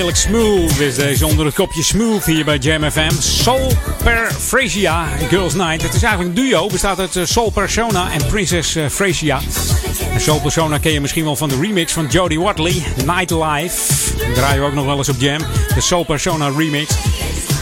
Heerlijk 0.00 0.20
smooth 0.20 0.78
is 0.78 0.94
deze 0.94 1.26
onder 1.26 1.46
het 1.46 1.54
kopje 1.54 1.82
smooth 1.82 2.24
hier 2.24 2.44
bij 2.44 2.58
Jam 2.58 2.90
FM. 2.90 3.10
Soul 3.18 3.72
Per 4.04 4.32
Frasia 4.32 5.04
Girls 5.28 5.54
Night. 5.54 5.82
Het 5.82 5.94
is 5.94 6.02
eigenlijk 6.02 6.38
een 6.38 6.44
duo. 6.44 6.66
Bestaat 6.66 6.98
uit 6.98 7.16
eh, 7.16 7.24
Soul 7.24 7.50
Persona 7.50 8.12
en 8.12 8.26
Princess 8.26 8.76
eh, 8.76 8.88
Frasia. 8.88 9.40
Soul 10.16 10.40
Persona 10.40 10.78
ken 10.78 10.92
je 10.92 11.00
misschien 11.00 11.24
wel 11.24 11.36
van 11.36 11.48
de 11.48 11.58
remix 11.60 11.92
van 11.92 12.06
Jodie 12.06 12.40
Watley. 12.40 12.82
Nightlife. 13.06 14.14
Die 14.24 14.32
draaien 14.32 14.60
we 14.60 14.66
ook 14.66 14.74
nog 14.74 14.84
wel 14.84 14.96
eens 14.96 15.08
op 15.08 15.20
Jam. 15.20 15.38
De 15.74 15.80
Soul 15.80 16.04
Persona 16.04 16.48
remix. 16.56 16.94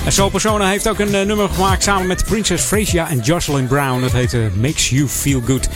En 0.04 0.12
Soul 0.12 0.30
Persona 0.30 0.68
heeft 0.68 0.88
ook 0.88 0.98
een 0.98 1.14
eh, 1.14 1.26
nummer 1.26 1.48
gemaakt 1.48 1.82
samen 1.82 2.06
met 2.06 2.24
Princess 2.24 2.64
Frasia 2.64 3.08
en 3.08 3.18
Jocelyn 3.18 3.66
Brown. 3.66 4.00
Dat 4.00 4.12
heet 4.12 4.56
Makes 4.56 4.88
You 4.88 5.08
Feel 5.08 5.42
Good. 5.46 5.68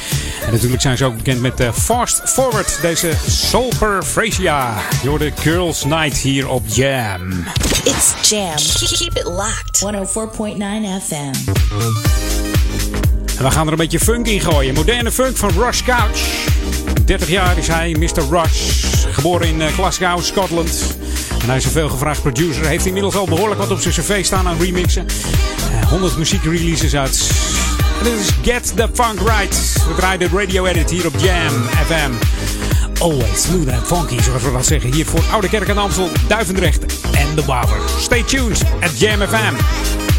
En 0.52 0.58
natuurlijk 0.58 0.86
zijn 0.86 0.96
ze 0.96 1.04
ook 1.04 1.16
bekend 1.16 1.40
met 1.40 1.60
eh, 1.60 1.72
Fast 1.72 2.22
Forward. 2.24 2.78
Deze 2.80 3.10
Soul 3.28 3.72
Per 3.78 4.02
Frasia. 4.02 4.74
Door 5.02 5.18
de 5.18 5.32
Girls 5.40 5.84
Night 5.84 6.16
hier 6.16 6.48
op 6.48 6.62
Jam. 6.66 7.44
It's 7.84 8.30
Jam. 8.30 8.56
Keep 8.98 9.16
it 9.16 9.24
locked. 9.24 9.84
104.9 9.84 11.04
FM. 11.06 11.50
En 13.36 13.44
we 13.44 13.50
gaan 13.50 13.66
er 13.66 13.72
een 13.72 13.78
beetje 13.78 14.00
funk 14.00 14.26
in 14.26 14.40
gooien. 14.40 14.74
Moderne 14.74 15.12
funk 15.12 15.36
van 15.36 15.50
Rush 15.50 15.82
Couch. 15.82 16.46
30 17.04 17.28
jaar 17.28 17.58
is 17.58 17.68
hij, 17.68 17.96
Mr. 17.98 18.22
Rush. 18.30 18.84
Geboren 19.12 19.48
in 19.48 19.62
eh, 19.62 19.72
Glasgow, 19.72 20.22
Scotland. 20.22 20.96
En 21.40 21.46
hij 21.46 21.56
is 21.56 21.64
een 21.64 21.70
veelgevraagd 21.70 22.22
producer. 22.22 22.66
Heeft 22.66 22.86
inmiddels 22.86 23.14
al 23.16 23.26
behoorlijk 23.26 23.60
wat 23.60 23.70
op 23.70 23.80
zijn 23.80 23.94
cv 23.94 24.24
staan 24.24 24.48
aan 24.48 24.58
remixen. 24.58 25.06
Eh, 25.80 25.88
100 25.88 26.16
muziekreleases 26.16 26.94
uit. 26.94 27.30
Get 28.02 28.76
the 28.76 28.88
Funk 28.92 29.20
Right. 29.20 29.72
We 29.88 29.94
draaien 29.96 30.18
de 30.18 30.28
radio 30.32 30.64
edit 30.64 30.90
hier 30.90 31.06
op 31.06 31.14
Jam 31.18 31.52
FM. 31.86 32.12
Always 33.00 33.42
smooth 33.42 33.68
and 33.68 33.86
funky, 33.86 34.22
zoals 34.22 34.42
we 34.42 34.52
dat 34.52 34.66
zeggen. 34.66 34.92
Hier 34.92 35.06
voor 35.06 35.22
Oude 35.32 35.48
Kerk 35.48 35.68
en 35.68 35.78
Amstel, 35.78 36.08
Duivendrecht 36.28 36.84
en 37.12 37.34
de 37.34 37.44
Waver. 37.44 37.80
Stay 38.00 38.22
tuned 38.22 38.62
at 38.80 38.98
Jam 38.98 39.20
FM. 39.20 40.11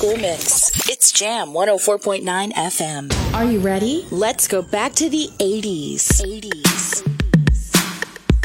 School 0.00 0.16
mix. 0.16 0.70
It's 0.88 1.12
Jam 1.12 1.52
104.9 1.52 2.22
FM. 2.54 3.12
Are 3.34 3.44
you 3.44 3.60
ready? 3.60 4.06
Let's 4.10 4.46
go 4.46 4.62
back 4.62 4.92
to 4.92 5.10
the 5.10 5.28
80s. 5.36 6.22
80s. 6.22 7.02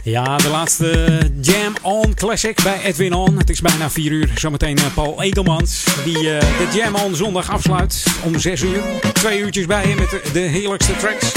Ja, 0.04 0.38
de 0.38 0.50
laatste 0.50 1.20
Jam 1.42 1.74
On 1.82 2.14
Classic 2.14 2.64
bij 2.64 2.82
Edwin 2.82 3.14
On. 3.14 3.38
Het 3.38 3.50
is 3.50 3.62
bijna 3.62 3.90
4 3.90 4.12
uur. 4.12 4.32
Zometeen 4.36 4.78
eh, 4.78 4.94
Paul 4.94 5.22
Edelmans 5.22 5.86
die 6.04 6.38
eh, 6.38 6.40
de 6.40 6.78
Jam 6.78 6.96
On 6.96 7.16
zondag 7.16 7.50
afsluit 7.50 8.04
om 8.24 8.40
6 8.40 8.62
uur. 8.62 8.82
Twee 9.14 9.40
uurtjes 9.40 9.66
bij 9.66 9.84
hem 9.84 9.98
met 9.98 10.10
de, 10.10 10.22
de 10.34 10.40
heerlijkste 10.40 10.96
tracks. 10.96 11.32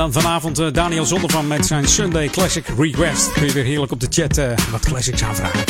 Dan 0.00 0.12
vanavond 0.12 0.58
eh, 0.58 0.66
Daniel 0.72 1.04
Zondervan 1.04 1.46
met 1.46 1.66
zijn 1.66 1.88
Sunday 1.88 2.28
Classic 2.28 2.64
Request. 2.78 3.32
Kun 3.32 3.46
je 3.46 3.52
weer 3.52 3.64
heerlijk 3.64 3.92
op 3.92 4.00
de 4.00 4.06
chat 4.10 4.36
eh, 4.36 4.52
wat 4.70 4.86
classics 4.86 5.22
aanvragen. 5.22 5.64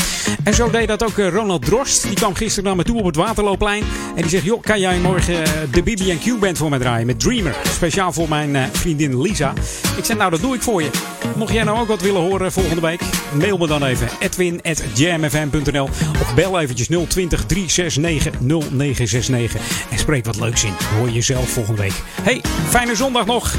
En 0.45 0.55
zo 0.55 0.71
deed 0.71 0.89
dat 0.89 1.05
ook 1.05 1.19
eh, 1.19 1.29
Ronald 1.29 1.65
Drost. 1.65 2.03
Die 2.03 2.15
kwam 2.15 2.35
gisteren 2.35 2.65
naar 2.65 2.77
me 2.77 2.85
toe 2.85 2.99
op 2.99 3.05
het 3.05 3.17
Waterloopplein. 3.17 3.83
En 4.15 4.23
die 4.23 4.31
zegt, 4.31 4.45
joh, 4.45 4.63
kan 4.63 4.81
jij 4.81 4.99
morgen 4.99 5.45
de 5.71 5.83
BB&Q 5.83 6.41
band 6.41 6.59
voor 6.59 6.71
mij 6.71 6.79
draaien 6.79 7.07
met 7.07 7.21
Dreamer? 7.21 7.57
Speciaal 7.65 8.13
voor 8.13 8.29
mijn 8.29 8.69
vriendin 8.73 9.21
Lisa. 9.21 9.53
Ik 9.97 10.05
zeg, 10.05 10.17
nou 10.17 10.31
dat 10.31 10.41
doe 10.41 10.55
ik 10.55 10.63
voor 10.63 10.83
je. 10.83 10.91
Mocht 11.37 11.53
jij 11.53 11.65
nou 11.65 11.79
ook 11.79 11.89
wat 11.89 12.01
willen 12.01 12.21
horen 12.21 12.53
volgende 12.53 12.81
week, 12.81 13.01
mail 13.33 13.59
me 13.59 13.67
dan 13.67 13.85
even 13.85 14.09
edwin.jamfm.nl 14.21 15.89
of 16.21 16.35
bel 16.35 16.61
eventjes 16.61 16.87
020 16.87 17.47
369 17.47 18.41
0969 18.41 19.61
en 19.91 19.99
spreek 19.99 20.25
wat 20.25 20.41
leuks 20.41 20.65
in. 20.65 20.75
Hoor 20.97 21.07
je 21.07 21.13
jezelf 21.13 21.49
volgende 21.49 21.81
week. 21.81 22.03
Hey, 22.23 22.41
fijne 22.69 22.97
zondag 22.97 23.27
nog. 23.27 23.55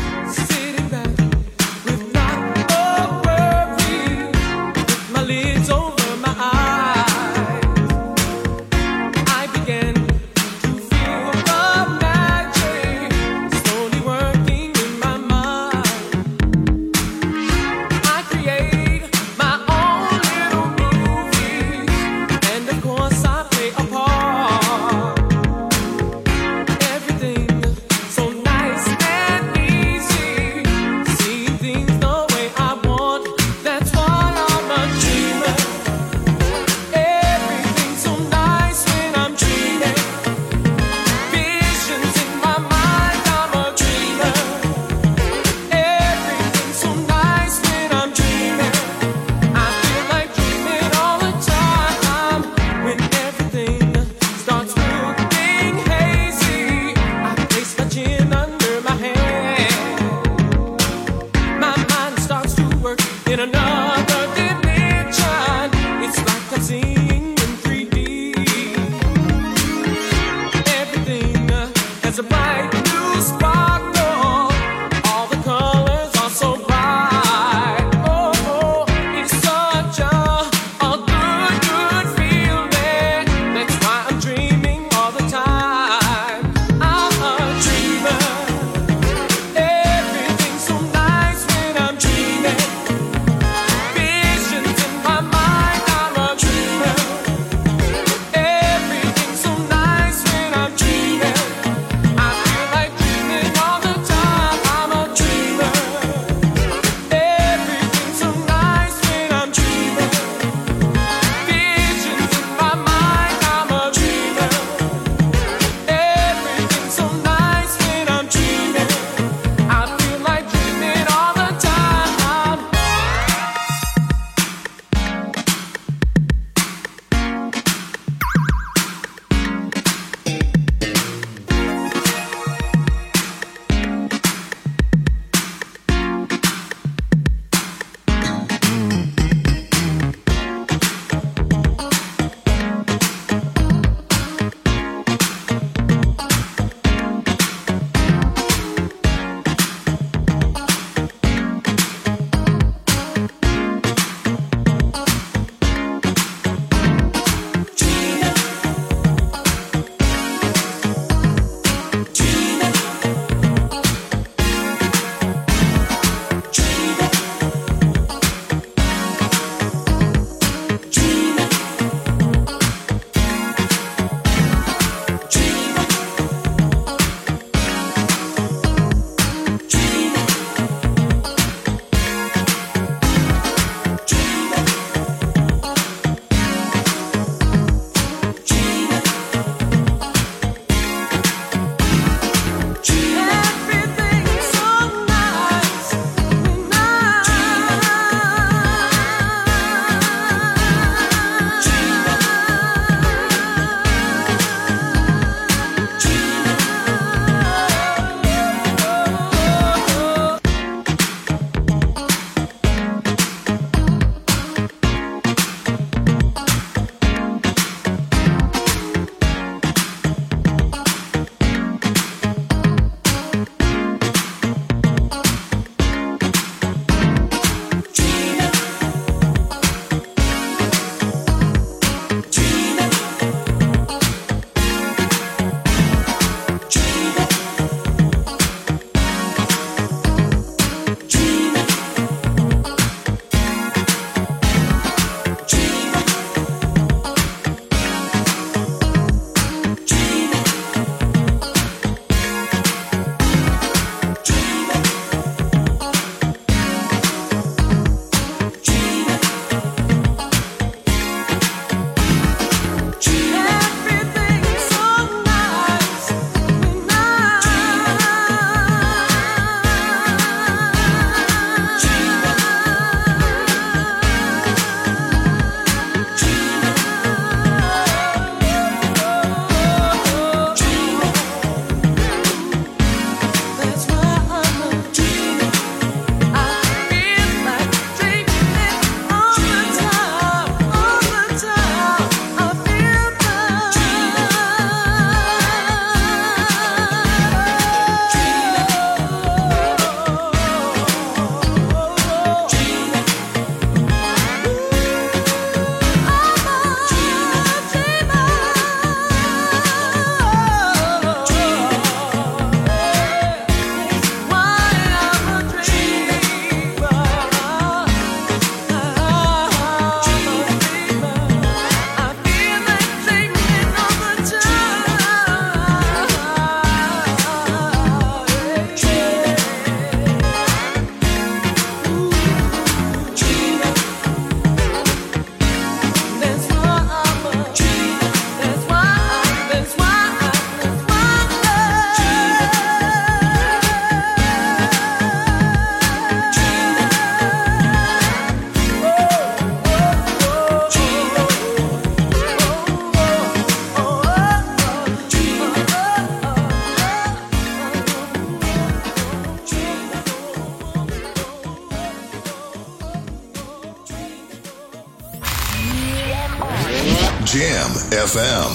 Jam 368.01 368.09
FM. 368.09 368.51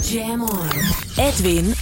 Jam 0.00 0.42
on. 0.44 0.70
Edwin 1.18 1.74